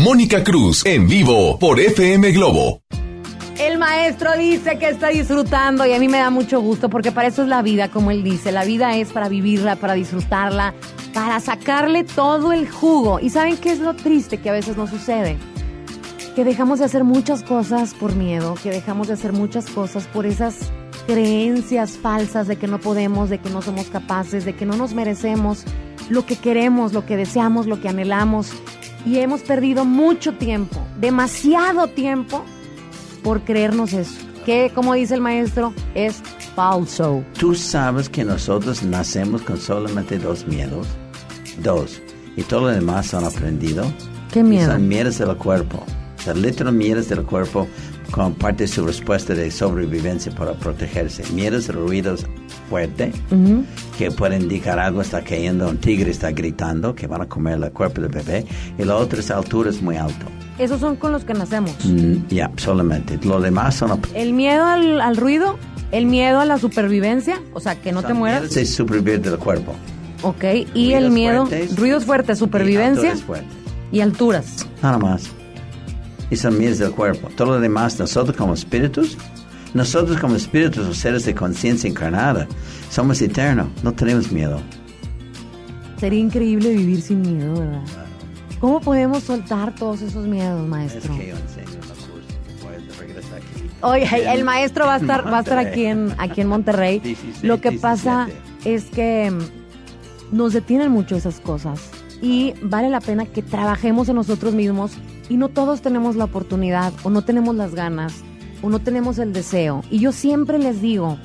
Mónica 0.10 0.44
Cruz 0.44 0.84
en 0.88 1.08
vivo 1.08 1.60
por 1.60 1.80
FM 1.80 2.32
Globo. 2.32 2.82
El 3.60 3.78
maestro 3.78 4.36
dice 4.36 4.80
que 4.80 4.90
está 4.90 5.10
disfrutando 5.10 5.86
y 5.86 5.94
a 5.94 6.00
mí 6.00 6.08
me 6.08 6.18
da 6.18 6.32
mucho 6.32 6.62
gusto 6.62 6.90
porque 6.90 7.12
para 7.12 7.28
eso 7.28 7.44
es 7.44 7.48
la 7.48 7.62
vida, 7.62 7.92
como 7.92 8.10
él 8.10 8.24
dice. 8.24 8.52
La 8.52 8.66
vida 8.66 8.98
es 8.98 9.12
para 9.12 9.30
vivirla, 9.30 9.76
para 9.76 9.94
disfrutarla, 9.94 10.74
para 11.14 11.40
sacarle 11.40 12.06
todo 12.06 12.54
el 12.54 12.68
jugo. 12.68 13.20
¿Y 13.20 13.30
saben 13.30 13.58
qué 13.58 13.72
es 13.72 13.78
lo 13.82 13.94
triste 13.94 14.40
que 14.40 14.50
a 14.50 14.54
veces 14.54 14.78
nos 14.78 14.90
sucede? 14.90 15.38
Que 16.36 16.44
dejamos 16.44 16.80
de 16.80 16.86
hacer 16.86 17.04
muchas 17.04 17.44
cosas 17.44 17.94
por 17.94 18.16
miedo, 18.16 18.56
que 18.64 18.72
dejamos 18.72 19.10
de 19.10 19.14
hacer 19.14 19.32
muchas 19.32 19.68
cosas 19.68 20.08
por 20.08 20.26
esas 20.26 20.72
creencias 21.06 22.00
falsas 22.00 22.48
de 22.48 22.56
que 22.56 22.66
no 22.66 22.80
podemos, 22.80 23.30
de 23.30 23.38
que 23.38 23.52
no 23.52 23.62
somos 23.62 23.86
capaces, 23.90 24.44
de 24.44 24.56
que 24.56 24.66
no 24.66 24.76
nos 24.76 24.96
merecemos 24.96 25.66
lo 26.10 26.26
que 26.26 26.36
queremos, 26.36 26.94
lo 26.94 27.06
que 27.06 27.16
deseamos, 27.16 27.68
lo 27.68 27.80
que 27.80 27.90
anhelamos. 27.90 28.52
Y 29.06 29.20
hemos 29.20 29.42
perdido 29.42 29.86
mucho 29.86 30.34
tiempo, 30.34 30.78
demasiado 31.00 31.88
tiempo, 31.88 32.44
por 33.24 33.42
creernos 33.42 33.94
eso. 33.94 34.16
Que, 34.46 34.72
como 34.74 34.94
dice 34.94 35.14
el 35.16 35.22
maestro, 35.22 35.74
es 35.96 36.22
falso. 36.56 37.24
Tú 37.38 37.54
sabes 37.56 38.10
que 38.10 38.24
nosotros 38.24 38.84
nacemos 38.84 39.42
con 39.44 39.58
solamente 39.58 40.18
dos 40.18 40.46
miedos. 40.48 40.88
Dos. 41.62 42.02
Y 42.36 42.44
todo 42.44 42.62
lo 42.62 42.68
demás 42.68 43.08
son 43.08 43.26
aprendidos. 43.26 43.88
¿Qué 44.32 44.40
Y 44.40 44.44
miedo? 44.44 44.72
son 44.72 44.88
miedos 44.88 45.18
del 45.18 45.36
cuerpo. 45.38 45.84
O 46.18 46.22
sea, 46.22 46.34
literal 46.34 46.74
miedos 46.74 47.10
del 47.10 47.24
cuerpo 47.24 47.68
como 48.12 48.34
parte 48.34 48.64
de 48.64 48.68
su 48.68 48.86
respuesta 48.86 49.34
de 49.34 49.52
sobrevivencia 49.52 50.32
para 50.34 50.54
protegerse. 50.54 51.24
Miedos 51.34 51.68
de 51.68 51.74
ruidos 52.70 53.10
fuertes 53.10 53.16
Ujú. 53.32 53.64
que 53.98 54.12
pueden 54.12 54.42
indicar 54.44 54.80
algo 54.80 55.02
está 55.02 55.22
cayendo, 55.22 55.70
un 55.70 55.78
tigre 55.78 56.12
está 56.12 56.32
gritando, 56.32 56.94
que 56.96 57.08
van 57.08 57.22
a 57.22 57.26
comer 57.26 57.62
el 57.62 57.72
cuerpo 57.72 58.02
del 58.02 58.12
bebé. 58.12 58.46
Y 58.78 58.84
la 58.84 58.96
otra 58.96 59.20
es 59.20 59.32
alturas 59.32 59.82
muy 59.82 59.98
alto. 59.98 60.26
Esos 60.58 60.80
son 60.82 60.96
con 60.98 61.12
los 61.12 61.24
que 61.24 61.34
nacemos. 61.34 61.74
Mm, 61.86 62.28
ya, 62.30 62.52
solamente. 62.58 63.18
Lo 63.24 63.40
demás 63.40 63.76
son 63.76 64.00
El 64.14 64.34
miedo 64.34 64.66
al, 64.66 65.00
al 65.02 65.16
ruido, 65.18 65.58
el 65.92 66.06
miedo 66.06 66.40
a 66.40 66.46
la 66.46 66.58
supervivencia, 66.58 67.42
o 67.54 67.60
sea, 67.60 67.76
que 67.76 67.92
no 67.92 68.04
te 68.04 68.14
mueras. 68.14 68.54
de 68.54 68.66
supervivir 68.66 69.22
del 69.22 69.38
cuerpo. 69.38 69.74
Ok, 70.22 70.44
y 70.74 70.94
el 70.94 71.12
miedo, 71.12 71.46
fuertes 71.46 71.78
ruidos 71.78 72.04
fuertes, 72.06 72.38
supervivencia 72.40 73.12
alturas 73.12 73.24
fuertes. 73.26 73.54
y 73.92 74.02
alturas. 74.02 74.68
Nada 74.84 74.98
más. 74.98 75.24
Y 76.30 76.36
son 76.36 76.58
miedos 76.58 76.78
del 76.78 76.92
cuerpo. 76.92 77.30
Todo 77.36 77.54
lo 77.54 77.60
demás, 77.62 77.98
nosotros 78.00 78.36
como 78.36 78.54
espíritus, 78.54 79.18
nosotros 79.74 80.20
como 80.20 80.36
espíritus 80.36 80.88
o 80.88 80.94
seres 80.94 81.26
de 81.26 81.36
conciencia 81.36 81.90
encarnada, 81.90 82.48
somos 82.90 83.22
eternos, 83.22 83.68
no 83.84 83.92
tenemos 83.94 84.32
miedo. 84.32 84.60
Sería 86.00 86.20
increíble 86.20 86.70
vivir 86.72 87.02
sin 87.02 87.22
miedo, 87.22 87.60
¿verdad? 87.60 87.82
¿Cómo 88.60 88.80
podemos 88.82 89.24
soltar 89.24 89.76
todos 89.76 90.02
esos 90.02 90.26
miedos, 90.28 90.64
Es 90.64 90.70
maestro? 90.70 91.18
que 91.18 91.28
yo 91.30 91.36
enseño. 91.38 91.80
Oye, 93.82 94.06
el 94.34 94.44
maestro 94.44 94.86
va 94.86 94.96
a 94.96 94.98
estar, 94.98 95.26
va 95.26 95.38
a 95.38 95.42
estar 95.42 95.58
aquí 95.58 95.86
en, 95.86 96.14
aquí 96.18 96.42
en 96.42 96.48
Monterrey. 96.48 97.00
16, 97.00 97.44
Lo 97.44 97.62
que 97.62 97.72
pasa 97.72 98.26
17. 98.26 98.76
es 98.76 98.86
que 98.86 99.32
mm, 99.32 100.36
nos 100.36 100.52
detienen 100.54 100.92
mucho 100.92 101.16
esas 101.16 101.40
cosas 101.40 101.80
y 102.22 102.54
vale 102.62 102.90
la 102.90 103.00
pena 103.00 103.26
que 103.26 103.42
trabajemos 103.42 104.10
en 104.10 104.16
nosotros 104.16 104.54
mismos 104.54 104.92
y 105.30 105.38
no 105.38 105.48
todos 105.48 105.82
tenemos 105.82 106.18
la 106.18 106.26
oportunidad 106.26 106.92
o 107.04 107.10
no 107.10 107.22
tenemos 107.24 107.56
las 107.56 107.74
ganas 107.74 108.16
o 108.62 108.70
no 108.70 108.80
tenemos 108.80 109.20
el 109.20 109.34
deseo. 109.34 109.84
Y 109.90 110.00
yo 110.00 110.12
siempre 110.12 110.60
les 110.60 110.82
digo 110.82 111.18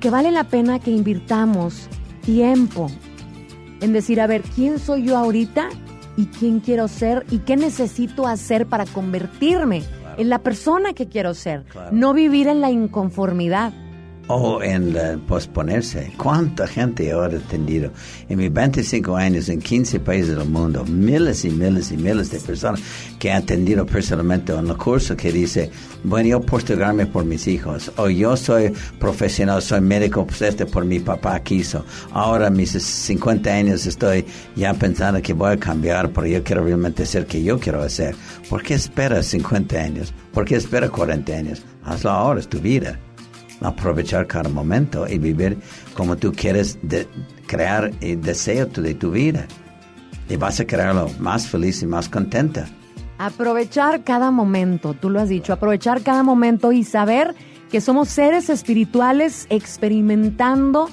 que 0.00 0.10
vale 0.10 0.30
la 0.30 0.44
pena 0.44 0.78
que 0.78 0.90
invirtamos 0.90 1.88
tiempo 2.22 2.90
en 3.80 3.92
decir, 3.92 4.20
a 4.20 4.26
ver, 4.26 4.42
¿quién 4.42 4.78
soy 4.78 5.04
yo 5.04 5.16
ahorita 5.16 5.68
y 6.16 6.26
quién 6.26 6.60
quiero 6.60 6.88
ser 6.88 7.26
y 7.30 7.38
qué 7.38 7.56
necesito 7.56 8.26
hacer 8.26 8.66
para 8.66 8.86
convertirme 8.86 9.82
en 10.16 10.28
la 10.28 10.38
persona 10.38 10.94
que 10.94 11.08
quiero 11.08 11.34
ser? 11.34 11.64
No 11.92 12.14
vivir 12.14 12.48
en 12.48 12.60
la 12.60 12.70
inconformidad. 12.70 13.72
O 14.26 14.62
en 14.62 15.20
posponerse. 15.28 16.10
¿Cuánta 16.16 16.66
gente 16.66 17.12
ahora 17.12 17.36
ha 17.36 17.40
atendido? 17.40 17.90
En 18.28 18.38
mis 18.38 18.50
25 18.50 19.16
años, 19.16 19.50
en 19.50 19.60
15 19.60 20.00
países 20.00 20.34
del 20.34 20.48
mundo, 20.48 20.82
miles 20.86 21.44
y 21.44 21.50
miles 21.50 21.92
y 21.92 21.98
miles 21.98 22.30
de 22.30 22.40
personas 22.40 22.80
que 23.18 23.30
han 23.30 23.42
atendido 23.42 23.84
personalmente 23.84 24.54
en 24.54 24.66
el 24.66 24.76
curso 24.78 25.14
que 25.14 25.30
dice, 25.30 25.70
bueno, 26.04 26.28
yo 26.30 26.40
postergarme 26.40 27.04
por 27.04 27.26
mis 27.26 27.46
hijos, 27.46 27.92
o 27.96 28.08
yo 28.08 28.34
soy 28.34 28.72
profesional, 28.98 29.60
soy 29.60 29.82
médico, 29.82 30.26
pues 30.26 30.40
este 30.40 30.64
por 30.64 30.86
mi 30.86 31.00
papá 31.00 31.38
quiso. 31.40 31.84
Ahora 32.12 32.48
mis 32.48 32.70
50 32.70 33.50
años 33.50 33.84
estoy 33.84 34.24
ya 34.56 34.72
pensando 34.72 35.20
que 35.20 35.34
voy 35.34 35.52
a 35.52 35.58
cambiar, 35.58 36.10
pero 36.12 36.26
yo 36.26 36.42
quiero 36.42 36.64
realmente 36.64 37.04
ser 37.04 37.26
que 37.26 37.42
yo 37.42 37.60
quiero 37.60 37.82
hacer. 37.82 38.16
¿Por 38.48 38.62
qué 38.62 38.72
esperas 38.72 39.26
50 39.26 39.76
años? 39.76 40.14
¿Por 40.32 40.46
qué 40.46 40.56
esperas 40.56 40.88
40 40.88 41.30
años? 41.30 41.62
Hazlo 41.84 42.10
ahora, 42.10 42.40
es 42.40 42.48
tu 42.48 42.58
vida 42.58 42.98
aprovechar 43.64 44.26
cada 44.26 44.48
momento 44.48 45.06
y 45.08 45.18
vivir 45.18 45.58
como 45.94 46.16
tú 46.16 46.32
quieres 46.32 46.78
de- 46.82 47.08
crear 47.46 47.90
el 48.00 48.20
deseo 48.20 48.66
de 48.66 48.94
tu 48.94 49.10
vida. 49.10 49.46
Y 50.28 50.36
vas 50.36 50.60
a 50.60 50.66
crearlo 50.66 51.10
más 51.18 51.46
feliz 51.46 51.82
y 51.82 51.86
más 51.86 52.08
contenta. 52.08 52.66
Aprovechar 53.18 54.02
cada 54.04 54.30
momento, 54.30 54.94
tú 54.94 55.10
lo 55.10 55.20
has 55.20 55.28
dicho, 55.28 55.52
aprovechar 55.52 56.02
cada 56.02 56.22
momento 56.22 56.72
y 56.72 56.82
saber 56.84 57.34
que 57.70 57.80
somos 57.80 58.08
seres 58.08 58.48
espirituales 58.50 59.46
experimentando 59.50 60.88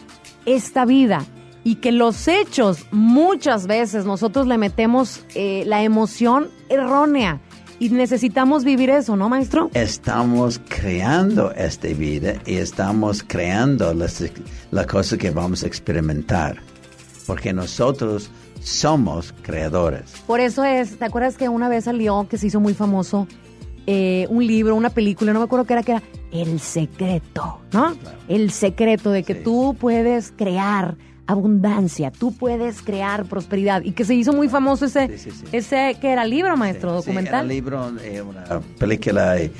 esta 0.45 0.85
vida 0.85 1.25
y 1.63 1.75
que 1.75 1.91
los 1.91 2.27
hechos 2.27 2.85
muchas 2.91 3.67
veces 3.67 4.05
nosotros 4.05 4.47
le 4.47 4.57
metemos 4.57 5.23
eh, 5.35 5.63
la 5.67 5.83
emoción 5.83 6.49
errónea 6.69 7.39
y 7.81 7.89
necesitamos 7.89 8.63
vivir 8.63 8.91
eso, 8.91 9.15
¿no, 9.15 9.27
maestro? 9.27 9.71
Estamos 9.73 10.61
creando 10.69 11.51
esta 11.53 11.87
vida 11.87 12.35
y 12.45 12.57
estamos 12.57 13.23
creando 13.27 13.91
las, 13.95 14.23
la 14.69 14.85
cosa 14.85 15.17
que 15.17 15.31
vamos 15.31 15.63
a 15.63 15.65
experimentar. 15.65 16.57
Porque 17.25 17.53
nosotros 17.53 18.29
somos 18.61 19.33
creadores. 19.41 20.13
Por 20.27 20.41
eso 20.41 20.63
es, 20.63 20.99
¿te 20.99 21.05
acuerdas 21.05 21.37
que 21.37 21.49
una 21.49 21.69
vez 21.69 21.85
salió, 21.85 22.27
que 22.29 22.37
se 22.37 22.45
hizo 22.47 22.59
muy 22.59 22.75
famoso, 22.75 23.27
eh, 23.87 24.27
un 24.29 24.45
libro, 24.45 24.75
una 24.75 24.91
película, 24.91 25.33
no 25.33 25.39
me 25.39 25.45
acuerdo 25.45 25.65
qué 25.65 25.73
era, 25.73 25.81
que 25.81 25.93
era 25.93 26.03
El 26.31 26.59
Secreto, 26.59 27.61
¿no? 27.73 27.95
El 28.27 28.51
secreto 28.51 29.09
de 29.09 29.23
que 29.23 29.33
tú 29.33 29.75
puedes 29.79 30.31
crear 30.31 30.97
abundancia, 31.31 32.11
tú 32.11 32.33
puedes 32.33 32.81
crear 32.81 33.25
prosperidad 33.25 33.81
y 33.83 33.91
que 33.91 34.05
se 34.05 34.13
hizo 34.15 34.33
muy 34.33 34.49
famoso 34.49 34.85
ese, 34.85 35.09
ese 35.51 35.97
que 35.99 36.09
era 36.11 36.25
libro, 36.25 36.55
maestro, 36.57 36.91
Sí, 37.01 37.07
documental. 37.07 37.43
el 37.43 37.47
libro, 37.49 37.91
eh, 38.03 38.21
una 38.21 38.59
película 38.77 39.33
de, 39.33 39.51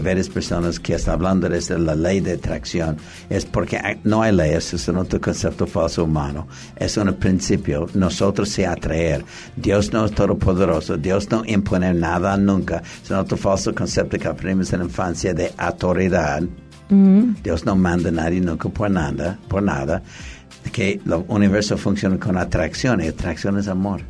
varias 0.00 0.28
personas 0.28 0.80
que 0.80 0.94
está 0.94 1.12
hablando 1.12 1.48
de 1.48 1.78
la 1.78 1.94
ley 1.94 2.20
de 2.20 2.32
atracción. 2.32 2.96
Es 3.30 3.44
porque 3.44 3.76
hay- 3.78 4.00
no 4.04 4.22
hay 4.22 4.32
leyes, 4.32 4.72
es 4.74 4.88
un 4.88 4.96
otro 4.98 5.20
concepto 5.20 5.66
falso 5.66 6.04
humano. 6.04 6.46
Es 6.76 6.96
un 6.96 7.12
principio, 7.14 7.86
nosotros 7.94 8.48
se 8.48 8.66
atraer. 8.66 9.24
Dios 9.56 9.92
no 9.92 10.04
es 10.06 10.12
todopoderoso, 10.12 10.96
Dios 10.96 11.30
no 11.30 11.42
impone 11.46 11.94
nada 11.94 12.36
nunca. 12.36 12.82
Es 13.02 13.10
un 13.10 13.16
otro 13.18 13.36
falso 13.36 13.74
concepto 13.74 14.18
que 14.18 14.26
aprendimos 14.28 14.72
en 14.72 14.80
la 14.80 14.84
infancia 14.86 15.32
de 15.34 15.52
autoridad. 15.56 16.42
Dios 17.42 17.64
no 17.64 17.74
manda 17.74 18.08
a 18.10 18.12
nadie 18.12 18.40
nunca 18.40 18.68
por 18.68 18.88
nada, 18.90 19.38
por 19.48 19.62
nada. 19.62 20.02
Que 20.72 21.00
el 21.04 21.24
universo 21.28 21.76
funciona 21.76 22.18
con 22.18 22.36
atracción 22.36 23.00
y 23.02 23.08
atracción 23.08 23.58
es 23.58 23.68
amor. 23.68 24.02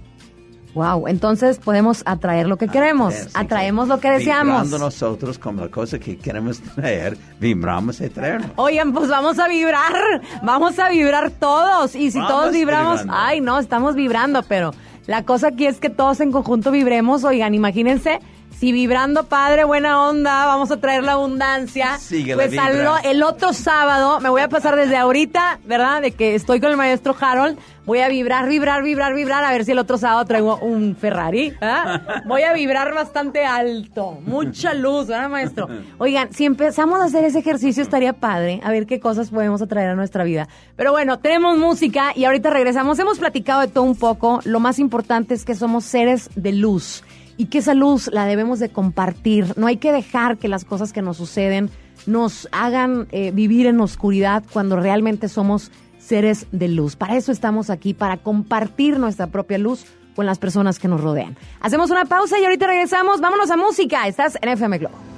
Wow, 0.74 1.09
entonces 1.09 1.57
podemos 1.59 2.03
atraer 2.05 2.47
lo 2.47 2.59
que 2.59 2.69
queremos, 2.69 3.15
atraemos 3.33 3.89
lo 3.89 3.99
que 3.99 4.11
deseamos. 4.11 4.65
Vibrando 4.65 4.78
nosotros 4.78 5.39
como 5.39 5.62
la 5.62 5.69
cosa 5.70 5.99
que 5.99 6.19
queremos 6.19 6.61
traer, 6.61 7.16
vibramos 7.41 7.99
y 8.03 8.11
traemos. 8.11 8.49
Oigan, 8.57 8.93
pues 8.93 9.09
vamos 9.09 9.39
a 9.39 9.49
vibrar, 9.49 10.20
vamos 10.43 10.78
a 10.78 10.91
vibrar 10.91 11.31
todos. 11.31 11.95
Y 11.95 12.11
si 12.11 12.19
Vamos 12.19 12.31
todos 12.31 12.53
vibramos, 12.53 13.01
vibrando. 13.01 13.23
ay 13.27 13.41
no, 13.41 13.59
estamos 13.59 13.95
vibrando, 13.95 14.43
pero 14.43 14.73
la 15.07 15.24
cosa 15.24 15.49
aquí 15.49 15.65
es 15.66 15.78
que 15.78 15.89
todos 15.89 16.20
en 16.20 16.31
conjunto 16.31 16.70
vibremos. 16.70 17.24
Oigan, 17.24 17.55
imagínense, 17.55 18.19
si 18.59 18.73
vibrando 18.73 19.24
padre, 19.24 19.65
buena 19.65 20.09
onda, 20.09 20.47
vamos 20.47 20.70
a 20.70 20.78
traer 20.78 21.05
la 21.05 21.12
abundancia. 21.12 21.99
Sigue 21.99 22.35
pues 22.35 22.53
vibra. 22.53 23.01
el 23.05 23.23
otro 23.23 23.53
sábado, 23.53 24.19
me 24.20 24.31
voy 24.31 24.41
a 24.41 24.49
pasar 24.49 24.77
desde 24.77 24.97
ahorita, 24.97 25.61
¿verdad? 25.66 26.01
De 26.01 26.12
que 26.12 26.35
estoy 26.35 26.59
con 26.59 26.70
el 26.70 26.78
maestro 26.78 27.15
Harold. 27.20 27.59
Voy 27.85 28.01
a 28.01 28.09
vibrar, 28.09 28.49
vibrar, 28.49 28.83
vibrar, 28.83 29.15
vibrar, 29.15 29.45
a 29.45 29.53
ver 29.53 29.65
si 29.66 29.73
el 29.73 29.78
otro 29.78 29.99
sábado 29.99 30.24
traigo 30.24 30.57
un 30.57 30.97
Ferrari. 30.97 31.51
¿verdad? 31.51 32.24
Voy 32.27 32.43
a 32.43 32.55
vibrar 32.55 32.93
bastante 32.95 33.45
alto. 33.45 34.19
Mucha 34.24 34.73
luz, 34.73 35.07
¿verdad, 35.07 35.28
maestro? 35.28 35.69
Oigan, 35.99 36.33
si 36.33 36.47
empezamos 36.47 37.01
a 37.01 37.05
hacer 37.05 37.24
ese 37.24 37.41
ejercicio 37.41 37.83
estaría 37.83 38.15
padre, 38.15 38.61
a 38.65 38.70
ver 38.70 38.87
qué 38.87 38.99
cosas 38.99 39.31
podemos 39.31 39.61
atraer 39.61 39.91
a 39.91 39.95
nuestra 39.95 40.24
vida. 40.24 40.49
Pero 40.77 40.93
bueno, 40.93 41.19
tenemos 41.19 41.59
música 41.59 42.12
y 42.16 42.24
ahorita 42.24 42.51
regresamos. 42.51 42.99
Hemos 42.99 43.19
platicado 43.19 43.61
de 43.61 43.69
todo 43.69 43.85
un 43.85 43.97
poco. 43.97 44.41
Lo 44.45 44.61
más 44.61 44.78
importante 44.78 45.35
es 45.35 45.45
que 45.45 45.55
somos 45.55 45.85
seres 45.85 46.31
de 46.35 46.53
luz 46.53 47.05
y 47.37 47.47
que 47.47 47.59
esa 47.59 47.75
luz 47.75 48.09
la 48.13 48.27
debemos 48.27 48.59
de 48.59 48.69
compartir. 48.69 49.53
No 49.57 49.67
hay 49.67 49.77
que 49.77 49.93
dejar 49.93 50.39
que 50.39 50.49
las 50.49 50.65
cosas 50.65 50.93
que 50.93 51.03
nos 51.03 51.17
suceden 51.17 51.71
nos 52.07 52.49
hagan 52.53 53.09
eh, 53.11 53.31
vivir 53.33 53.67
en 53.67 53.81
oscuridad 53.81 54.45
cuando 54.53 54.77
realmente 54.77 55.29
somos 55.29 55.71
seres 55.99 56.47
de 56.53 56.69
luz. 56.69 56.97
Para 56.97 57.17
eso 57.17 57.33
estamos 57.33 57.71
aquí, 57.71 57.95
para 57.95 58.17
compartir 58.19 58.99
nuestra 58.99 59.27
propia 59.27 59.59
luz 59.59 59.85
con 60.15 60.25
las 60.25 60.39
personas 60.39 60.79
que 60.79 60.89
nos 60.89 61.01
rodean. 61.01 61.37
Hacemos 61.61 61.91
una 61.91 62.05
pausa 62.05 62.39
y 62.39 62.45
ahorita 62.45 62.67
regresamos. 62.67 63.21
Vámonos 63.21 63.51
a 63.51 63.57
música. 63.57 64.07
Estás 64.07 64.39
en 64.41 64.49
FM 64.49 64.79
Globo. 64.79 65.15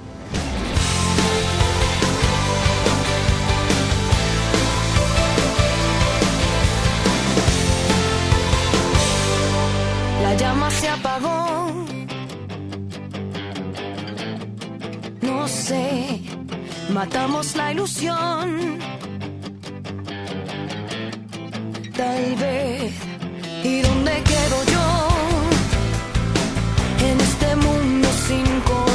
No 15.29 15.47
sé, 15.47 16.21
matamos 16.89 17.55
la 17.55 17.71
ilusión. 17.71 18.79
Tal 21.95 22.35
vez. 22.43 22.93
¿Y 23.63 23.81
dónde 23.81 24.13
quedo 24.31 24.57
yo? 24.73 24.87
En 27.09 27.21
este 27.21 27.55
mundo 27.57 28.07
sin 28.27 28.47
color. 28.61 28.88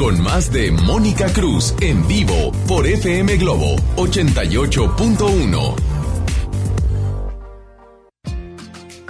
Con 0.00 0.18
más 0.22 0.50
de 0.50 0.70
Mónica 0.70 1.30
Cruz 1.30 1.74
en 1.82 2.08
vivo 2.08 2.52
por 2.66 2.86
FM 2.86 3.36
Globo 3.36 3.76
88.1. 3.96 5.89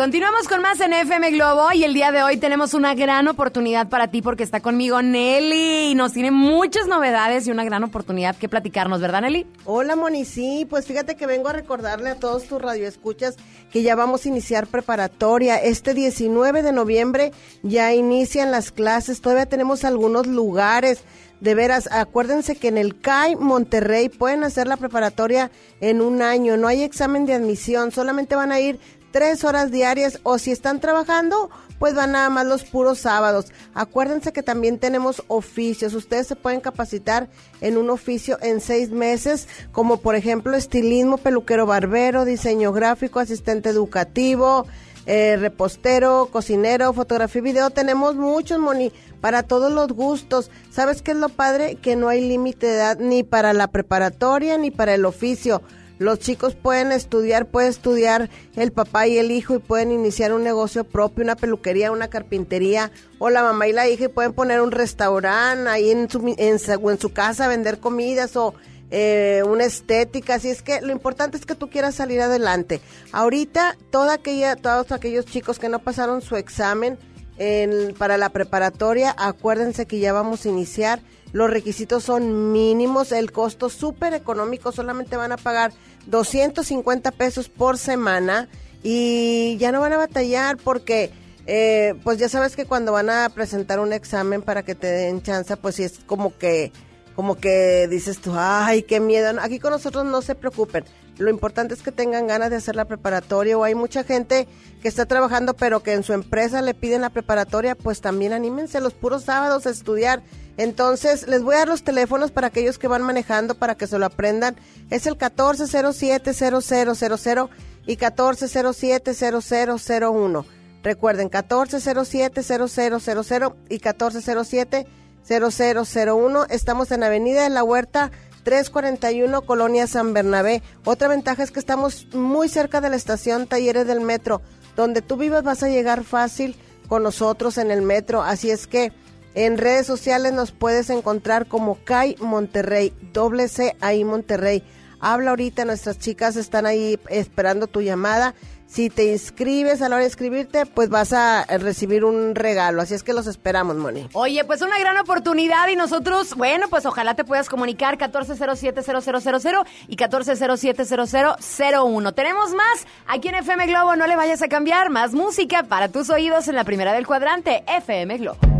Continuamos 0.01 0.49
con 0.49 0.63
más 0.63 0.81
en 0.81 0.95
FM 0.95 1.31
Globo 1.33 1.73
y 1.75 1.85
el 1.85 1.93
día 1.93 2.11
de 2.11 2.23
hoy 2.23 2.39
tenemos 2.39 2.73
una 2.73 2.95
gran 2.95 3.29
oportunidad 3.29 3.91
para 3.91 4.09
ti 4.09 4.23
porque 4.23 4.45
está 4.45 4.61
conmigo 4.61 5.03
Nelly 5.03 5.91
y 5.91 5.95
nos 5.95 6.15
tiene 6.15 6.31
muchas 6.31 6.87
novedades 6.87 7.47
y 7.47 7.51
una 7.51 7.65
gran 7.65 7.85
oportunidad 7.85 8.35
que 8.35 8.49
platicarnos, 8.49 9.03
¿verdad 9.03 9.21
Nelly? 9.21 9.47
Hola 9.67 9.97
Moni, 9.97 10.25
sí, 10.25 10.67
pues 10.71 10.87
fíjate 10.87 11.17
que 11.17 11.27
vengo 11.27 11.51
a 11.51 11.53
recordarle 11.53 12.09
a 12.09 12.15
todos 12.15 12.45
tus 12.45 12.63
radioescuchas 12.63 13.37
que 13.71 13.83
ya 13.83 13.95
vamos 13.95 14.25
a 14.25 14.31
iniciar 14.31 14.69
preparatoria. 14.69 15.57
Este 15.57 15.93
19 15.93 16.63
de 16.63 16.73
noviembre 16.73 17.33
ya 17.63 17.93
inician 17.93 18.51
las 18.51 18.73
clases, 18.73 19.21
todavía 19.21 19.45
tenemos 19.45 19.85
algunos 19.85 20.27
lugares. 20.27 21.05
De 21.41 21.55
veras, 21.55 21.89
acuérdense 21.91 22.55
que 22.55 22.69
en 22.69 22.77
el 22.77 23.01
CAI 23.01 23.35
Monterrey 23.37 24.11
pueden 24.11 24.45
hacer 24.45 24.67
la 24.67 24.77
preparatoria 24.77 25.51
en 25.81 26.03
un 26.03 26.21
año, 26.21 26.59
no 26.59 26.69
hay 26.69 26.83
examen 26.83 27.25
de 27.25 27.33
admisión, 27.33 27.93
solamente 27.93 28.37
van 28.37 28.53
a 28.53 28.61
ir 28.61 28.79
tres 29.11 29.45
horas 29.45 29.71
diarias 29.71 30.21
o 30.23 30.39
si 30.39 30.51
están 30.51 30.81
trabajando, 30.81 31.51
pues 31.79 31.95
van 31.95 32.13
nada 32.13 32.29
más 32.29 32.47
los 32.47 32.65
puros 32.65 32.99
sábados. 32.99 33.47
Acuérdense 33.75 34.33
que 34.33 34.43
también 34.43 34.79
tenemos 34.79 35.23
oficios. 35.29 35.95
Ustedes 35.95 36.27
se 36.27 36.37
pueden 36.37 36.61
capacitar 36.61 37.29
en 37.61 37.79
un 37.79 37.91
oficio 37.91 38.39
en 38.43 38.61
seis 38.61 38.91
meses, 38.91 39.49
como 39.73 39.97
por 39.97 40.15
ejemplo 40.15 40.57
estilismo, 40.57 41.17
peluquero 41.17 41.67
barbero, 41.67 42.25
diseño 42.25 42.73
gráfico, 42.73 43.19
asistente 43.19 43.71
educativo, 43.71 44.67
eh, 45.07 45.37
repostero, 45.39 46.29
cocinero, 46.31 46.93
fotografía 46.93 47.41
y 47.41 47.45
video. 47.45 47.71
Tenemos 47.71 48.15
muchos, 48.17 48.59
Moni, 48.59 48.93
para 49.23 49.43
todos 49.43 49.73
los 49.73 49.89
gustos. 49.89 50.51
¿Sabes 50.71 51.01
qué 51.01 51.13
es 51.13 51.17
lo 51.17 51.31
padre? 51.31 51.77
Que 51.77 51.97
no 51.97 52.09
hay 52.09 52.21
límite 52.21 52.67
de 52.67 52.75
edad 52.75 52.99
ni 52.99 53.23
para 53.23 53.55
la 53.55 53.69
preparatoria 53.69 54.59
ni 54.59 54.71
para 54.71 54.95
el 54.95 55.07
oficio. 55.07 55.63
Los 56.01 56.19
chicos 56.19 56.55
pueden 56.55 56.93
estudiar, 56.93 57.45
puede 57.45 57.69
estudiar 57.69 58.31
el 58.57 58.73
papá 58.73 59.07
y 59.07 59.19
el 59.19 59.31
hijo 59.31 59.55
y 59.55 59.59
pueden 59.59 59.93
iniciar 59.93 60.33
un 60.33 60.43
negocio 60.43 60.85
propio, 60.85 61.23
una 61.23 61.37
peluquería, 61.37 61.93
una 61.93 62.09
carpintería, 62.09 62.91
o 63.19 63.29
la 63.29 63.43
mamá 63.43 63.69
y 63.69 63.75
la 63.75 63.87
hija 63.87 64.07
y 64.07 64.09
pueden 64.09 64.33
poner 64.33 64.63
un 64.63 64.71
restaurante 64.71 65.69
ahí 65.69 65.91
en 65.91 66.09
su, 66.09 66.35
en, 66.39 66.57
o 66.83 66.91
en 66.91 66.99
su 66.99 67.13
casa, 67.13 67.49
vender 67.49 67.81
comidas 67.81 68.35
o 68.37 68.55
eh, 68.91 69.43
una 69.47 69.65
estética. 69.65 70.37
Así 70.37 70.49
es 70.49 70.63
que 70.63 70.81
lo 70.81 70.91
importante 70.91 71.37
es 71.37 71.45
que 71.45 71.55
tú 71.55 71.69
quieras 71.69 71.97
salir 71.97 72.23
adelante. 72.23 72.81
Ahorita, 73.13 73.77
toda 73.91 74.15
aquella, 74.15 74.57
todos 74.57 74.93
aquellos 74.93 75.27
chicos 75.27 75.59
que 75.59 75.69
no 75.69 75.81
pasaron 75.81 76.23
su 76.23 76.37
examen 76.37 76.99
en- 77.37 77.93
para 77.95 78.17
la 78.17 78.31
preparatoria, 78.31 79.15
acuérdense 79.19 79.85
que 79.85 79.99
ya 79.99 80.15
vamos 80.15 80.47
a 80.47 80.49
iniciar. 80.49 81.01
Los 81.33 81.51
requisitos 81.51 82.05
son 82.05 82.53
mínimos, 82.53 83.13
el 83.13 83.33
costo 83.33 83.69
súper 83.69 84.15
económico, 84.15 84.73
solamente 84.73 85.17
van 85.17 85.33
a 85.33 85.37
pagar 85.37 85.73
250 86.07 87.13
pesos 87.13 87.49
por 87.49 87.79
semana 87.79 88.49
y 88.83 89.57
ya 89.59 89.73
no 89.73 89.81
van 89.81 89.93
a 89.93 89.99
batallar 89.99 90.57
porque 90.57 91.11
eh, 91.47 91.95
pues 92.03 92.19
ya 92.19 92.29
sabes 92.29 92.57
que 92.57 92.67
cuando 92.67 92.93
van 92.93 93.11
a 93.11 93.29
presentar 93.29 93.81
un 93.81 93.93
examen 93.93 94.43
para 94.43 94.63
que 94.63 94.75
te 94.75 94.87
den 94.87 95.23
chance, 95.23 95.57
pues 95.57 95.77
sí 95.77 95.85
es 95.85 96.01
como 96.07 96.37
que 96.37 96.73
como 97.15 97.37
que 97.37 97.87
dices 97.89 98.19
tú, 98.21 98.33
ay, 98.35 98.83
qué 98.83 98.99
miedo. 98.99 99.39
Aquí 99.43 99.59
con 99.59 99.73
nosotros 99.73 100.07
no 100.07 100.23
se 100.23 100.35
preocupen. 100.35 100.85
Lo 101.19 101.29
importante 101.29 101.75
es 101.75 101.83
que 101.83 101.93
tengan 101.93 102.27
ganas 102.27 102.49
de 102.49 102.57
hacer 102.57 102.77
la 102.77 102.87
preparatoria 102.87 103.59
o 103.59 103.65
hay 103.65 103.75
mucha 103.75 104.05
gente 104.05 104.49
que 104.81 104.89
está 104.89 105.05
trabajando 105.05 105.53
pero 105.53 105.83
que 105.83 105.93
en 105.93 106.03
su 106.03 106.15
empresa 106.15 106.63
le 106.63 106.73
piden 106.73 107.03
la 107.03 107.11
preparatoria, 107.11 107.75
pues 107.75 108.01
también 108.01 108.33
anímense 108.33 108.81
los 108.81 108.95
puros 108.95 109.25
sábados 109.25 109.67
a 109.67 109.71
estudiar. 109.71 110.23
Entonces, 110.57 111.29
les 111.29 111.43
voy 111.43 111.55
a 111.55 111.59
dar 111.59 111.69
los 111.69 111.83
teléfonos 111.83 112.31
para 112.31 112.47
aquellos 112.49 112.79
que 112.79 112.89
van 112.89 113.03
manejando 113.03 113.55
para 113.55 113.75
que 113.75 113.87
se 113.87 113.99
lo 113.99 114.07
aprendan. 114.07 114.57
Es 114.91 115.07
el 115.07 115.17
1407-0000 115.17 117.49
y 117.87 117.97
1407-0001. 117.97 120.45
Recuerden, 120.83 121.31
1407-0000 121.31 123.55
y 123.69 123.79
1407-0001. 123.79 126.47
Estamos 126.51 126.91
en 126.91 127.03
Avenida 127.03 127.43
de 127.43 127.51
la 127.51 127.63
Huerta 127.63 128.11
341, 128.45 129.43
Colonia 129.43 129.87
San 129.87 130.15
Bernabé. 130.15 130.63
Otra 130.85 131.09
ventaja 131.09 131.43
es 131.43 131.51
que 131.51 131.61
estamos 131.61 132.07
muy 132.15 132.49
cerca 132.49 132.81
de 132.81 132.89
la 132.91 132.97
estación 132.97 133.47
Talleres 133.47 133.87
del 133.87 134.01
Metro. 134.01 134.41
Donde 134.77 135.03
tú 135.03 135.17
vivas 135.17 135.43
vas 135.43 135.63
a 135.63 135.69
llegar 135.69 136.05
fácil 136.05 136.57
con 136.89 137.03
nosotros 137.03 137.59
en 137.59 137.71
el 137.71 137.83
metro. 137.83 138.23
Así 138.23 138.51
es 138.51 138.67
que 138.67 138.93
en 139.35 139.59
redes 139.59 139.87
sociales 139.87 140.33
nos 140.33 140.53
puedes 140.53 140.89
encontrar 140.91 141.47
como 141.47 141.79
CAI 141.85 142.15
Monterrey, 142.21 142.93
doble 143.13 143.49
C 143.49 143.75
ahí 143.81 144.05
Monterrey. 144.05 144.63
Habla 145.01 145.31
ahorita, 145.31 145.65
nuestras 145.65 145.99
chicas 145.99 146.37
están 146.37 146.67
ahí 146.67 147.01
esperando 147.09 147.67
tu 147.67 147.81
llamada. 147.81 148.35
Si 148.67 148.91
te 148.91 149.11
inscribes 149.11 149.83
a 149.83 149.89
la 149.89 149.97
hora 149.97 150.05
de 150.05 150.11
inscribirte, 150.11 150.65
pues 150.65 150.91
vas 150.91 151.13
a 151.13 151.45
recibir 151.59 152.05
un 152.05 152.37
regalo. 152.37 152.81
Así 152.81 152.95
es 152.95 153.03
que 153.03 153.13
los 153.13 153.27
esperamos, 153.27 153.75
Moni. 153.77 154.09
Oye, 154.13 154.45
pues 154.45 154.63
una 154.63 154.79
gran 154.79 154.97
oportunidad 154.97 155.67
y 155.69 155.75
nosotros, 155.75 156.37
bueno, 156.37 156.69
pues 156.69 156.87
ojalá 156.87 157.17
te 157.17 157.25
puedas 157.25 157.49
comunicar 157.49 157.99
1407-0000 157.99 159.67
y 159.89 159.97
1407-0001. 159.97 162.15
Tenemos 162.15 162.55
más 162.55 162.87
aquí 163.09 163.27
en 163.29 163.35
FM 163.37 163.67
Globo, 163.67 163.97
no 163.97 164.07
le 164.07 164.15
vayas 164.15 164.41
a 164.43 164.47
cambiar, 164.47 164.89
más 164.89 165.15
música 165.15 165.65
para 165.65 165.89
tus 165.89 166.09
oídos 166.09 166.47
en 166.47 166.55
la 166.55 166.63
primera 166.63 166.93
del 166.93 167.09
cuadrante, 167.09 167.65
FM 167.67 168.19
Globo. 168.19 168.60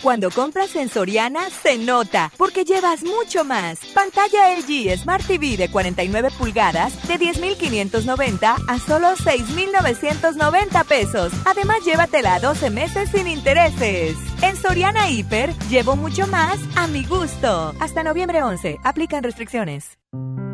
Cuando 0.00 0.30
compras 0.30 0.76
en 0.76 0.88
Soriana, 0.88 1.50
se 1.50 1.76
nota, 1.76 2.30
porque 2.36 2.62
llevas 2.64 3.02
mucho 3.02 3.42
más. 3.42 3.80
Pantalla 3.92 4.54
LG 4.56 4.96
Smart 4.96 5.26
TV 5.26 5.56
de 5.56 5.68
49 5.72 6.28
pulgadas 6.38 7.08
de 7.08 7.18
10,590 7.18 8.56
a 8.68 8.78
solo 8.78 9.16
6,990 9.16 10.84
pesos. 10.84 11.32
Además, 11.44 11.84
llévatela 11.84 12.36
a 12.36 12.38
12 12.38 12.70
meses 12.70 13.10
sin 13.10 13.26
intereses. 13.26 14.16
En 14.40 14.54
Soriana 14.54 15.10
Hiper, 15.10 15.52
llevo 15.68 15.96
mucho 15.96 16.28
más 16.28 16.60
a 16.76 16.86
mi 16.86 17.04
gusto. 17.04 17.74
Hasta 17.80 18.04
noviembre 18.04 18.44
11, 18.44 18.76
aplican 18.84 19.24
restricciones. 19.24 19.98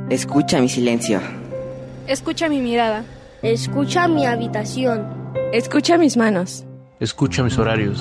Escucha 0.08 0.58
mi 0.58 0.70
silencio. 0.70 1.20
Escucha 2.06 2.48
mi 2.48 2.62
mirada. 2.62 3.04
Escucha 3.42 4.08
mi 4.08 4.24
habitación. 4.24 5.06
Escucha 5.52 5.98
mis 5.98 6.16
manos. 6.16 6.64
Escucha 6.98 7.42
mis 7.42 7.58
horarios. 7.58 8.00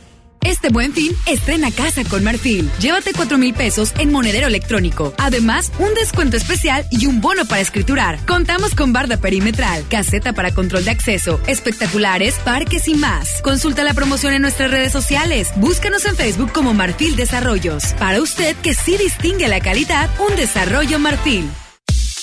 Este 0.43 0.69
buen 0.69 0.91
fin, 0.93 1.15
estrena 1.27 1.71
casa 1.71 2.03
con 2.03 2.23
Marfil. 2.23 2.69
Llévate 2.79 3.13
4 3.13 3.37
mil 3.37 3.53
pesos 3.53 3.93
en 3.99 4.11
monedero 4.11 4.47
electrónico. 4.47 5.13
Además, 5.17 5.71
un 5.77 5.93
descuento 5.93 6.35
especial 6.35 6.85
y 6.89 7.05
un 7.05 7.21
bono 7.21 7.45
para 7.45 7.61
escriturar. 7.61 8.25
Contamos 8.25 8.73
con 8.73 8.91
barda 8.91 9.17
perimetral, 9.17 9.85
caseta 9.87 10.33
para 10.33 10.53
control 10.53 10.85
de 10.85 10.91
acceso, 10.91 11.39
espectaculares, 11.47 12.35
parques 12.43 12.87
y 12.87 12.95
más. 12.95 13.41
Consulta 13.43 13.83
la 13.83 13.93
promoción 13.93 14.33
en 14.33 14.41
nuestras 14.41 14.71
redes 14.71 14.91
sociales. 14.91 15.49
Búscanos 15.57 16.05
en 16.05 16.15
Facebook 16.15 16.51
como 16.51 16.73
Marfil 16.73 17.15
Desarrollos. 17.15 17.93
Para 17.99 18.21
usted 18.21 18.55
que 18.57 18.73
sí 18.73 18.97
distingue 18.97 19.47
la 19.47 19.61
calidad, 19.61 20.09
un 20.27 20.35
desarrollo 20.35 20.97
Marfil. 20.97 21.47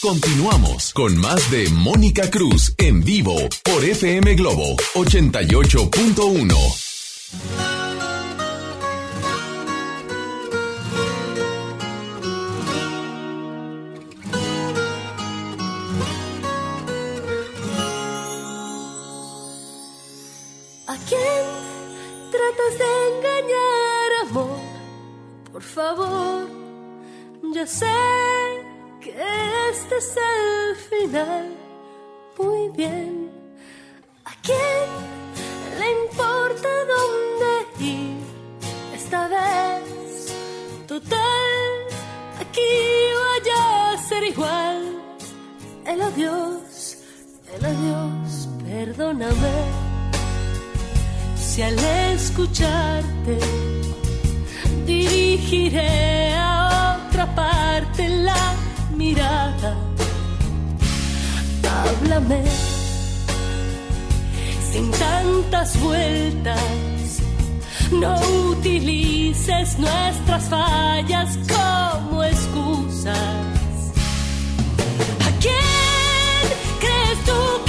Continuamos 0.00 0.92
con 0.92 1.16
más 1.18 1.50
de 1.50 1.68
Mónica 1.70 2.30
Cruz 2.30 2.72
en 2.78 3.02
vivo 3.02 3.34
por 3.64 3.84
FM 3.84 4.36
Globo 4.36 4.76
88.1. 4.94 7.87
Por 25.58 25.66
favor, 25.66 26.48
ya 27.52 27.66
sé 27.66 27.98
que 29.00 29.10
este 29.72 29.96
es 29.96 30.14
el 30.16 30.76
final. 30.88 31.46
Muy 32.38 32.68
bien. 32.76 33.28
¿A 34.24 34.30
quién 34.40 34.88
le 35.80 35.88
importa 36.04 36.68
dónde 36.94 37.50
ir 37.92 38.18
esta 38.94 39.26
vez? 39.26 40.32
Total, 40.86 41.58
aquí 42.38 42.72
vaya 43.24 43.94
a 43.94 43.98
ser 44.08 44.22
igual. 44.22 45.02
El 45.84 46.02
adiós, 46.02 46.98
el 47.52 47.64
adiós, 47.64 48.48
perdóname 48.64 49.56
si 51.34 51.62
al 51.62 51.76
escucharte 52.14 53.38
dirigiré 54.88 56.32
a 56.34 56.98
otra 57.06 57.26
parte 57.34 58.08
la 58.08 58.54
mirada. 58.96 59.76
Háblame 61.78 62.42
sin 64.70 64.90
tantas 64.90 65.78
vueltas. 65.80 67.20
No 67.92 68.14
utilices 68.50 69.78
nuestras 69.78 70.44
fallas 70.48 71.38
como 71.54 72.24
excusas. 72.24 73.16
¿A 75.26 75.30
quién 75.42 76.40
crees 76.80 77.18
tú 77.26 77.67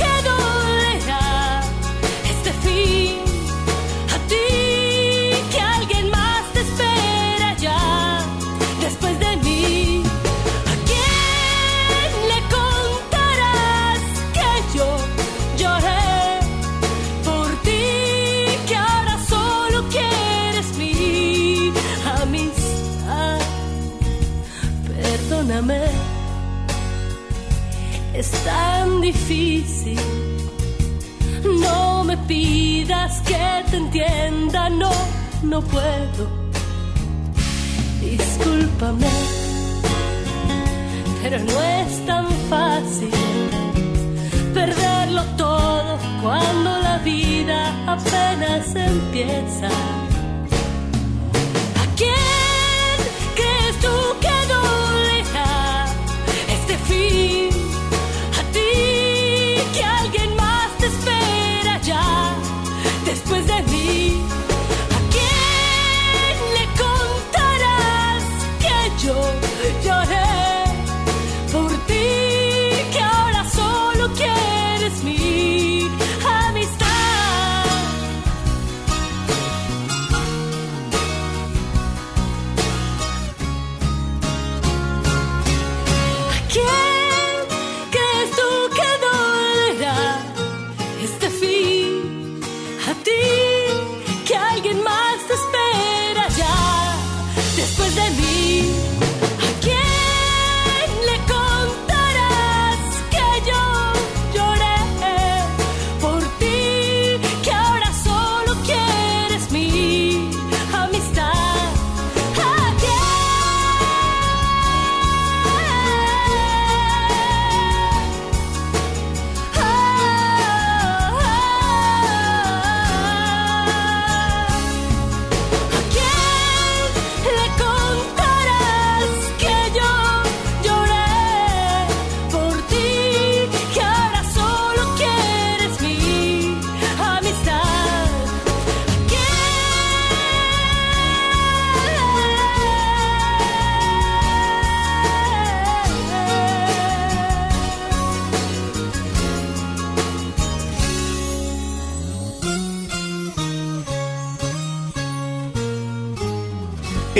difícil. 29.12 30.00
No 31.66 32.04
me 32.04 32.16
pidas 32.32 33.22
que 33.22 33.46
te 33.70 33.78
entienda, 33.78 34.70
no, 34.70 34.92
no 35.42 35.62
puedo. 35.62 36.24
Discúlpame, 38.02 39.14
pero 41.22 41.38
no 41.40 41.58
es 41.80 42.06
tan 42.06 42.28
fácil 42.50 43.12
perderlo 44.54 45.24
todo 45.38 45.98
cuando 46.22 46.70
la 46.88 46.98
vida 47.00 47.60
apenas 47.96 48.76
empieza. 48.76 49.70
¿A 51.82 51.86
quién 52.00 52.98
crees 53.40 53.76
tú 53.86 53.96
que 54.24 54.36
dolerá 54.54 55.86
este 56.56 56.76
fin? 56.90 57.59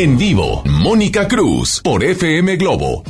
En 0.02 0.18
vivo, 0.18 0.64
Mónica 0.64 1.28
Cruz 1.28 1.82
por 1.84 2.06
FM 2.06 2.56
Globo. 2.56 3.04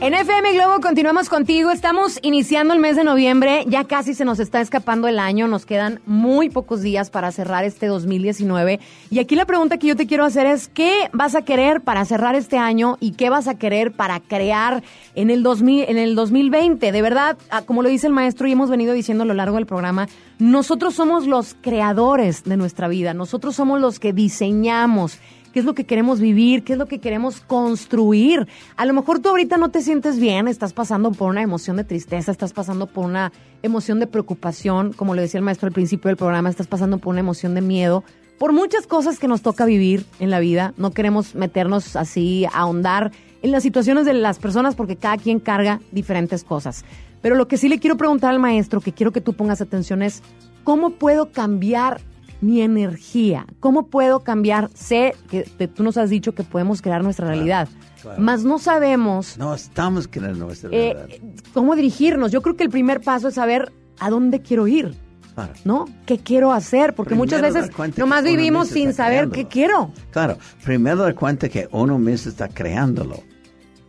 En 0.00 0.14
FM 0.14 0.54
Globo 0.54 0.80
continuamos 0.80 1.28
contigo. 1.28 1.70
Estamos 1.70 2.18
iniciando 2.22 2.72
el 2.72 2.80
mes 2.80 2.96
de 2.96 3.04
noviembre. 3.04 3.66
Ya 3.68 3.84
casi 3.84 4.14
se 4.14 4.24
nos 4.24 4.38
está 4.38 4.62
escapando 4.62 5.08
el 5.08 5.18
año. 5.18 5.46
Nos 5.46 5.66
quedan 5.66 6.00
muy 6.06 6.48
pocos 6.48 6.80
días 6.80 7.10
para 7.10 7.32
cerrar 7.32 7.64
este 7.64 7.86
2019. 7.88 8.80
Y 9.10 9.18
aquí 9.18 9.36
la 9.36 9.44
pregunta 9.44 9.76
que 9.76 9.88
yo 9.88 9.96
te 9.96 10.06
quiero 10.06 10.24
hacer 10.24 10.46
es, 10.46 10.68
¿qué 10.68 11.10
vas 11.12 11.34
a 11.34 11.42
querer 11.42 11.82
para 11.82 12.02
cerrar 12.06 12.34
este 12.34 12.56
año 12.56 12.96
y 12.98 13.12
qué 13.12 13.28
vas 13.28 13.46
a 13.46 13.58
querer 13.58 13.92
para 13.92 14.20
crear 14.20 14.82
en 15.16 15.28
el, 15.28 15.42
2000, 15.42 15.84
en 15.86 15.98
el 15.98 16.14
2020? 16.14 16.92
De 16.92 17.02
verdad, 17.02 17.36
ah, 17.50 17.60
como 17.60 17.82
lo 17.82 17.90
dice 17.90 18.06
el 18.06 18.14
maestro 18.14 18.48
y 18.48 18.52
hemos 18.52 18.70
venido 18.70 18.94
diciendo 18.94 19.24
a 19.24 19.26
lo 19.26 19.34
largo 19.34 19.56
del 19.56 19.66
programa, 19.66 20.08
nosotros 20.38 20.94
somos 20.94 21.26
los 21.26 21.54
creadores 21.60 22.44
de 22.44 22.56
nuestra 22.56 22.88
vida. 22.88 23.12
Nosotros 23.12 23.54
somos 23.54 23.82
los 23.82 23.98
que 23.98 24.14
diseñamos 24.14 25.18
qué 25.56 25.60
es 25.60 25.64
lo 25.64 25.74
que 25.74 25.84
queremos 25.84 26.20
vivir, 26.20 26.64
qué 26.64 26.74
es 26.74 26.78
lo 26.78 26.84
que 26.84 26.98
queremos 26.98 27.40
construir. 27.40 28.46
A 28.76 28.84
lo 28.84 28.92
mejor 28.92 29.20
tú 29.20 29.30
ahorita 29.30 29.56
no 29.56 29.70
te 29.70 29.80
sientes 29.80 30.20
bien, 30.20 30.48
estás 30.48 30.74
pasando 30.74 31.12
por 31.12 31.30
una 31.30 31.40
emoción 31.40 31.78
de 31.78 31.84
tristeza, 31.84 32.30
estás 32.30 32.52
pasando 32.52 32.86
por 32.86 33.06
una 33.06 33.32
emoción 33.62 33.98
de 33.98 34.06
preocupación, 34.06 34.92
como 34.92 35.14
le 35.14 35.22
decía 35.22 35.38
el 35.38 35.46
maestro 35.46 35.68
al 35.68 35.72
principio 35.72 36.10
del 36.10 36.18
programa, 36.18 36.50
estás 36.50 36.66
pasando 36.66 36.98
por 36.98 37.12
una 37.12 37.20
emoción 37.20 37.54
de 37.54 37.62
miedo, 37.62 38.04
por 38.38 38.52
muchas 38.52 38.86
cosas 38.86 39.18
que 39.18 39.28
nos 39.28 39.40
toca 39.40 39.64
vivir 39.64 40.04
en 40.20 40.28
la 40.28 40.40
vida. 40.40 40.74
No 40.76 40.90
queremos 40.90 41.34
meternos 41.34 41.96
así, 41.96 42.46
ahondar 42.52 43.10
en 43.40 43.50
las 43.50 43.62
situaciones 43.62 44.04
de 44.04 44.12
las 44.12 44.38
personas 44.38 44.74
porque 44.74 44.96
cada 44.96 45.16
quien 45.16 45.40
carga 45.40 45.80
diferentes 45.90 46.44
cosas. 46.44 46.84
Pero 47.22 47.34
lo 47.34 47.48
que 47.48 47.56
sí 47.56 47.70
le 47.70 47.78
quiero 47.78 47.96
preguntar 47.96 48.28
al 48.28 48.40
maestro, 48.40 48.82
que 48.82 48.92
quiero 48.92 49.10
que 49.10 49.22
tú 49.22 49.32
pongas 49.32 49.62
atención 49.62 50.02
es, 50.02 50.22
¿cómo 50.64 50.90
puedo 50.90 51.32
cambiar 51.32 52.02
mi 52.40 52.60
energía? 52.62 53.46
¿Cómo 53.60 53.86
puedo 53.88 54.20
cambiar? 54.20 54.70
Sé 54.74 55.14
que 55.30 55.42
te- 55.42 55.68
tú 55.68 55.82
nos 55.82 55.96
has 55.96 56.10
dicho 56.10 56.34
que 56.34 56.42
podemos 56.42 56.82
crear 56.82 57.02
nuestra 57.02 57.26
realidad, 57.28 57.68
claro. 58.02 58.20
mas 58.22 58.44
no 58.44 58.58
sabemos 58.58 59.36
No 59.38 59.54
estamos 59.54 60.06
creando 60.08 60.46
nuestra 60.46 60.68
eh, 60.72 60.92
realidad. 60.94 61.18
cómo 61.54 61.74
dirigirnos. 61.76 62.30
Yo 62.32 62.42
creo 62.42 62.56
que 62.56 62.64
el 62.64 62.70
primer 62.70 63.00
paso 63.00 63.28
es 63.28 63.34
saber 63.34 63.72
a 63.98 64.10
dónde 64.10 64.40
quiero 64.42 64.66
ir, 64.68 64.94
Claro. 65.34 65.52
¿no? 65.64 65.84
¿Qué 66.06 66.18
quiero 66.18 66.52
hacer? 66.52 66.94
Porque 66.94 67.10
Primero 67.14 67.24
muchas 67.24 67.42
veces 67.42 67.98
nomás 67.98 68.24
vivimos 68.24 68.68
sin 68.68 68.92
saber 68.94 69.28
creándolo. 69.28 69.32
qué 69.42 69.46
quiero. 69.48 69.90
Claro, 70.10 70.38
primero 70.64 70.96
dar 71.02 71.14
cuenta 71.14 71.48
que 71.48 71.68
uno 71.72 71.98
mismo 71.98 72.30
está 72.30 72.48
creándolo. 72.48 73.22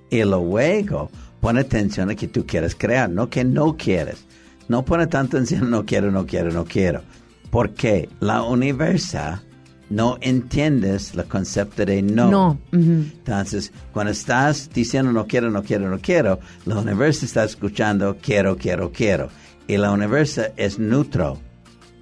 Y 0.10 0.24
luego 0.24 1.10
pone 1.41 1.61
atención 1.61 2.10
a 2.10 2.15
que 2.15 2.28
tú 2.28 2.45
quieres 2.45 2.76
crear, 2.76 3.10
no 3.10 3.30
que 3.30 3.44
no 3.44 3.76
quieres. 3.78 4.26
No 4.69 4.84
pone 4.84 5.07
tanta 5.07 5.38
atención, 5.38 5.69
no 5.69 5.86
quiero, 5.86 6.11
no 6.11 6.26
quiero, 6.26 6.52
no 6.52 6.65
quiero. 6.65 7.02
Porque 7.57 8.07
la 8.19 8.43
universa 8.43 9.41
no 9.89 10.19
entiendes 10.21 11.15
el 11.15 11.25
concepto 11.25 11.85
de 11.88 12.03
no. 12.03 12.29
No. 12.29 12.59
Ujú. 12.71 13.05
Entonces, 13.17 13.73
cuando 13.91 14.11
estás 14.11 14.69
diciendo 14.71 15.11
no 15.11 15.25
quiero, 15.25 15.49
no 15.49 15.63
quiero, 15.63 15.89
no 15.89 15.97
quiero, 15.97 16.39
la 16.65 16.77
universo 16.77 17.25
está 17.25 17.43
escuchando 17.45 18.15
quiero, 18.21 18.57
quiero, 18.57 18.91
quiero. 18.91 19.29
Y 19.67 19.77
la 19.77 19.91
universo 19.91 20.43
es 20.55 20.77
neutro. 20.77 21.39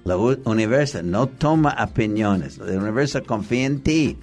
La 0.04 0.18
universo 0.18 1.02
no 1.02 1.26
toma 1.26 1.74
opiniones. 1.82 2.58
La 2.58 2.76
universo 2.76 3.24
confía 3.24 3.64
en 3.64 3.80
ti. 3.80 4.18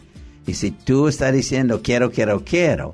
Y 0.46 0.54
si 0.54 0.70
tú 0.70 1.08
estás 1.08 1.34
diciendo 1.34 1.82
quiero, 1.82 2.12
quiero, 2.12 2.44
quiero, 2.46 2.94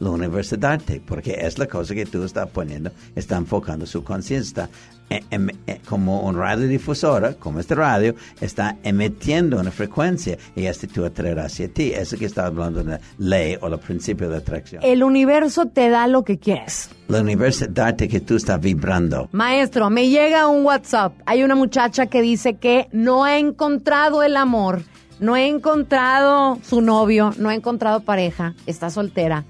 la 0.00 0.10
universo 0.10 0.56
darte, 0.56 1.00
porque 1.06 1.36
es 1.40 1.56
la 1.56 1.66
cosa 1.66 1.94
que 1.94 2.04
tú 2.04 2.24
estás 2.24 2.48
poniendo, 2.50 2.90
está 3.14 3.36
enfocando 3.36 3.86
su 3.86 4.02
conciencia, 4.02 4.68
está 5.08 5.34
em- 5.34 5.50
eh, 5.66 5.80
como 5.88 6.20
un 6.20 6.36
radiodifusora, 6.36 7.34
como 7.34 7.60
este 7.60 7.74
radio, 7.74 8.14
está 8.40 8.76
emitiendo 8.82 9.58
una 9.58 9.70
frecuencia 9.70 10.38
y 10.54 10.66
este 10.66 10.86
tú 10.86 11.04
atraerás 11.04 11.52
hacia 11.52 11.68
ti. 11.68 11.92
Eso 11.92 12.16
que 12.16 12.26
está 12.26 12.46
hablando 12.46 12.82
de 12.82 12.92
la 12.92 13.00
ley 13.18 13.56
o 13.60 13.68
el 13.68 13.78
principio 13.78 14.28
de 14.28 14.38
atracción. 14.38 14.82
El 14.84 15.02
universo 15.02 15.66
te 15.66 15.88
da 15.88 16.06
lo 16.06 16.24
que 16.24 16.38
quieres. 16.38 16.90
La 17.08 17.20
universo 17.20 17.66
darte 17.68 18.08
que 18.08 18.20
tú 18.20 18.36
estás 18.36 18.60
vibrando. 18.60 19.28
Maestro, 19.32 19.90
me 19.90 20.08
llega 20.08 20.48
un 20.48 20.64
WhatsApp. 20.64 21.14
Hay 21.26 21.42
una 21.42 21.54
muchacha 21.54 22.06
que 22.06 22.20
dice 22.22 22.54
que 22.54 22.88
no 22.92 23.24
ha 23.24 23.38
encontrado 23.38 24.22
el 24.22 24.36
amor, 24.36 24.82
no 25.20 25.34
ha 25.34 25.42
encontrado 25.42 26.58
su 26.62 26.80
novio, 26.80 27.32
no 27.38 27.48
ha 27.48 27.54
encontrado 27.54 28.00
pareja, 28.00 28.54
está 28.66 28.90
soltera. 28.90 29.44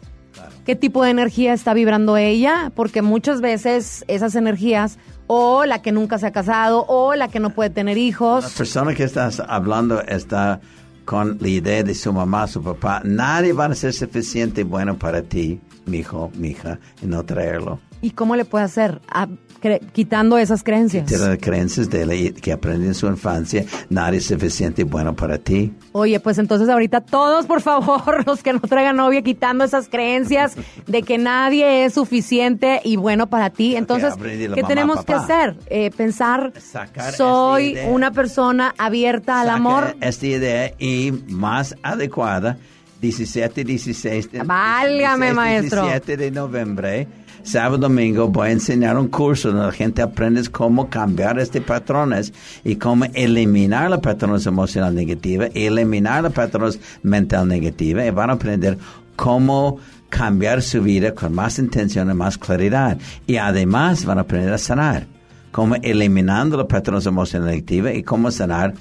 ¿Qué 0.65 0.75
tipo 0.75 1.05
de 1.05 1.11
energía 1.11 1.53
está 1.53 1.75
vibrando 1.75 2.17
ella? 2.17 2.73
Porque 2.75 3.01
muchas 3.01 3.41
veces 3.41 4.05
esas 4.09 4.35
energías, 4.35 4.99
o 5.27 5.65
la 5.65 5.83
que 5.83 5.93
nunca 5.93 6.19
se 6.19 6.27
ha 6.27 6.33
casado, 6.33 6.85
o 6.89 7.15
la 7.15 7.29
que 7.29 7.41
no 7.41 7.51
puede 7.51 7.71
tener 7.71 7.97
La 7.97 8.03
hijos. 8.03 8.53
persona 8.55 8.95
que 8.95 9.05
estás 9.05 9.41
hablando 9.41 10.01
está 10.03 10.61
con 11.05 11.39
la 11.41 11.49
idea 11.49 11.83
de 11.83 11.95
su 11.95 12.13
mamá, 12.13 12.47
su 12.47 12.63
papá. 12.63 13.01
Nadie 13.05 13.53
va 13.53 13.67
a 13.67 13.75
ser 13.75 13.93
suficiente 13.93 14.65
bueno 14.65 14.97
para 14.99 15.23
ti, 15.23 15.61
mi 15.87 15.99
hijo, 15.99 16.31
mi 16.35 16.49
hija, 16.49 16.79
y 17.03 17.07
no 17.07 17.25
traerlo. 17.25 17.79
¿Y 18.07 18.11
cómo 18.11 18.37
le 18.37 18.45
puede 18.45 18.65
hacer? 18.65 19.01
Cre- 19.61 19.81
quitando 19.93 20.39
esas 20.39 20.63
creencias. 20.63 21.07
Tiene 21.07 21.27
las 21.27 21.39
creencias 21.39 21.91
de 21.91 22.07
la- 22.07 22.41
que 22.41 22.53
aprendí 22.53 22.87
en 22.87 22.95
su 22.95 23.09
infancia. 23.09 23.65
Nadie 23.91 24.19
es 24.19 24.27
suficiente 24.27 24.85
bueno 24.85 25.17
para 25.17 25.39
ti. 25.39 25.73
Oye, 25.91 26.21
pues 26.21 26.39
entonces 26.39 26.69
ahorita 26.69 27.01
todos, 27.01 27.47
por 27.47 27.61
favor, 27.63 28.23
los 28.27 28.45
que 28.45 28.53
no 28.53 28.61
traigan 28.61 28.97
novia, 28.97 29.23
quitando 29.23 29.65
esas 29.65 29.89
creencias 29.89 30.55
de 30.87 31.03
que 31.03 31.19
nadie 31.19 31.85
es 31.85 31.95
suficiente 31.95 32.81
y 32.85 32.95
bueno 32.95 33.29
para 33.29 33.51
ti. 33.51 33.75
Entonces, 33.75 34.15
la 34.17 34.55
¿qué 34.55 34.63
mamá, 34.63 34.69
tenemos 34.69 35.05
que 35.05 35.13
papá. 35.15 35.25
hacer? 35.25 35.57
Eh, 35.67 35.91
pensar, 35.97 36.53
Sacar 36.61 37.13
soy 37.15 37.77
una 37.89 38.13
persona 38.13 38.73
abierta 38.79 39.41
al 39.41 39.47
Saca 39.49 39.57
amor. 39.57 39.97
Esta 40.01 40.27
idea 40.27 40.71
y 40.79 41.13
más 41.29 41.75
adecuada, 41.83 42.57
17, 43.01 43.65
16, 43.65 44.31
de- 44.31 44.43
Válgame, 44.45 45.27
16, 45.33 45.35
maestro. 45.35 45.83
17 45.83 46.17
de 46.19 46.31
noviembre, 46.31 47.09
sábado 47.47 47.79
domingo, 47.79 48.29
voy 48.29 48.49
a 48.49 48.53
enseñar 48.53 48.99
un 48.99 49.09
curso 49.09 49.49
donde 49.49 49.67
la 49.67 49.73
gente 49.73 50.03
aprende 50.03 50.43
cómo 50.51 50.91
cambiar 50.91 51.39
estos 51.39 51.63
patrones 51.63 52.33
y 52.65 52.77
cómo 52.77 53.05
eliminar 53.15 53.89
los 53.89 54.01
patrones 54.01 54.47
emocionales 54.47 54.97
negativos 54.97 55.49
y 55.55 55.67
eliminar 55.67 56.25
los 56.25 56.33
patrones 56.33 56.81
mental 57.03 57.47
negativos 57.47 58.05
y 58.05 58.11
van 58.11 58.31
a 58.31 58.33
aprender 58.35 58.79
cómo 59.15 59.79
cambiar 60.09 60.61
su 60.61 60.83
vida 60.83 61.15
con 61.15 61.35
más 61.35 61.59
intención 61.59 62.11
y 62.11 62.15
más 62.15 62.37
claridad. 62.37 62.99
Y 63.27 63.37
además 63.37 64.05
van 64.05 64.19
a 64.19 64.23
aprender 64.23 64.53
a 64.53 64.59
sanar, 64.59 65.07
cómo 65.53 65.77
eliminando 65.77 66.57
los 66.57 66.67
patrones 66.67 67.07
emocionales 67.07 67.55
negativos 67.55 67.93
y 67.95 68.03
cómo 68.03 68.31
sanar 68.31 68.75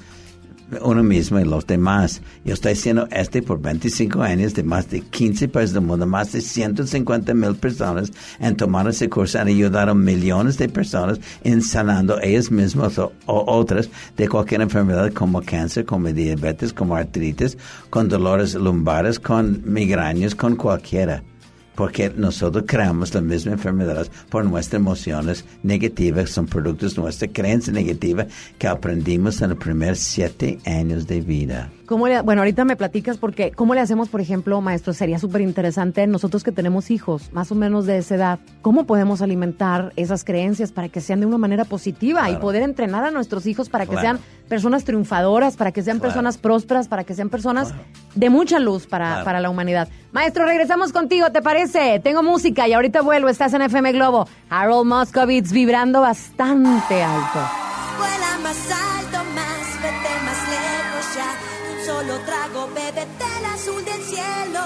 uno 0.82 1.04
mismo 1.04 1.40
y 1.40 1.46
los 1.46 1.66
demás. 1.68 2.22
Yo 2.44 2.54
estoy 2.54 2.74
haciendo 2.74 3.08
este 3.12 3.42
por 3.42 3.62
25 3.62 4.22
años 4.22 4.54
de 4.54 4.64
más 4.64 4.90
de 4.90 5.02
15 5.02 5.48
países 5.48 5.74
del 5.74 5.84
mundo, 5.84 6.06
más 6.06 6.32
de 6.32 6.42
150 6.42 7.34
mil 7.34 7.56
personas 7.56 8.12
han 8.40 8.56
tomado 8.56 8.90
ese 8.90 9.10
curso, 9.10 9.40
han 9.40 9.48
ayudado 9.48 9.92
a 9.92 9.96
millones 9.96 10.58
de 10.58 10.70
personas 10.70 11.20
en 11.44 11.62
sanando 11.62 12.20
ellos 12.22 12.52
mismos 12.52 12.98
o, 12.98 13.12
o 13.26 13.44
otras 13.52 13.90
de 14.18 14.28
cualquier 14.28 14.62
enfermedad 14.62 15.12
como 15.14 15.42
cáncer, 15.42 15.86
como 15.86 16.10
diabetes, 16.10 16.74
como 16.74 16.96
artritis, 16.96 17.58
con 17.90 18.10
dolores 18.10 18.56
lumbares, 18.56 19.20
con 19.20 19.62
migrañas, 19.66 20.36
con 20.36 20.56
cualquiera. 20.56 21.24
Porque 21.76 22.12
nosotros 22.16 22.66
creamos 22.68 23.14
las 23.14 23.24
mismas 23.24 23.54
enfermedades 23.54 24.12
por 24.30 24.46
nuestras 24.46 24.80
emociones 24.80 25.46
negativas, 25.64 26.30
son 26.30 26.48
productos 26.48 26.96
de 26.96 27.02
nuestra 27.02 27.28
creencia 27.28 27.74
negativa 27.74 28.26
que 28.58 28.68
aprendimos 28.68 29.42
en 29.42 29.50
los 29.50 29.60
primeros 29.60 30.00
siete 30.00 30.60
años 30.66 31.08
de 31.08 31.22
vida. 31.22 31.70
¿Cómo 31.88 32.07
le- 32.07 32.22
bueno, 32.22 32.41
ahorita 32.41 32.66
me 32.66 32.76
platicas 32.76 33.18
porque, 33.20 33.52
¿cómo 33.52 33.76
le 33.76 33.82
hacemos, 33.82 34.10
por 34.10 34.20
ejemplo, 34.20 34.60
maestro? 34.60 34.91
Sería 34.94 35.20
súper 35.20 35.41
interesante 35.41 36.07
nosotros 36.07 36.44
que 36.44 36.52
tenemos 36.52 36.90
hijos, 36.90 37.32
más 37.32 37.52
o 37.52 37.56
menos 37.56 37.86
de 37.86 37.99
esa 37.99 38.16
edad, 38.16 38.40
¿cómo 38.64 38.86
podemos 38.86 39.22
alimentar 39.22 39.94
esas 39.95 40.24
creencias 40.24 40.72
para 40.72 40.90
que 40.90 40.99
sean 40.99 41.20
de 41.20 41.28
una 41.28 41.38
manera 41.38 41.64
positiva 41.64 42.28
y 42.32 42.38
poder 42.38 42.64
entrenar 42.64 43.03
a 43.03 43.12
nuestros 43.12 43.45
hijos 43.45 43.70
para 43.70 43.86
que 43.86 43.91
Claro. 43.91 44.02
sean 44.02 44.20
personas 44.49 44.84
triunfadoras, 44.84 45.57
para 45.57 45.72
que 45.72 45.84
sean 45.84 45.98
Claro. 45.99 46.10
personas 46.14 46.38
prósperas, 46.40 46.88
para 46.88 47.03
que 47.03 47.14
sean 47.14 47.30
personas 47.30 47.72
de 48.16 48.30
mucha 48.32 48.57
luz 48.57 48.88
para, 48.88 49.07
Claro. 49.10 49.26
para 49.26 49.40
la 49.40 49.49
humanidad? 49.52 49.88
Maestro, 50.12 50.45
regresamos 50.45 50.91
contigo, 50.91 51.32
¿te 51.32 51.44
parece? 51.44 51.99
Tengo 51.99 52.24
música 52.24 52.68
y 52.68 52.74
ahorita 52.74 53.02
vuelvo, 53.02 53.30
estás 53.30 53.53
en 53.53 53.62
FM 53.62 53.91
Globo. 53.91 54.28
Harold 54.49 54.88
Moscovitz 54.88 55.52
vibrando 55.52 56.02
bastante 56.02 57.03
alto. 57.03 57.40
Vuela 57.98 58.40
más 58.41 58.57
alto, 58.72 59.18
más, 59.36 59.75
solo 62.06 62.19
trago, 62.22 62.68
bébete 62.68 63.26
el 63.40 63.45
azul 63.45 63.84
del 63.84 64.02
cielo. 64.03 64.61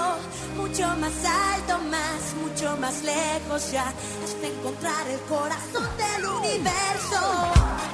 Mucho 0.56 0.86
más 0.96 1.12
alto, 1.24 1.78
más, 1.90 2.34
mucho 2.42 2.76
más 2.76 3.02
lejos 3.02 3.72
ya. 3.72 3.92
Hasta 4.24 4.46
encontrar 4.46 5.08
el 5.08 5.20
corazón 5.20 5.88
del 5.96 6.26
universo. 6.26 7.89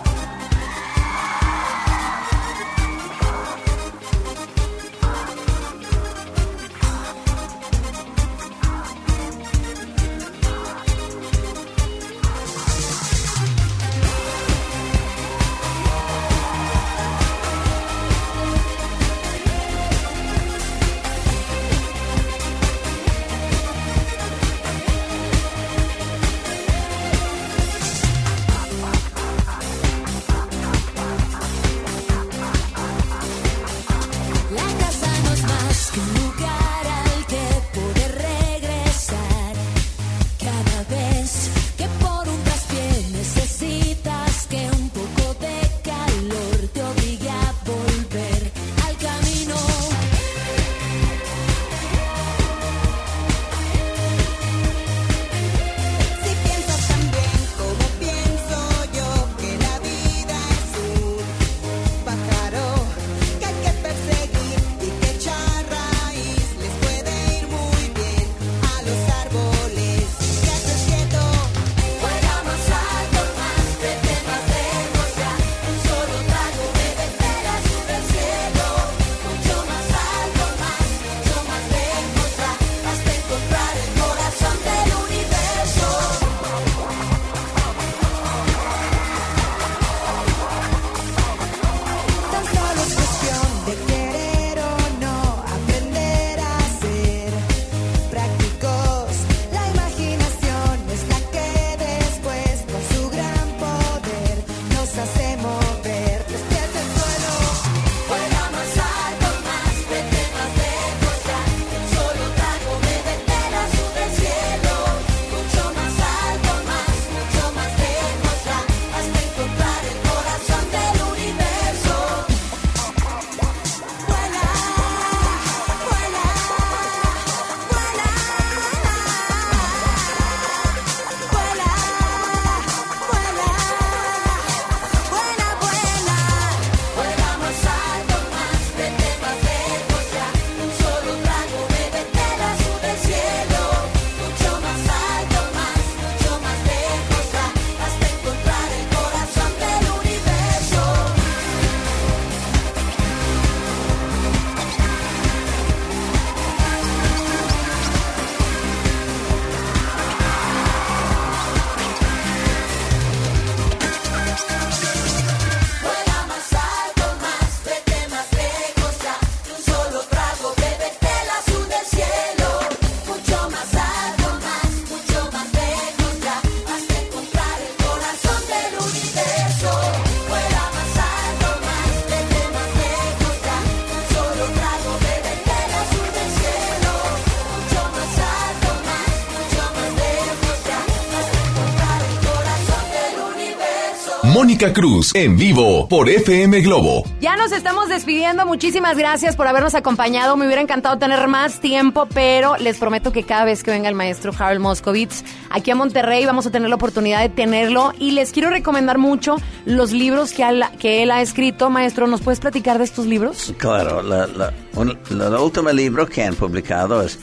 Mónica 194.57 194.73
Cruz 194.73 195.15
en 195.15 195.37
vivo 195.37 195.87
por 195.87 196.09
FM 196.09 196.63
Globo. 196.63 197.05
Ya 197.21 197.37
nos 197.37 197.53
estamos 197.53 197.91
despidiendo. 197.91 198.47
Muchísimas 198.47 198.97
gracias 198.97 199.37
por 199.37 199.47
habernos 199.47 199.75
acompañado. 199.75 200.35
Me 200.39 200.47
hubiera 200.47 200.63
encantado 200.63 200.97
tener 200.97 201.29
más 201.29 201.61
tiempo, 201.61 202.09
pero 202.15 202.57
les 202.57 202.79
prometo 202.79 203.13
que 203.13 203.23
cada 203.23 203.45
vez 203.45 203.63
que 203.63 203.71
venga 203.71 203.91
el 203.91 203.95
maestro 203.95 204.33
Harold 204.39 204.61
Moscovitz 204.63 205.25
aquí 205.51 205.71
a 205.73 205.75
Monterrey 205.75 206.25
vamos 206.25 206.47
a 206.47 206.51
tener 206.51 206.71
la 206.71 206.77
oportunidad 206.77 207.21
de 207.21 207.29
tenerlo. 207.29 207.93
Y 207.99 208.13
les 208.13 208.33
quiero 208.33 208.49
recomendar 208.49 208.97
mucho 208.97 209.37
los 209.67 209.93
libros 209.93 210.33
que, 210.33 210.43
al- 210.43 210.71
que 210.79 211.03
él 211.03 211.11
ha 211.11 211.21
escrito. 211.21 211.69
Maestro, 211.69 212.07
¿nos 212.07 212.23
puedes 212.23 212.41
platicar 212.41 212.79
de 212.79 212.85
estos 212.85 213.05
libros? 213.05 213.53
Claro, 213.59 214.01
la, 214.03 214.27
la- 214.27 214.55
un- 214.75 214.99
la- 215.11 215.27
el 215.27 215.35
último 215.35 215.71
libro 215.71 216.07
que 216.07 216.25
han 216.25 216.35
publicado 216.35 217.03
es 217.03 217.19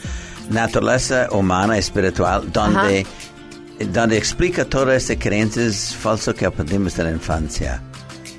Naturaleza 0.50 1.26
Humana 1.32 1.78
Espiritual, 1.78 2.52
donde, 2.52 3.04
donde 3.92 4.16
explica 4.16 4.64
todas 4.64 4.96
estas 5.02 5.16
creencias 5.18 5.94
falsas 5.94 6.34
que 6.34 6.46
aprendimos 6.46 6.96
de 6.96 7.04
la 7.04 7.10
infancia 7.10 7.82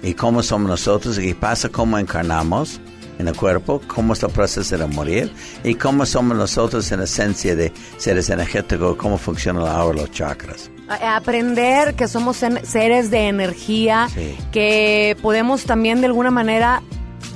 y 0.01 0.13
cómo 0.13 0.41
somos 0.43 0.69
nosotros 0.69 1.17
y 1.19 1.33
pasa, 1.33 1.69
cómo 1.69 1.97
encarnamos 1.97 2.79
en 3.17 3.27
el 3.27 3.35
cuerpo, 3.35 3.81
cómo 3.87 4.13
es 4.13 4.23
el 4.23 4.29
proceso 4.29 4.77
de 4.77 4.85
morir 4.87 5.31
y 5.63 5.75
cómo 5.75 6.05
somos 6.05 6.37
nosotros 6.37 6.91
en 6.91 7.01
esencia 7.01 7.55
de 7.55 7.71
seres 7.97 8.29
energéticos, 8.29 8.95
cómo 8.97 9.17
funcionan 9.17 9.65
ahora 9.67 10.01
los 10.01 10.11
chakras. 10.11 10.69
A- 10.89 11.15
Aprender 11.15 11.95
que 11.95 12.07
somos 12.07 12.37
seres 12.63 13.09
de 13.11 13.27
energía, 13.27 14.07
que 14.51 15.17
podemos 15.21 15.63
también 15.63 16.01
de 16.01 16.07
alguna 16.07 16.29
manera 16.31 16.81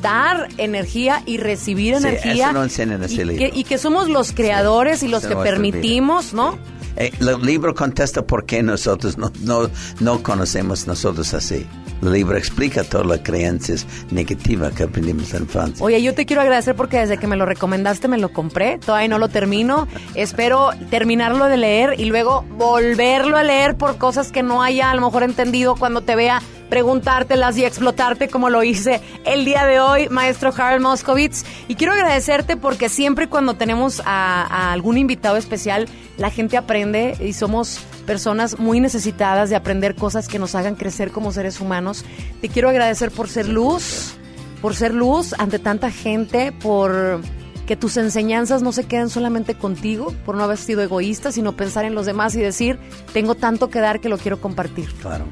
dar 0.01 0.47
energía 0.57 1.23
y 1.25 1.37
recibir 1.37 1.97
Sí, 1.97 2.07
energía. 2.07 2.45
eso 2.45 2.53
no 2.53 2.63
en 2.63 3.03
ese 3.03 3.13
y, 3.21 3.25
libro. 3.25 3.37
que, 3.37 3.51
y 3.53 3.63
que 3.63 3.77
somos 3.77 4.07
los 4.09 4.31
creadores 4.31 5.01
y 5.03 5.07
los 5.07 5.25
que 5.25 5.33
no 5.35 5.41
permitimos, 5.43 6.33
¿no? 6.33 6.57
Eh, 6.99 7.11
el 7.19 7.41
libro 7.41 7.73
contesta 7.73 8.21
por 8.21 8.45
qué 8.45 8.61
nosotros 8.61 9.17
no, 9.17 9.31
no, 9.41 9.69
no 10.01 10.21
conocemos 10.21 10.85
nosotros 10.85 11.33
así. 11.33 11.65
El 12.01 12.11
libro 12.11 12.37
explica 12.37 12.83
todas 12.83 13.07
las 13.07 13.19
creencias 13.19 13.87
negativas 14.11 14.73
que 14.73 14.83
aprendimos 14.83 15.33
en 15.33 15.39
la 15.39 15.43
infancia. 15.45 15.85
Oye, 15.85 16.01
yo 16.01 16.13
te 16.13 16.25
quiero 16.25 16.41
agradecer 16.41 16.75
porque 16.75 16.97
desde 16.99 17.17
que 17.17 17.27
me 17.27 17.37
lo 17.37 17.45
recomendaste 17.45 18.07
me 18.07 18.17
lo 18.17 18.31
compré. 18.31 18.77
Todavía 18.79 19.07
no 19.07 19.17
lo 19.17 19.29
termino. 19.29 19.87
Espero 20.13 20.71
terminarlo 20.89 21.45
de 21.45 21.57
leer 21.57 21.99
y 21.99 22.05
luego 22.05 22.45
volverlo 22.57 23.37
a 23.37 23.43
leer 23.43 23.75
por 23.75 23.97
cosas 23.97 24.31
que 24.31 24.43
no 24.43 24.61
haya 24.61 24.91
a 24.91 24.95
lo 24.95 25.01
mejor 25.01 25.23
entendido 25.23 25.75
cuando 25.75 26.01
te 26.01 26.15
vea 26.15 26.41
preguntártelas 26.69 27.57
y 27.57 27.65
explotarte 27.65 28.29
como 28.29 28.49
lo 28.49 28.63
hice 28.63 29.01
el 29.25 29.45
día 29.45 29.65
de 29.65 29.79
hoy, 29.79 30.09
maestro 30.09 30.53
Harold 30.55 30.81
Moscovitz. 30.81 31.43
Y 31.67 31.75
quiero 31.75 31.93
agradecerte 31.93 32.57
porque 32.57 32.89
siempre 32.89 33.27
cuando 33.27 33.55
tenemos 33.55 34.01
a, 34.05 34.43
a 34.43 34.71
algún 34.71 34.97
invitado 34.97 35.37
especial, 35.37 35.87
la 36.17 36.29
gente 36.29 36.57
aprende 36.57 37.17
y 37.19 37.33
somos 37.33 37.79
personas 38.05 38.59
muy 38.59 38.79
necesitadas 38.79 39.49
de 39.49 39.55
aprender 39.55 39.95
cosas 39.95 40.27
que 40.27 40.39
nos 40.39 40.55
hagan 40.55 40.75
crecer 40.75 41.11
como 41.11 41.31
seres 41.31 41.59
humanos. 41.59 42.05
Te 42.41 42.49
quiero 42.49 42.69
agradecer 42.69 43.11
por 43.11 43.29
ser 43.29 43.47
luz, 43.47 44.15
por 44.61 44.75
ser 44.75 44.93
luz 44.93 45.33
ante 45.37 45.59
tanta 45.59 45.91
gente, 45.91 46.51
por 46.51 47.21
que 47.69 47.75
tus 47.75 47.97
enseñanzas 47.97 48.63
no 48.63 48.71
se 48.71 48.85
queden 48.85 49.11
solamente 49.11 49.53
contigo, 49.53 50.11
por 50.25 50.35
no 50.35 50.43
haber 50.43 50.57
sido 50.57 50.81
egoísta, 50.81 51.31
sino 51.31 51.55
pensar 51.55 51.85
en 51.85 51.93
los 51.93 52.07
demás 52.07 52.33
y 52.33 52.39
decir, 52.39 52.79
tengo 53.13 53.35
tanto 53.35 53.69
que 53.69 53.79
dar 53.79 53.99
que 53.99 54.09
lo 54.09 54.17
quiero 54.17 54.41
compartir. 54.41 54.91
Claro. 54.95 55.25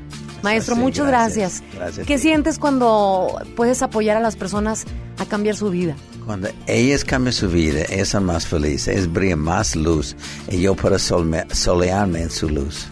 Maestro, 0.44 0.76
Sí, 0.76 0.82
muchas 0.82 1.08
gracias. 1.08 1.62
gracias. 1.62 1.76
Gracias. 1.76 2.08
¿Qué 2.08 2.18
sientes 2.18 2.60
cuando 2.60 3.40
puedes 3.56 3.82
apoyar 3.82 4.18
a 4.18 4.20
las 4.20 4.36
personas 4.36 4.86
a 5.18 5.26
cambiar 5.26 5.56
su 5.56 5.70
vida? 5.70 5.96
Cuando 6.26 6.50
ellas 6.68 7.04
cambian 7.06 7.34
su 7.34 7.50
vida, 7.50 7.84
ellas 7.90 8.10
son 8.10 8.26
más 8.26 8.46
felices, 8.46 8.90
ellas 8.90 9.12
brillan 9.12 9.40
más 9.40 9.76
luz 9.76 10.16
y 10.50 10.60
yo 10.62 10.76
puedo 10.76 10.98
solearme 11.00 12.22
en 12.22 12.30
su 12.30 12.50
luz. 12.50 12.88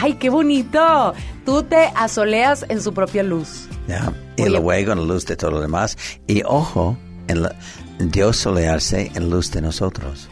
¡Ay, 0.00 0.14
qué 0.14 0.30
bonito! 0.30 1.12
Tú 1.44 1.62
te 1.62 1.90
asoleas 1.94 2.64
en 2.68 2.80
su 2.80 2.92
propia 2.94 3.22
luz. 3.22 3.66
¿ya? 3.88 4.12
Y 4.36 4.48
luego 4.48 4.72
en 4.72 4.88
la 4.88 4.94
luz 4.94 5.26
de 5.26 5.36
todo 5.36 5.50
lo 5.52 5.60
demás. 5.60 5.98
Y 6.26 6.42
ojo, 6.44 6.96
en 7.28 7.42
la- 7.42 7.54
Dios 7.98 8.36
solearse 8.38 9.10
en 9.14 9.28
luz 9.30 9.50
de 9.50 9.60
nosotros. 9.60 10.28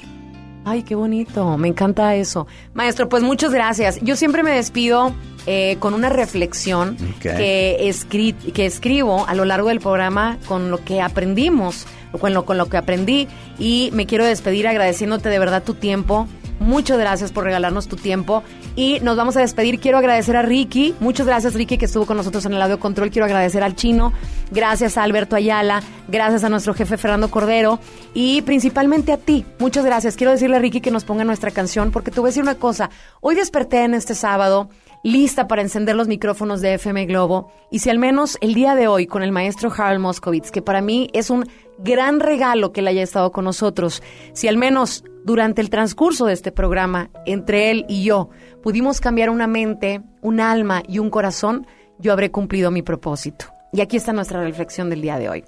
Ay, 0.70 0.82
qué 0.82 0.94
bonito, 0.94 1.56
me 1.56 1.68
encanta 1.68 2.14
eso. 2.14 2.46
Maestro, 2.74 3.08
pues 3.08 3.22
muchas 3.22 3.52
gracias. 3.52 3.98
Yo 4.02 4.16
siempre 4.16 4.42
me 4.42 4.50
despido 4.50 5.14
eh, 5.46 5.76
con 5.80 5.94
una 5.94 6.08
reflexión 6.10 6.96
que, 7.36 7.78
escri- 7.88 8.52
que 8.52 8.66
escribo 8.66 9.26
a 9.26 9.34
lo 9.34 9.44
largo 9.44 9.68
del 9.68 9.80
programa 9.80 10.36
con 10.46 10.70
lo 10.70 10.84
que 10.84 11.00
aprendimos, 11.00 11.86
con 12.20 12.34
lo, 12.34 12.44
con 12.44 12.58
lo 12.58 12.66
que 12.68 12.76
aprendí. 12.76 13.28
Y 13.58 13.90
me 13.92 14.06
quiero 14.06 14.24
despedir 14.24 14.68
agradeciéndote 14.68 15.28
de 15.30 15.38
verdad 15.38 15.62
tu 15.62 15.74
tiempo. 15.74 16.26
Muchas 16.60 16.98
gracias 16.98 17.32
por 17.32 17.44
regalarnos 17.44 17.88
tu 17.88 17.96
tiempo. 17.96 18.42
Y 18.74 19.00
nos 19.00 19.16
vamos 19.16 19.36
a 19.36 19.40
despedir. 19.40 19.80
Quiero 19.80 19.98
agradecer 19.98 20.36
a 20.36 20.42
Ricky. 20.42 20.94
Muchas 21.00 21.26
gracias, 21.26 21.54
Ricky, 21.54 21.78
que 21.78 21.84
estuvo 21.84 22.06
con 22.06 22.16
nosotros 22.16 22.44
en 22.46 22.54
el 22.54 22.62
audio 22.62 22.80
control. 22.80 23.10
Quiero 23.10 23.26
agradecer 23.26 23.62
al 23.62 23.76
chino. 23.76 24.12
Gracias 24.50 24.96
a 24.96 25.02
Alberto 25.02 25.36
Ayala. 25.36 25.82
Gracias 26.08 26.44
a 26.44 26.48
nuestro 26.48 26.74
jefe 26.74 26.96
Fernando 26.96 27.30
Cordero. 27.30 27.78
Y 28.14 28.42
principalmente 28.42 29.12
a 29.12 29.18
ti. 29.18 29.44
Muchas 29.58 29.84
gracias. 29.84 30.16
Quiero 30.16 30.32
decirle 30.32 30.56
a 30.56 30.58
Ricky 30.58 30.80
que 30.80 30.90
nos 30.90 31.04
ponga 31.04 31.24
nuestra 31.24 31.50
canción, 31.50 31.90
porque 31.90 32.10
te 32.10 32.20
voy 32.20 32.28
a 32.28 32.30
decir 32.30 32.42
una 32.42 32.56
cosa. 32.56 32.90
Hoy 33.20 33.34
desperté 33.34 33.84
en 33.84 33.94
este 33.94 34.14
sábado 34.14 34.68
lista 35.02 35.46
para 35.48 35.62
encender 35.62 35.96
los 35.96 36.08
micrófonos 36.08 36.60
de 36.60 36.74
FM 36.74 37.06
Globo. 37.06 37.50
Y 37.70 37.80
si 37.80 37.90
al 37.90 37.98
menos 37.98 38.38
el 38.40 38.54
día 38.54 38.74
de 38.74 38.88
hoy 38.88 39.06
con 39.06 39.22
el 39.22 39.32
maestro 39.32 39.72
Harold 39.76 40.00
Moscovitz, 40.00 40.50
que 40.50 40.62
para 40.62 40.80
mí 40.80 41.08
es 41.12 41.30
un 41.30 41.46
gran 41.78 42.20
regalo 42.20 42.72
que 42.72 42.80
él 42.80 42.88
haya 42.88 43.02
estado 43.02 43.30
con 43.32 43.44
nosotros, 43.44 44.02
si 44.32 44.48
al 44.48 44.56
menos 44.56 45.04
durante 45.24 45.60
el 45.60 45.70
transcurso 45.70 46.26
de 46.26 46.32
este 46.32 46.52
programa, 46.52 47.10
entre 47.26 47.70
él 47.70 47.84
y 47.88 48.04
yo, 48.04 48.30
pudimos 48.62 49.00
cambiar 49.00 49.30
una 49.30 49.46
mente, 49.46 50.02
un 50.22 50.40
alma 50.40 50.82
y 50.86 50.98
un 50.98 51.10
corazón, 51.10 51.66
yo 51.98 52.12
habré 52.12 52.30
cumplido 52.30 52.70
mi 52.70 52.82
propósito. 52.82 53.46
Y 53.72 53.80
aquí 53.80 53.96
está 53.96 54.12
nuestra 54.12 54.42
reflexión 54.42 54.88
del 54.90 55.02
día 55.02 55.18
de 55.18 55.28
hoy. 55.28 55.44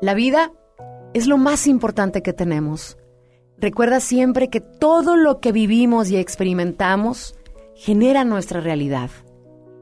La 0.00 0.14
vida 0.14 0.52
es 1.14 1.26
lo 1.26 1.38
más 1.38 1.66
importante 1.66 2.22
que 2.22 2.32
tenemos. 2.32 2.96
Recuerda 3.58 3.98
siempre 3.98 4.48
que 4.48 4.60
todo 4.60 5.16
lo 5.16 5.40
que 5.40 5.50
vivimos 5.50 6.10
y 6.10 6.16
experimentamos 6.16 7.34
genera 7.78 8.24
nuestra 8.24 8.60
realidad. 8.60 9.08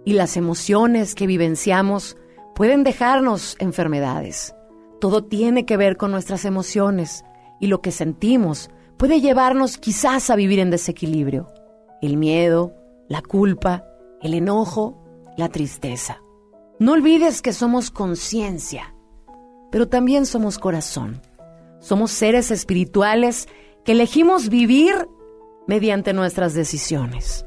Y 0.05 0.13
las 0.13 0.37
emociones 0.37 1.15
que 1.15 1.27
vivenciamos 1.27 2.19
pueden 2.55 2.85
dejarnos 2.85 3.57
enfermedades. 3.59 4.55
Todo 5.01 5.25
tiene 5.25 5.65
que 5.65 5.79
ver 5.79 5.97
con 5.97 6.11
nuestras 6.11 6.45
emociones 6.45 7.25
y 7.59 7.69
lo 7.69 7.81
que 7.81 7.91
sentimos 7.91 8.71
puede 8.99 9.23
llevarnos 9.23 9.79
quizás 9.79 10.29
a 10.29 10.37
vivir 10.37 10.59
en 10.59 10.71
desequilibrio. 10.71 11.49
El 12.03 12.19
miedo, 12.19 12.75
la 13.09 13.23
culpa, 13.23 13.85
el 14.21 14.35
enojo, 14.35 15.03
la 15.39 15.49
tristeza. 15.49 16.21
No 16.79 16.93
olvides 16.93 17.41
que 17.41 17.55
somos 17.55 17.91
conciencia, 17.91 18.95
pero 19.73 19.89
también 19.89 20.27
somos 20.27 20.59
corazón. 20.59 21.23
Somos 21.81 22.11
seres 22.11 22.51
espirituales 22.51 23.49
que 23.85 23.93
elegimos 23.93 24.51
vivir 24.51 25.09
mediante 25.67 26.13
nuestras 26.13 26.53
decisiones. 26.53 27.46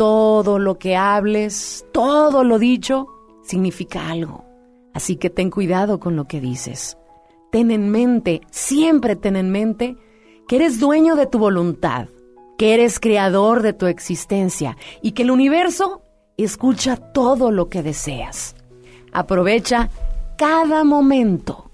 Todo 0.00 0.58
lo 0.58 0.78
que 0.78 0.96
hables, 0.96 1.84
todo 1.92 2.42
lo 2.42 2.58
dicho, 2.58 3.06
significa 3.42 4.08
algo. 4.08 4.46
Así 4.94 5.16
que 5.16 5.28
ten 5.28 5.50
cuidado 5.50 6.00
con 6.00 6.16
lo 6.16 6.24
que 6.24 6.40
dices. 6.40 6.96
Ten 7.52 7.70
en 7.70 7.90
mente, 7.90 8.40
siempre 8.50 9.14
ten 9.14 9.36
en 9.36 9.50
mente, 9.50 9.98
que 10.48 10.56
eres 10.56 10.80
dueño 10.80 11.16
de 11.16 11.26
tu 11.26 11.38
voluntad, 11.38 12.08
que 12.56 12.72
eres 12.72 12.98
creador 12.98 13.60
de 13.60 13.74
tu 13.74 13.84
existencia 13.88 14.78
y 15.02 15.12
que 15.12 15.20
el 15.20 15.30
universo 15.30 16.00
escucha 16.38 16.96
todo 16.96 17.50
lo 17.50 17.68
que 17.68 17.82
deseas. 17.82 18.56
Aprovecha 19.12 19.90
cada 20.38 20.82
momento. 20.82 21.70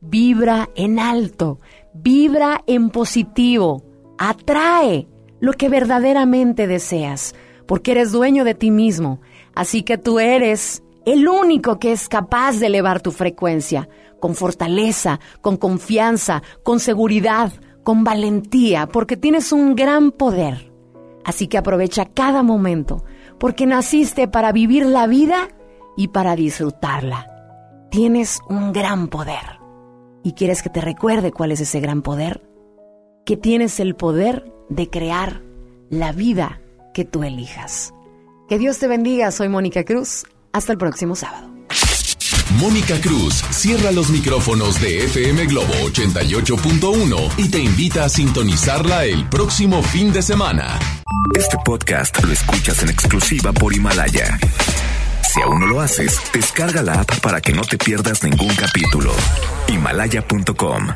Vibra 0.00 0.70
en 0.74 0.98
alto, 0.98 1.60
vibra 1.94 2.64
en 2.66 2.90
positivo, 2.90 3.84
atrae 4.18 5.06
lo 5.38 5.52
que 5.52 5.68
verdaderamente 5.68 6.66
deseas, 6.66 7.32
porque 7.70 7.92
eres 7.92 8.10
dueño 8.10 8.42
de 8.42 8.56
ti 8.56 8.72
mismo. 8.72 9.20
Así 9.54 9.84
que 9.84 9.96
tú 9.96 10.18
eres 10.18 10.82
el 11.06 11.28
único 11.28 11.78
que 11.78 11.92
es 11.92 12.08
capaz 12.08 12.58
de 12.58 12.66
elevar 12.66 13.00
tu 13.00 13.12
frecuencia, 13.12 13.88
con 14.18 14.34
fortaleza, 14.34 15.20
con 15.40 15.56
confianza, 15.56 16.42
con 16.64 16.80
seguridad, 16.80 17.52
con 17.84 18.02
valentía, 18.02 18.88
porque 18.88 19.16
tienes 19.16 19.52
un 19.52 19.76
gran 19.76 20.10
poder. 20.10 20.72
Así 21.24 21.46
que 21.46 21.58
aprovecha 21.58 22.06
cada 22.06 22.42
momento, 22.42 23.04
porque 23.38 23.66
naciste 23.66 24.26
para 24.26 24.50
vivir 24.50 24.84
la 24.84 25.06
vida 25.06 25.46
y 25.96 26.08
para 26.08 26.34
disfrutarla. 26.34 27.28
Tienes 27.92 28.40
un 28.48 28.72
gran 28.72 29.06
poder. 29.06 29.60
¿Y 30.24 30.32
quieres 30.32 30.64
que 30.64 30.70
te 30.70 30.80
recuerde 30.80 31.30
cuál 31.30 31.52
es 31.52 31.60
ese 31.60 31.78
gran 31.78 32.02
poder? 32.02 32.42
Que 33.24 33.36
tienes 33.36 33.78
el 33.78 33.94
poder 33.94 34.52
de 34.68 34.90
crear 34.90 35.42
la 35.88 36.10
vida 36.10 36.59
que 36.92 37.04
tú 37.04 37.22
elijas. 37.22 37.92
Que 38.48 38.58
Dios 38.58 38.78
te 38.78 38.88
bendiga, 38.88 39.30
soy 39.30 39.48
Mónica 39.48 39.84
Cruz. 39.84 40.24
Hasta 40.52 40.72
el 40.72 40.78
próximo 40.78 41.14
sábado. 41.14 41.48
Mónica 42.58 43.00
Cruz 43.00 43.44
cierra 43.50 43.92
los 43.92 44.10
micrófonos 44.10 44.80
de 44.80 45.04
FM 45.04 45.46
Globo 45.46 45.72
88.1 45.72 47.30
y 47.38 47.48
te 47.48 47.58
invita 47.58 48.04
a 48.04 48.08
sintonizarla 48.08 49.04
el 49.04 49.28
próximo 49.28 49.82
fin 49.82 50.12
de 50.12 50.20
semana. 50.20 50.78
Este 51.38 51.56
podcast 51.64 52.22
lo 52.24 52.32
escuchas 52.32 52.82
en 52.82 52.90
exclusiva 52.90 53.52
por 53.52 53.72
Himalaya. 53.72 54.38
Si 55.32 55.40
aún 55.40 55.60
no 55.60 55.66
lo 55.66 55.80
haces, 55.80 56.20
descarga 56.32 56.82
la 56.82 57.00
app 57.00 57.20
para 57.20 57.40
que 57.40 57.52
no 57.52 57.62
te 57.62 57.78
pierdas 57.78 58.24
ningún 58.24 58.54
capítulo. 58.56 59.12
Himalaya.com 59.68 60.88